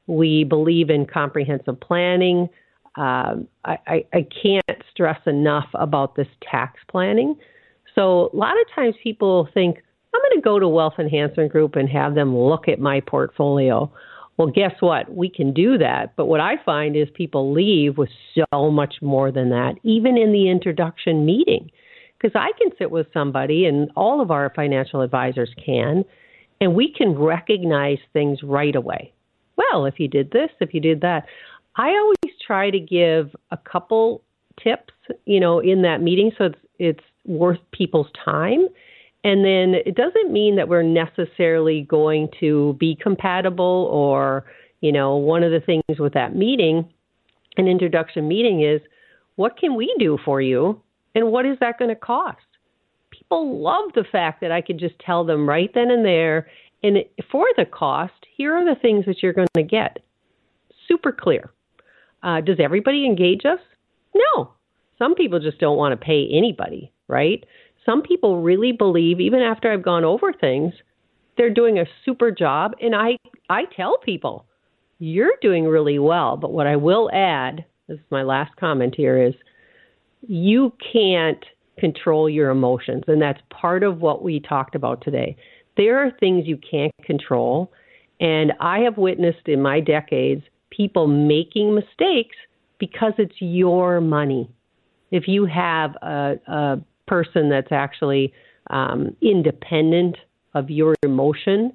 We 0.07 0.45
believe 0.45 0.89
in 0.91 1.07
comprehensive 1.07 1.79
planning. 1.81 2.49
Uh, 2.97 3.37
I, 3.65 3.79
I, 3.87 4.05
I 4.15 4.27
can't 4.43 4.83
stress 4.91 5.21
enough 5.27 5.69
about 5.75 6.17
this 6.17 6.29
tax 6.49 6.81
planning. 6.89 7.37
So 7.95 8.31
a 8.33 8.37
lot 8.37 8.55
of 8.61 8.75
times 8.75 8.95
people 9.03 9.49
think, 9.53 9.83
I'm 10.15 10.21
going 10.21 10.41
to 10.41 10.43
go 10.43 10.59
to 10.59 10.69
Wealth 10.69 10.95
Enhancement 10.99 11.53
Group 11.53 11.77
and 11.77 11.89
have 11.91 12.15
them 12.15 12.37
look 12.37 12.69
at 12.69 12.79
my 12.79 13.01
portfolio. 13.01 13.93
Well, 14.39 14.49
guess 14.49 14.73
what? 14.81 15.15
We 15.15 15.29
can 15.29 15.53
do 15.53 15.77
that. 15.79 16.15
But 16.17 16.27
what 16.27 16.41
I 16.41 16.55
find 16.65 16.97
is 16.97 17.09
people 17.15 17.53
leave 17.53 17.99
with 17.99 18.11
so 18.35 18.71
much 18.71 18.97
more 19.03 19.31
than 19.31 19.51
that, 19.51 19.75
even 19.83 20.17
in 20.17 20.33
the 20.33 20.51
introduction 20.51 21.27
meeting. 21.27 21.71
Because 22.19 22.35
I 22.35 22.53
can 22.59 22.71
sit 22.79 22.91
with 22.91 23.07
somebody, 23.13 23.67
and 23.67 23.91
all 23.95 24.21
of 24.21 24.31
our 24.31 24.53
financial 24.55 25.03
advisors 25.03 25.51
can, 25.65 26.05
and 26.61 26.75
we 26.75 26.93
can 26.93 27.19
recognize 27.19 27.99
things 28.13 28.43
right 28.43 28.75
away. 28.75 29.13
Well, 29.57 29.87
if 29.87 30.01
you 30.01 30.09
did 30.09 30.31
this, 30.31 30.51
if 30.61 30.73
you 30.73 30.81
did 30.81 31.01
that. 31.03 31.27
I 31.77 31.89
always 31.91 32.35
try 32.47 32.71
to 32.71 32.81
give 32.81 33.35
a 33.51 33.57
couple 33.57 34.23
tips, 34.63 34.95
you 35.27 35.41
know, 35.41 35.59
in 35.59 35.83
that 35.83 36.01
meeting 36.01 36.33
so 36.39 36.45
it's, 36.45 36.59
it's 36.79 37.05
worth 37.27 37.59
people's 37.73 38.09
time. 38.25 38.69
And 39.25 39.45
then 39.45 39.75
it 39.85 39.95
doesn't 39.95 40.33
mean 40.33 40.57
that 40.57 40.69
we're 40.69 40.83
necessarily 40.83 41.83
going 41.83 42.29
to 42.41 42.77
be 42.79 42.97
compatible 43.03 43.89
or, 43.93 44.45
you 44.81 44.93
know, 44.93 45.17
one 45.17 45.43
of 45.43 45.51
the 45.51 45.61
things 45.61 45.99
with 45.99 46.15
that 46.15 46.35
meeting 46.35 46.89
an 47.57 47.69
introduction 47.69 48.29
meeting 48.29 48.63
is 48.63 48.81
what 49.37 49.57
can 49.59 49.75
we 49.75 49.95
do 49.99 50.19
for 50.25 50.41
you 50.41 50.81
and 51.17 51.33
what 51.33 51.47
is 51.47 51.59
that 51.61 51.79
going 51.79 51.89
to 51.89 51.97
cost? 51.97 52.39
People 53.11 53.61
love 53.61 53.91
the 53.95 54.05
fact 54.13 54.41
that 54.43 54.53
I 54.53 54.61
could 54.61 54.79
just 54.79 54.99
tell 54.99 55.25
them 55.25 55.49
right 55.49 55.71
then 55.75 55.91
and 55.91 56.05
there, 56.05 56.49
and 56.83 56.99
for 57.33 57.47
the 57.57 57.65
cost, 57.65 58.13
here 58.37 58.55
are 58.55 58.65
the 58.65 58.81
things 58.81 59.07
that 59.07 59.23
you're 59.23 59.33
going 59.33 59.49
to 59.57 59.63
get. 59.63 59.99
Super 60.87 61.11
clear. 61.11 61.51
Uh, 62.23 62.41
does 62.41 62.59
everybody 62.61 63.07
engage 63.07 63.45
us? 63.45 63.59
No. 64.15 64.53
Some 64.99 65.15
people 65.15 65.41
just 65.41 65.59
don't 65.59 65.79
want 65.79 65.99
to 65.99 66.05
pay 66.05 66.29
anybody, 66.31 66.93
right? 67.09 67.45
Some 67.85 68.03
people 68.03 68.43
really 68.43 68.73
believe, 68.73 69.21
even 69.21 69.41
after 69.41 69.73
I've 69.73 69.83
gone 69.83 70.05
over 70.05 70.33
things, 70.33 70.75
they're 71.37 71.53
doing 71.53 71.79
a 71.79 71.87
super 72.05 72.31
job. 72.31 72.73
And 72.81 72.95
I, 72.95 73.17
I 73.49 73.65
tell 73.75 73.99
people, 73.99 74.47
you're 74.99 75.35
doing 75.41 75.65
really 75.65 75.99
well. 75.99 76.37
But 76.37 76.53
what 76.53 76.67
I 76.67 76.77
will 76.77 77.11
add, 77.13 77.65
this 77.89 77.99
is 77.99 78.05
my 78.11 78.23
last 78.23 78.57
comment 78.57 78.95
here, 78.95 79.23
is 79.23 79.35
you 80.29 80.73
can't 80.93 81.45
control 81.79 82.29
your 82.29 82.51
emotions. 82.51 83.05
And 83.07 83.21
that's 83.21 83.41
part 83.51 83.83
of 83.83 84.01
what 84.01 84.23
we 84.23 84.41
talked 84.41 84.75
about 84.75 85.03
today. 85.03 85.37
There 85.77 85.99
are 85.99 86.11
things 86.19 86.47
you 86.47 86.59
can't 86.59 86.93
control. 87.05 87.73
And 88.21 88.53
I 88.61 88.81
have 88.81 88.97
witnessed 88.97 89.47
in 89.47 89.61
my 89.61 89.81
decades 89.81 90.43
people 90.71 91.07
making 91.07 91.75
mistakes 91.75 92.37
because 92.79 93.13
it's 93.19 93.35
your 93.39 94.01
money. 94.01 94.51
If 95.11 95.29
you 95.29 95.47
have 95.47 95.95
a, 96.03 96.35
a 96.47 96.79
person 97.07 97.49
that's 97.49 97.73
actually 97.73 98.33
um, 98.71 99.17
independent 99.23 100.17
of 100.55 100.71
your 100.71 100.95
emotion, 101.03 101.73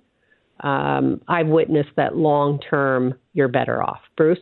um, 0.61 1.21
I've 1.27 1.47
witnessed 1.47 1.91
that 1.95 2.15
long 2.15 2.59
term 2.59 3.15
you're 3.33 3.47
better 3.47 3.81
off. 3.81 4.01
Bruce? 4.17 4.39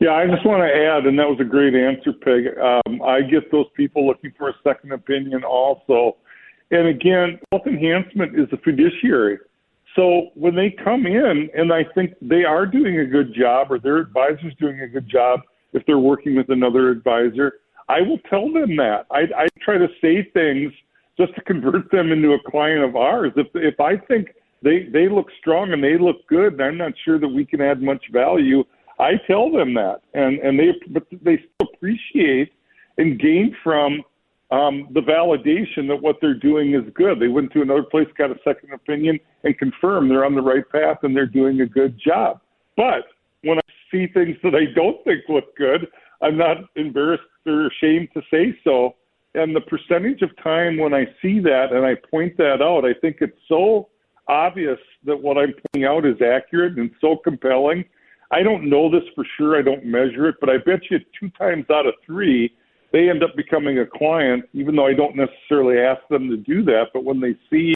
Yeah, 0.00 0.12
I 0.12 0.26
just 0.26 0.46
want 0.46 0.62
to 0.62 0.72
add, 0.72 1.04
and 1.04 1.18
that 1.18 1.28
was 1.28 1.38
a 1.40 1.44
great 1.44 1.74
answer, 1.74 2.14
Peg. 2.14 2.56
Um, 2.56 3.02
I 3.02 3.20
get 3.20 3.52
those 3.52 3.66
people 3.76 4.06
looking 4.06 4.32
for 4.38 4.48
a 4.48 4.54
second 4.64 4.92
opinion 4.92 5.44
also. 5.44 6.16
And 6.70 6.88
again, 6.88 7.38
Wealth 7.52 7.66
Enhancement 7.66 8.38
is 8.38 8.48
a 8.50 8.56
fiduciary. 8.56 9.38
So 9.94 10.30
when 10.34 10.54
they 10.54 10.74
come 10.82 11.04
in 11.04 11.50
and 11.54 11.70
I 11.70 11.84
think 11.94 12.14
they 12.22 12.44
are 12.44 12.64
doing 12.64 13.00
a 13.00 13.04
good 13.04 13.34
job 13.34 13.70
or 13.70 13.78
their 13.78 13.98
advisor's 13.98 14.54
doing 14.58 14.80
a 14.80 14.88
good 14.88 15.06
job 15.06 15.40
if 15.74 15.84
they're 15.84 15.98
working 15.98 16.34
with 16.34 16.48
another 16.48 16.88
advisor, 16.88 17.54
I 17.90 18.00
will 18.00 18.20
tell 18.30 18.50
them 18.50 18.76
that. 18.76 19.06
I, 19.10 19.22
I 19.36 19.48
try 19.62 19.76
to 19.76 19.88
say 20.00 20.26
things 20.32 20.72
just 21.18 21.34
to 21.34 21.42
convert 21.42 21.90
them 21.90 22.10
into 22.10 22.32
a 22.32 22.50
client 22.50 22.84
of 22.84 22.96
ours. 22.96 23.32
If 23.36 23.48
if 23.54 23.78
I 23.80 23.96
think 24.08 24.28
they 24.62 24.88
they 24.92 25.08
look 25.08 25.26
strong 25.40 25.72
and 25.72 25.84
they 25.84 25.98
look 25.98 26.26
good, 26.28 26.54
and 26.54 26.62
I'm 26.62 26.78
not 26.78 26.92
sure 27.04 27.18
that 27.18 27.28
we 27.28 27.44
can 27.44 27.60
add 27.60 27.82
much 27.82 28.02
value, 28.12 28.64
I 29.00 29.12
tell 29.26 29.50
them 29.50 29.74
that, 29.74 30.02
and 30.14 30.38
and 30.40 30.58
they 30.58 30.72
but 30.90 31.04
they 31.22 31.42
appreciate 31.60 32.52
and 32.98 33.18
gain 33.18 33.56
from 33.64 34.02
um, 34.50 34.88
the 34.92 35.00
validation 35.00 35.88
that 35.88 36.00
what 36.00 36.16
they're 36.20 36.34
doing 36.34 36.74
is 36.74 36.82
good. 36.94 37.20
They 37.20 37.28
went 37.28 37.52
to 37.52 37.62
another 37.62 37.84
place, 37.84 38.08
got 38.18 38.30
a 38.30 38.38
second 38.44 38.72
opinion, 38.72 39.18
and 39.44 39.56
confirmed 39.56 40.10
they're 40.10 40.24
on 40.24 40.34
the 40.34 40.42
right 40.42 40.68
path 40.70 40.98
and 41.02 41.14
they're 41.14 41.26
doing 41.26 41.60
a 41.60 41.66
good 41.66 41.98
job. 42.04 42.40
But 42.76 43.04
when 43.42 43.58
I 43.58 43.62
see 43.90 44.06
things 44.08 44.36
that 44.42 44.54
I 44.54 44.72
don't 44.74 45.02
think 45.04 45.22
look 45.28 45.56
good, 45.56 45.86
I'm 46.20 46.36
not 46.36 46.58
embarrassed 46.76 47.22
or 47.46 47.68
ashamed 47.68 48.08
to 48.14 48.22
say 48.30 48.58
so. 48.64 48.96
And 49.34 49.54
the 49.54 49.60
percentage 49.60 50.22
of 50.22 50.30
time 50.42 50.76
when 50.76 50.92
I 50.92 51.06
see 51.22 51.38
that 51.40 51.72
and 51.72 51.86
I 51.86 51.94
point 52.10 52.36
that 52.38 52.60
out, 52.60 52.84
I 52.84 52.94
think 53.00 53.18
it's 53.20 53.38
so 53.48 53.88
obvious 54.28 54.78
that 55.04 55.20
what 55.20 55.38
I'm 55.38 55.54
pointing 55.72 55.88
out 55.88 56.04
is 56.04 56.20
accurate 56.20 56.76
and 56.76 56.90
so 57.00 57.16
compelling. 57.16 57.84
I 58.32 58.42
don't 58.42 58.68
know 58.68 58.90
this 58.90 59.02
for 59.14 59.24
sure. 59.36 59.58
I 59.58 59.62
don't 59.62 59.84
measure 59.84 60.28
it, 60.28 60.36
but 60.40 60.48
I 60.48 60.58
bet 60.58 60.80
you 60.90 60.98
two 61.18 61.30
times 61.30 61.66
out 61.70 61.86
of 61.86 61.94
three, 62.06 62.54
they 62.92 63.08
end 63.08 63.22
up 63.22 63.36
becoming 63.36 63.78
a 63.78 63.86
client, 63.86 64.44
even 64.52 64.76
though 64.76 64.86
I 64.86 64.94
don't 64.94 65.16
necessarily 65.16 65.78
ask 65.78 66.00
them 66.08 66.28
to 66.30 66.36
do 66.36 66.62
that. 66.64 66.86
But 66.92 67.04
when 67.04 67.20
they 67.20 67.36
see 67.50 67.74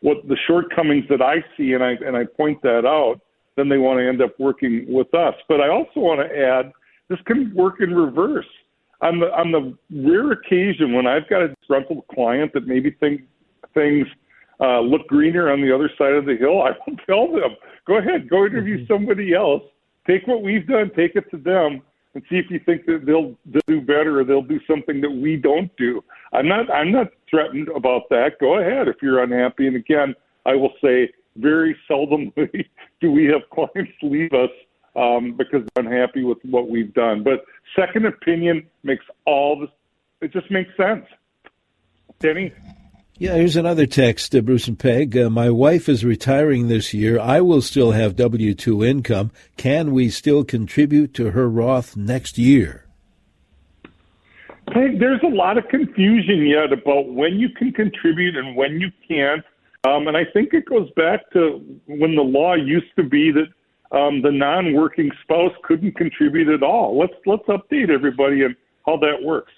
what 0.00 0.18
the 0.28 0.36
shortcomings 0.46 1.04
that 1.08 1.22
I 1.22 1.44
see 1.56 1.72
and 1.72 1.82
I 1.82 1.92
and 2.06 2.16
I 2.16 2.24
point 2.24 2.62
that 2.62 2.84
out, 2.84 3.20
then 3.56 3.68
they 3.68 3.78
want 3.78 3.98
to 3.98 4.08
end 4.08 4.22
up 4.22 4.38
working 4.38 4.86
with 4.88 5.12
us. 5.14 5.34
But 5.48 5.60
I 5.60 5.68
also 5.68 6.00
want 6.00 6.20
to 6.20 6.38
add 6.38 6.72
this 7.08 7.18
can 7.26 7.54
work 7.54 7.80
in 7.80 7.94
reverse. 7.94 8.46
On 9.02 9.20
the 9.20 9.26
on 9.26 9.52
the 9.52 9.76
rare 9.90 10.32
occasion 10.32 10.94
when 10.94 11.06
I've 11.06 11.28
got 11.28 11.42
a 11.42 11.48
disgruntled 11.48 12.06
client 12.08 12.52
that 12.54 12.66
maybe 12.66 12.90
think 12.98 13.22
things 13.74 14.06
uh, 14.60 14.80
look 14.80 15.06
greener 15.06 15.50
on 15.50 15.60
the 15.60 15.74
other 15.74 15.90
side 15.98 16.14
of 16.14 16.24
the 16.24 16.36
hill, 16.36 16.62
I 16.66 16.70
will 16.86 16.96
tell 17.06 17.30
them, 17.30 17.56
go 17.86 17.98
ahead, 17.98 18.28
go 18.28 18.46
interview 18.46 18.78
mm-hmm. 18.78 18.92
somebody 18.92 19.34
else. 19.34 19.62
Take 20.06 20.26
what 20.26 20.42
we've 20.42 20.66
done, 20.66 20.90
take 20.94 21.16
it 21.16 21.30
to 21.30 21.36
them, 21.36 21.82
and 22.14 22.22
see 22.30 22.36
if 22.36 22.50
you 22.50 22.60
think 22.64 22.86
that 22.86 23.04
they'll, 23.04 23.34
they'll 23.44 23.62
do 23.66 23.80
better 23.80 24.20
or 24.20 24.24
they'll 24.24 24.42
do 24.42 24.60
something 24.66 25.00
that 25.00 25.10
we 25.10 25.36
don't 25.36 25.74
do. 25.76 26.02
I'm 26.32 26.48
not 26.48 26.70
I'm 26.70 26.90
not 26.90 27.08
threatened 27.28 27.68
about 27.68 28.08
that. 28.10 28.38
Go 28.40 28.58
ahead 28.58 28.88
if 28.88 28.96
you're 29.02 29.22
unhappy. 29.22 29.66
And 29.66 29.76
again, 29.76 30.14
I 30.44 30.54
will 30.54 30.72
say 30.82 31.10
very 31.36 31.76
seldomly 31.90 32.66
do 33.00 33.12
we 33.12 33.26
have 33.26 33.42
clients 33.52 33.92
leave 34.02 34.32
us 34.32 34.50
um, 34.96 35.36
because 35.36 35.66
they're 35.74 35.84
unhappy 35.84 36.24
with 36.24 36.38
what 36.42 36.68
we've 36.68 36.92
done. 36.94 37.22
But 37.22 37.44
second 37.78 38.06
opinion 38.06 38.66
makes 38.82 39.04
all 39.26 39.60
this. 39.60 39.70
It 40.22 40.32
just 40.32 40.50
makes 40.50 40.74
sense. 40.76 41.04
Denny. 42.18 42.52
Yeah, 43.18 43.32
here's 43.32 43.56
another 43.56 43.86
text, 43.86 44.34
uh, 44.34 44.42
Bruce 44.42 44.68
and 44.68 44.78
Peg. 44.78 45.16
Uh, 45.16 45.30
my 45.30 45.48
wife 45.48 45.88
is 45.88 46.04
retiring 46.04 46.68
this 46.68 46.92
year. 46.92 47.18
I 47.18 47.40
will 47.40 47.62
still 47.62 47.92
have 47.92 48.14
W 48.14 48.52
2 48.52 48.84
income. 48.84 49.30
Can 49.56 49.92
we 49.92 50.10
still 50.10 50.44
contribute 50.44 51.14
to 51.14 51.30
her 51.30 51.48
Roth 51.48 51.96
next 51.96 52.36
year? 52.36 52.84
Peg, 54.70 55.00
there's 55.00 55.22
a 55.22 55.34
lot 55.34 55.56
of 55.56 55.66
confusion 55.68 56.46
yet 56.46 56.74
about 56.74 57.08
when 57.08 57.38
you 57.38 57.48
can 57.48 57.72
contribute 57.72 58.36
and 58.36 58.54
when 58.54 58.80
you 58.80 58.90
can't. 59.08 59.42
Um, 59.84 60.08
and 60.08 60.16
I 60.16 60.26
think 60.30 60.52
it 60.52 60.66
goes 60.66 60.90
back 60.90 61.30
to 61.30 61.64
when 61.86 62.16
the 62.16 62.22
law 62.22 62.54
used 62.54 62.94
to 62.96 63.02
be 63.02 63.32
that 63.32 63.96
um, 63.96 64.20
the 64.20 64.32
non-working 64.32 65.10
spouse 65.22 65.52
couldn't 65.62 65.96
contribute 65.96 66.48
at 66.48 66.62
all. 66.62 66.98
Let's 66.98 67.14
let's 67.24 67.44
update 67.44 67.88
everybody 67.88 68.44
on 68.44 68.56
how 68.84 68.98
that 68.98 69.22
works. 69.22 69.52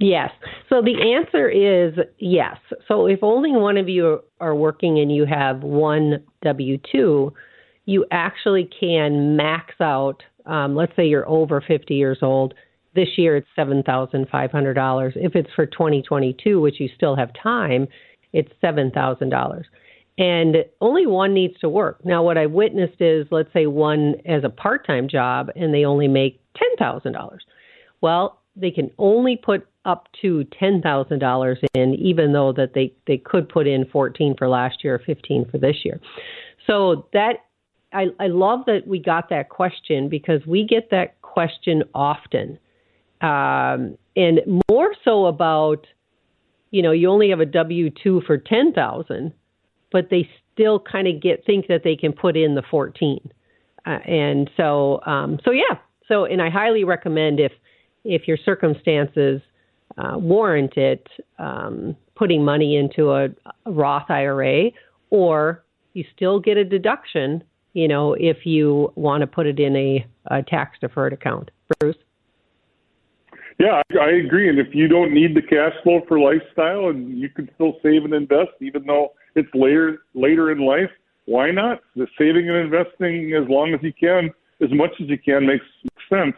Yes. 0.00 0.30
So 0.68 0.82
the 0.82 1.14
answer 1.16 1.48
is 1.48 1.94
yes. 2.18 2.56
So 2.88 3.06
if 3.06 3.20
only 3.22 3.52
one 3.52 3.76
of 3.76 3.88
you 3.88 4.20
are 4.40 4.54
working 4.54 4.98
and 4.98 5.14
you 5.14 5.24
have 5.24 5.62
one 5.62 6.24
W 6.42 6.78
2, 6.92 7.32
you 7.86 8.06
actually 8.10 8.68
can 8.78 9.36
max 9.36 9.74
out. 9.80 10.22
Um, 10.46 10.74
let's 10.74 10.94
say 10.96 11.06
you're 11.06 11.28
over 11.28 11.62
50 11.66 11.94
years 11.94 12.18
old. 12.22 12.54
This 12.94 13.08
year 13.16 13.36
it's 13.36 13.48
$7,500. 13.58 15.12
If 15.16 15.34
it's 15.34 15.50
for 15.56 15.66
2022, 15.66 16.60
which 16.60 16.80
you 16.80 16.88
still 16.94 17.16
have 17.16 17.30
time, 17.42 17.88
it's 18.32 18.50
$7,000. 18.62 19.62
And 20.16 20.56
only 20.80 21.06
one 21.06 21.34
needs 21.34 21.58
to 21.60 21.68
work. 21.68 22.04
Now, 22.04 22.22
what 22.22 22.38
I 22.38 22.46
witnessed 22.46 23.00
is, 23.00 23.26
let's 23.32 23.52
say 23.52 23.66
one 23.66 24.14
as 24.26 24.44
a 24.44 24.48
part 24.48 24.86
time 24.86 25.08
job 25.08 25.50
and 25.56 25.74
they 25.74 25.84
only 25.84 26.06
make 26.06 26.40
$10,000. 26.80 27.38
Well, 28.00 28.40
they 28.56 28.70
can 28.70 28.90
only 28.98 29.36
put 29.36 29.66
up 29.84 30.08
to 30.22 30.44
ten 30.58 30.80
thousand 30.80 31.18
dollars 31.18 31.58
in, 31.74 31.94
even 31.94 32.32
though 32.32 32.52
that 32.52 32.72
they 32.74 32.92
they 33.06 33.18
could 33.18 33.48
put 33.48 33.66
in 33.66 33.84
fourteen 33.86 34.34
for 34.36 34.48
last 34.48 34.82
year 34.82 34.94
or 34.94 34.98
fifteen 34.98 35.44
for 35.50 35.58
this 35.58 35.76
year. 35.84 36.00
So 36.66 37.06
that 37.12 37.44
I, 37.92 38.06
I 38.18 38.26
love 38.26 38.60
that 38.66 38.86
we 38.86 38.98
got 38.98 39.28
that 39.30 39.48
question 39.48 40.08
because 40.08 40.40
we 40.46 40.66
get 40.66 40.90
that 40.90 41.20
question 41.22 41.84
often, 41.94 42.58
um, 43.20 43.96
and 44.16 44.40
more 44.70 44.94
so 45.04 45.26
about 45.26 45.86
you 46.70 46.82
know 46.82 46.92
you 46.92 47.08
only 47.10 47.30
have 47.30 47.40
a 47.40 47.46
W 47.46 47.90
two 47.90 48.22
for 48.26 48.38
ten 48.38 48.72
thousand, 48.72 49.32
but 49.92 50.08
they 50.10 50.28
still 50.52 50.80
kind 50.80 51.08
of 51.08 51.20
get 51.20 51.44
think 51.44 51.66
that 51.68 51.82
they 51.84 51.96
can 51.96 52.12
put 52.12 52.36
in 52.36 52.54
the 52.54 52.62
fourteen, 52.70 53.20
uh, 53.86 53.98
and 54.06 54.50
so 54.56 55.00
um, 55.06 55.38
so 55.44 55.50
yeah. 55.50 55.78
So 56.08 56.24
and 56.24 56.40
I 56.40 56.50
highly 56.50 56.84
recommend 56.84 57.40
if 57.40 57.52
if 58.04 58.28
your 58.28 58.36
circumstances 58.36 59.40
uh, 59.98 60.16
warrant 60.18 60.76
it, 60.76 61.06
um, 61.38 61.96
putting 62.14 62.44
money 62.44 62.76
into 62.76 63.12
a, 63.12 63.28
Roth 63.66 64.10
IRA, 64.10 64.70
or 65.10 65.64
you 65.94 66.04
still 66.14 66.40
get 66.40 66.56
a 66.56 66.64
deduction, 66.64 67.42
you 67.72 67.88
know, 67.88 68.14
if 68.14 68.44
you 68.44 68.92
want 68.94 69.22
to 69.22 69.26
put 69.26 69.46
it 69.46 69.58
in 69.58 69.74
a, 69.76 70.06
a 70.26 70.42
tax 70.42 70.78
deferred 70.80 71.12
account. 71.12 71.50
Bruce? 71.80 71.96
Yeah, 73.58 73.82
I, 73.92 73.98
I 73.98 74.10
agree. 74.24 74.48
And 74.48 74.58
if 74.58 74.74
you 74.74 74.88
don't 74.88 75.14
need 75.14 75.34
the 75.34 75.42
cash 75.42 75.72
flow 75.82 76.00
for 76.08 76.18
lifestyle 76.18 76.88
and 76.88 77.18
you 77.18 77.28
can 77.28 77.48
still 77.54 77.74
save 77.82 78.04
and 78.04 78.12
invest, 78.12 78.50
even 78.60 78.84
though 78.86 79.12
it's 79.36 79.48
later 79.54 80.02
later 80.14 80.50
in 80.50 80.58
life, 80.58 80.90
why 81.26 81.50
not? 81.50 81.80
The 81.96 82.06
saving 82.18 82.48
and 82.48 82.58
investing 82.58 83.32
as 83.34 83.48
long 83.48 83.72
as 83.74 83.80
you 83.82 83.92
can, 83.92 84.30
as 84.60 84.70
much 84.72 84.90
as 85.00 85.08
you 85.08 85.18
can, 85.18 85.46
makes 85.46 85.64
sense. 86.08 86.34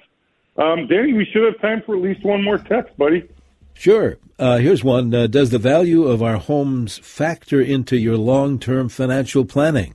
Um, 0.58 0.86
Danny, 0.86 1.12
we 1.12 1.26
should 1.32 1.44
have 1.44 1.60
time 1.60 1.82
for 1.84 1.94
at 1.96 2.02
least 2.02 2.24
one 2.24 2.42
more 2.42 2.58
text, 2.58 2.96
buddy. 2.96 3.28
Sure. 3.74 4.16
Uh, 4.38 4.56
here's 4.58 4.82
one. 4.82 5.14
Uh, 5.14 5.26
does 5.26 5.50
the 5.50 5.58
value 5.58 6.04
of 6.04 6.22
our 6.22 6.36
homes 6.36 6.98
factor 6.98 7.60
into 7.60 7.96
your 7.96 8.16
long 8.16 8.58
term 8.58 8.88
financial 8.88 9.44
planning? 9.44 9.94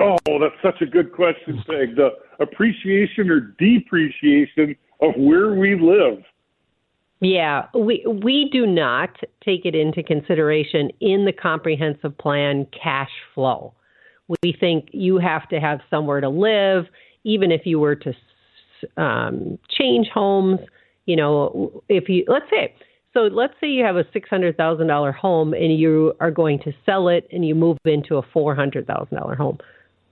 Oh, 0.00 0.18
that's 0.26 0.60
such 0.62 0.80
a 0.82 0.86
good 0.86 1.12
question, 1.12 1.62
Peg. 1.66 1.96
The 1.96 2.10
appreciation 2.40 3.30
or 3.30 3.40
depreciation 3.40 4.76
of 5.00 5.14
where 5.16 5.54
we 5.54 5.78
live. 5.78 6.22
Yeah, 7.20 7.66
we 7.74 8.04
we 8.06 8.50
do 8.52 8.66
not 8.66 9.16
take 9.42 9.64
it 9.64 9.74
into 9.74 10.02
consideration 10.02 10.90
in 11.00 11.24
the 11.24 11.32
comprehensive 11.32 12.16
plan 12.18 12.66
cash 12.66 13.10
flow. 13.34 13.72
We 14.42 14.52
think 14.58 14.88
you 14.92 15.18
have 15.18 15.48
to 15.48 15.60
have 15.60 15.80
somewhere 15.88 16.20
to 16.20 16.28
live, 16.28 16.86
even 17.24 17.50
if 17.52 17.64
you 17.64 17.78
were 17.78 17.96
to 17.96 18.12
um, 18.96 19.58
change 19.68 20.08
homes. 20.12 20.60
You 21.06 21.16
know, 21.16 21.82
if 21.88 22.08
you 22.08 22.24
let's 22.28 22.46
say 22.50 22.74
so, 23.14 23.20
let's 23.22 23.54
say 23.60 23.68
you 23.68 23.84
have 23.84 23.96
a 23.96 24.04
six 24.12 24.28
hundred 24.28 24.56
thousand 24.56 24.88
dollar 24.88 25.12
home 25.12 25.54
and 25.54 25.78
you 25.78 26.14
are 26.20 26.30
going 26.30 26.58
to 26.60 26.72
sell 26.84 27.08
it 27.08 27.26
and 27.32 27.46
you 27.46 27.54
move 27.54 27.78
into 27.84 28.16
a 28.16 28.22
four 28.32 28.54
hundred 28.54 28.86
thousand 28.86 29.16
dollar 29.16 29.34
home 29.34 29.58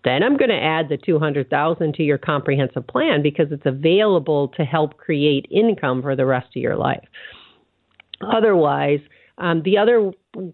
then 0.04 0.22
I'm 0.22 0.36
going 0.36 0.50
to 0.50 0.62
add 0.62 0.88
the 0.88 0.98
200,000 0.98 1.94
to 1.94 2.02
your 2.02 2.18
comprehensive 2.18 2.86
plan 2.86 3.22
because 3.22 3.46
it's 3.50 3.64
available 3.64 4.48
to 4.48 4.62
help 4.64 4.98
create 4.98 5.46
income 5.50 6.02
for 6.02 6.14
the 6.14 6.26
rest 6.26 6.48
of 6.54 6.62
your 6.62 6.76
life. 6.76 7.04
Otherwise, 8.20 9.00
um, 9.38 9.62
the 9.64 9.78
other 9.78 10.12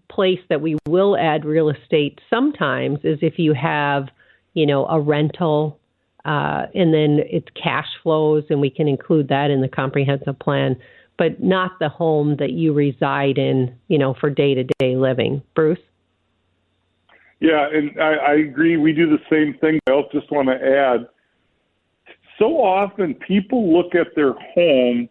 place 0.09 0.39
that 0.49 0.61
we 0.61 0.77
will 0.87 1.17
add 1.17 1.45
real 1.45 1.69
estate 1.69 2.19
sometimes 2.29 2.99
is 3.03 3.19
if 3.21 3.37
you 3.37 3.53
have, 3.53 4.07
you 4.53 4.65
know, 4.65 4.85
a 4.87 4.99
rental 4.99 5.79
uh, 6.25 6.67
and 6.73 6.93
then 6.93 7.19
it's 7.29 7.47
cash 7.61 7.87
flows, 8.03 8.43
and 8.49 8.61
we 8.61 8.69
can 8.69 8.87
include 8.87 9.27
that 9.29 9.51
in 9.51 9.61
the 9.61 9.67
comprehensive 9.67 10.37
plan, 10.39 10.75
but 11.17 11.41
not 11.41 11.79
the 11.79 11.89
home 11.89 12.37
that 12.37 12.51
you 12.51 12.73
reside 12.73 13.37
in, 13.37 13.75
you 13.87 13.97
know, 13.97 14.13
for 14.13 14.29
day 14.29 14.53
to 14.53 14.63
day 14.79 14.95
living. 14.95 15.41
Bruce? 15.55 15.79
Yeah, 17.39 17.67
and 17.73 17.99
I, 17.99 18.13
I 18.13 18.33
agree. 18.35 18.77
We 18.77 18.93
do 18.93 19.09
the 19.09 19.17
same 19.29 19.57
thing. 19.59 19.79
I 19.89 19.93
also 19.93 20.09
just 20.13 20.31
want 20.31 20.47
to 20.47 20.55
add 20.55 21.07
so 22.41 22.57
often 22.57 23.13
people 23.13 23.71
look 23.71 23.93
at 23.93 24.15
their 24.15 24.33
home 24.33 25.07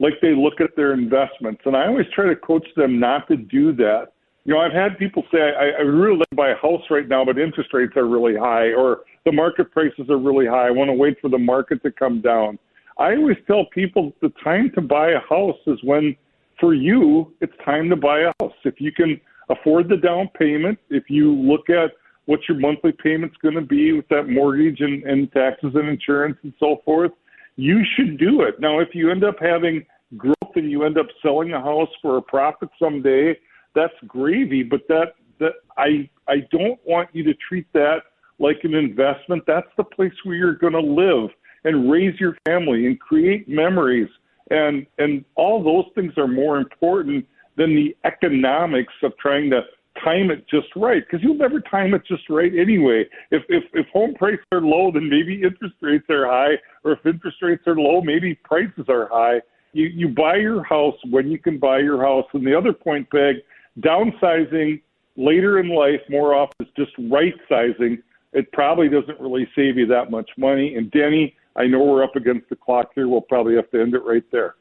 like 0.00 0.14
they 0.20 0.34
look 0.34 0.60
at 0.60 0.74
their 0.74 0.92
investments. 0.92 1.62
And 1.64 1.76
I 1.76 1.86
always 1.86 2.06
try 2.12 2.26
to 2.26 2.34
coach 2.34 2.66
them 2.76 2.98
not 2.98 3.28
to 3.28 3.36
do 3.36 3.72
that. 3.74 4.08
You 4.44 4.54
know, 4.54 4.60
I've 4.60 4.72
had 4.72 4.98
people 4.98 5.22
say, 5.32 5.38
I, 5.38 5.78
I 5.78 5.82
really 5.82 6.18
like 6.18 6.30
to 6.30 6.36
buy 6.36 6.50
a 6.50 6.56
house 6.56 6.82
right 6.90 7.08
now, 7.08 7.24
but 7.24 7.38
interest 7.38 7.70
rates 7.72 7.96
are 7.96 8.06
really 8.06 8.36
high, 8.36 8.72
or 8.72 9.02
the 9.24 9.32
market 9.32 9.70
prices 9.70 10.10
are 10.10 10.18
really 10.18 10.46
high. 10.46 10.66
I 10.66 10.70
want 10.70 10.88
to 10.88 10.94
wait 10.94 11.16
for 11.20 11.28
the 11.28 11.38
market 11.38 11.82
to 11.84 11.92
come 11.92 12.20
down. 12.20 12.58
I 12.98 13.14
always 13.14 13.36
tell 13.46 13.66
people 13.66 14.12
the 14.20 14.32
time 14.42 14.70
to 14.74 14.80
buy 14.80 15.10
a 15.10 15.20
house 15.20 15.58
is 15.66 15.78
when, 15.84 16.16
for 16.58 16.74
you, 16.74 17.32
it's 17.40 17.52
time 17.64 17.88
to 17.90 17.96
buy 17.96 18.20
a 18.20 18.32
house. 18.40 18.54
If 18.64 18.80
you 18.80 18.92
can 18.92 19.20
afford 19.52 19.88
the 19.88 19.96
down 19.96 20.28
payment. 20.38 20.78
If 20.90 21.04
you 21.08 21.32
look 21.32 21.70
at 21.70 21.92
what 22.26 22.40
your 22.48 22.58
monthly 22.58 22.92
payment's 22.92 23.36
going 23.42 23.54
to 23.54 23.60
be 23.62 23.92
with 23.92 24.08
that 24.08 24.28
mortgage 24.28 24.80
and, 24.80 25.02
and 25.04 25.30
taxes 25.32 25.72
and 25.74 25.88
insurance 25.88 26.36
and 26.42 26.52
so 26.58 26.80
forth, 26.84 27.12
you 27.56 27.82
should 27.96 28.18
do 28.18 28.42
it. 28.42 28.60
Now, 28.60 28.78
if 28.78 28.88
you 28.94 29.10
end 29.10 29.24
up 29.24 29.36
having 29.40 29.84
growth 30.16 30.56
and 30.56 30.70
you 30.70 30.84
end 30.84 30.98
up 30.98 31.06
selling 31.20 31.52
a 31.52 31.60
house 31.60 31.88
for 32.00 32.16
a 32.16 32.22
profit 32.22 32.68
someday, 32.78 33.36
that's 33.74 33.94
gravy. 34.06 34.62
But 34.62 34.82
that 34.88 35.14
that 35.40 35.52
I 35.76 36.08
I 36.28 36.46
don't 36.50 36.78
want 36.84 37.08
you 37.12 37.22
to 37.24 37.34
treat 37.48 37.66
that 37.72 38.02
like 38.38 38.58
an 38.64 38.74
investment. 38.74 39.44
That's 39.46 39.68
the 39.76 39.84
place 39.84 40.12
where 40.24 40.36
you're 40.36 40.54
going 40.54 40.72
to 40.72 40.80
live 40.80 41.30
and 41.64 41.90
raise 41.90 42.18
your 42.18 42.36
family 42.44 42.86
and 42.86 42.98
create 42.98 43.48
memories 43.48 44.08
and 44.52 44.86
and 44.98 45.24
all 45.34 45.62
those 45.62 45.86
things 45.94 46.12
are 46.16 46.28
more 46.28 46.58
important 46.58 47.26
than 47.56 47.74
the 47.74 47.96
economics 48.04 48.92
of 49.02 49.16
trying 49.18 49.50
to 49.50 49.62
time 50.02 50.30
it 50.30 50.46
just 50.48 50.68
right 50.74 51.02
because 51.06 51.22
you'll 51.22 51.36
never 51.36 51.60
time 51.60 51.94
it 51.94 52.02
just 52.06 52.28
right 52.28 52.52
anyway. 52.58 53.04
If 53.30 53.42
if 53.48 53.64
if 53.72 53.86
home 53.92 54.14
prices 54.14 54.44
are 54.52 54.60
low, 54.60 54.90
then 54.92 55.08
maybe 55.08 55.42
interest 55.42 55.74
rates 55.80 56.06
are 56.10 56.26
high, 56.26 56.54
or 56.84 56.92
if 56.92 57.06
interest 57.06 57.38
rates 57.42 57.62
are 57.66 57.76
low, 57.76 58.00
maybe 58.00 58.34
prices 58.44 58.86
are 58.88 59.08
high. 59.10 59.40
You 59.72 59.86
you 59.86 60.08
buy 60.08 60.36
your 60.36 60.62
house 60.62 60.96
when 61.10 61.30
you 61.30 61.38
can 61.38 61.58
buy 61.58 61.78
your 61.78 62.02
house. 62.02 62.26
And 62.32 62.46
the 62.46 62.56
other 62.56 62.72
point, 62.72 63.10
Peg, 63.10 63.36
downsizing 63.80 64.82
later 65.16 65.58
in 65.58 65.68
life 65.68 66.00
more 66.08 66.34
often 66.34 66.66
is 66.66 66.72
just 66.76 66.92
right 67.10 67.34
sizing. 67.48 68.02
It 68.32 68.50
probably 68.52 68.88
doesn't 68.88 69.20
really 69.20 69.48
save 69.54 69.76
you 69.76 69.86
that 69.86 70.10
much 70.10 70.30
money. 70.36 70.74
And 70.74 70.90
Denny, 70.90 71.36
I 71.56 71.66
know 71.66 71.84
we're 71.84 72.02
up 72.02 72.16
against 72.16 72.48
the 72.48 72.56
clock 72.56 72.92
here. 72.94 73.08
We'll 73.08 73.20
probably 73.20 73.56
have 73.56 73.70
to 73.72 73.80
end 73.80 73.94
it 73.94 74.02
right 74.04 74.24
there. 74.32 74.54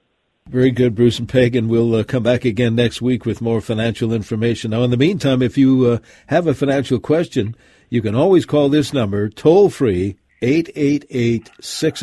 Very 0.49 0.71
good, 0.71 0.95
Bruce 0.95 1.19
and 1.19 1.29
Pagan. 1.29 1.69
We'll 1.69 1.95
uh, 1.95 2.03
come 2.03 2.23
back 2.23 2.43
again 2.43 2.75
next 2.75 3.01
week 3.01 3.25
with 3.25 3.41
more 3.41 3.61
financial 3.61 4.11
information. 4.11 4.71
Now, 4.71 4.83
in 4.83 4.91
the 4.91 4.97
meantime, 4.97 5.41
if 5.41 5.57
you 5.57 5.85
uh, 5.85 5.97
have 6.27 6.47
a 6.47 6.53
financial 6.53 6.99
question, 6.99 7.55
you 7.89 8.01
can 8.01 8.15
always 8.15 8.45
call 8.45 8.67
this 8.67 8.91
number 8.91 9.29
toll 9.29 9.69
free 9.69 10.17
888 10.41 11.51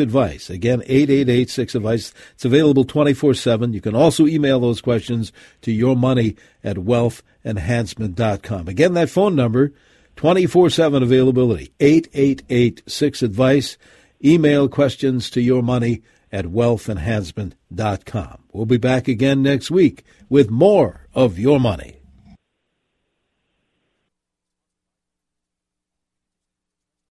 advice. 0.01 0.51
Again, 0.51 0.83
888 0.87 1.51
6 1.51 1.75
Advice. 1.75 2.15
It's 2.35 2.45
available 2.45 2.85
24 2.85 3.35
7. 3.35 3.73
You 3.73 3.81
can 3.81 3.97
also 3.97 4.27
email 4.27 4.61
those 4.61 4.81
questions 4.81 5.33
to 5.63 5.73
your 5.73 5.97
money 5.97 6.37
at 6.63 6.77
wealthenhancement.com. 6.77 8.69
Again, 8.69 8.95
that 8.95 9.11
phone 9.11 9.35
number, 9.35 9.73
24 10.17 10.71
7 10.71 11.03
availability, 11.03 11.73
888 11.81 12.83
6 12.87 13.23
Advice. 13.23 13.77
Email 14.25 14.69
questions 14.69 15.31
to 15.31 15.41
your 15.41 15.63
money 15.63 16.03
at 16.33 16.47
wealthenhancement.com. 16.47 18.39
We'll 18.53 18.67
be 18.67 18.77
back 18.77 19.09
again 19.09 19.43
next 19.43 19.71
week 19.71 20.05
with 20.29 20.51
more 20.51 21.07
of 21.15 21.39
your 21.39 21.61
money. 21.61 21.98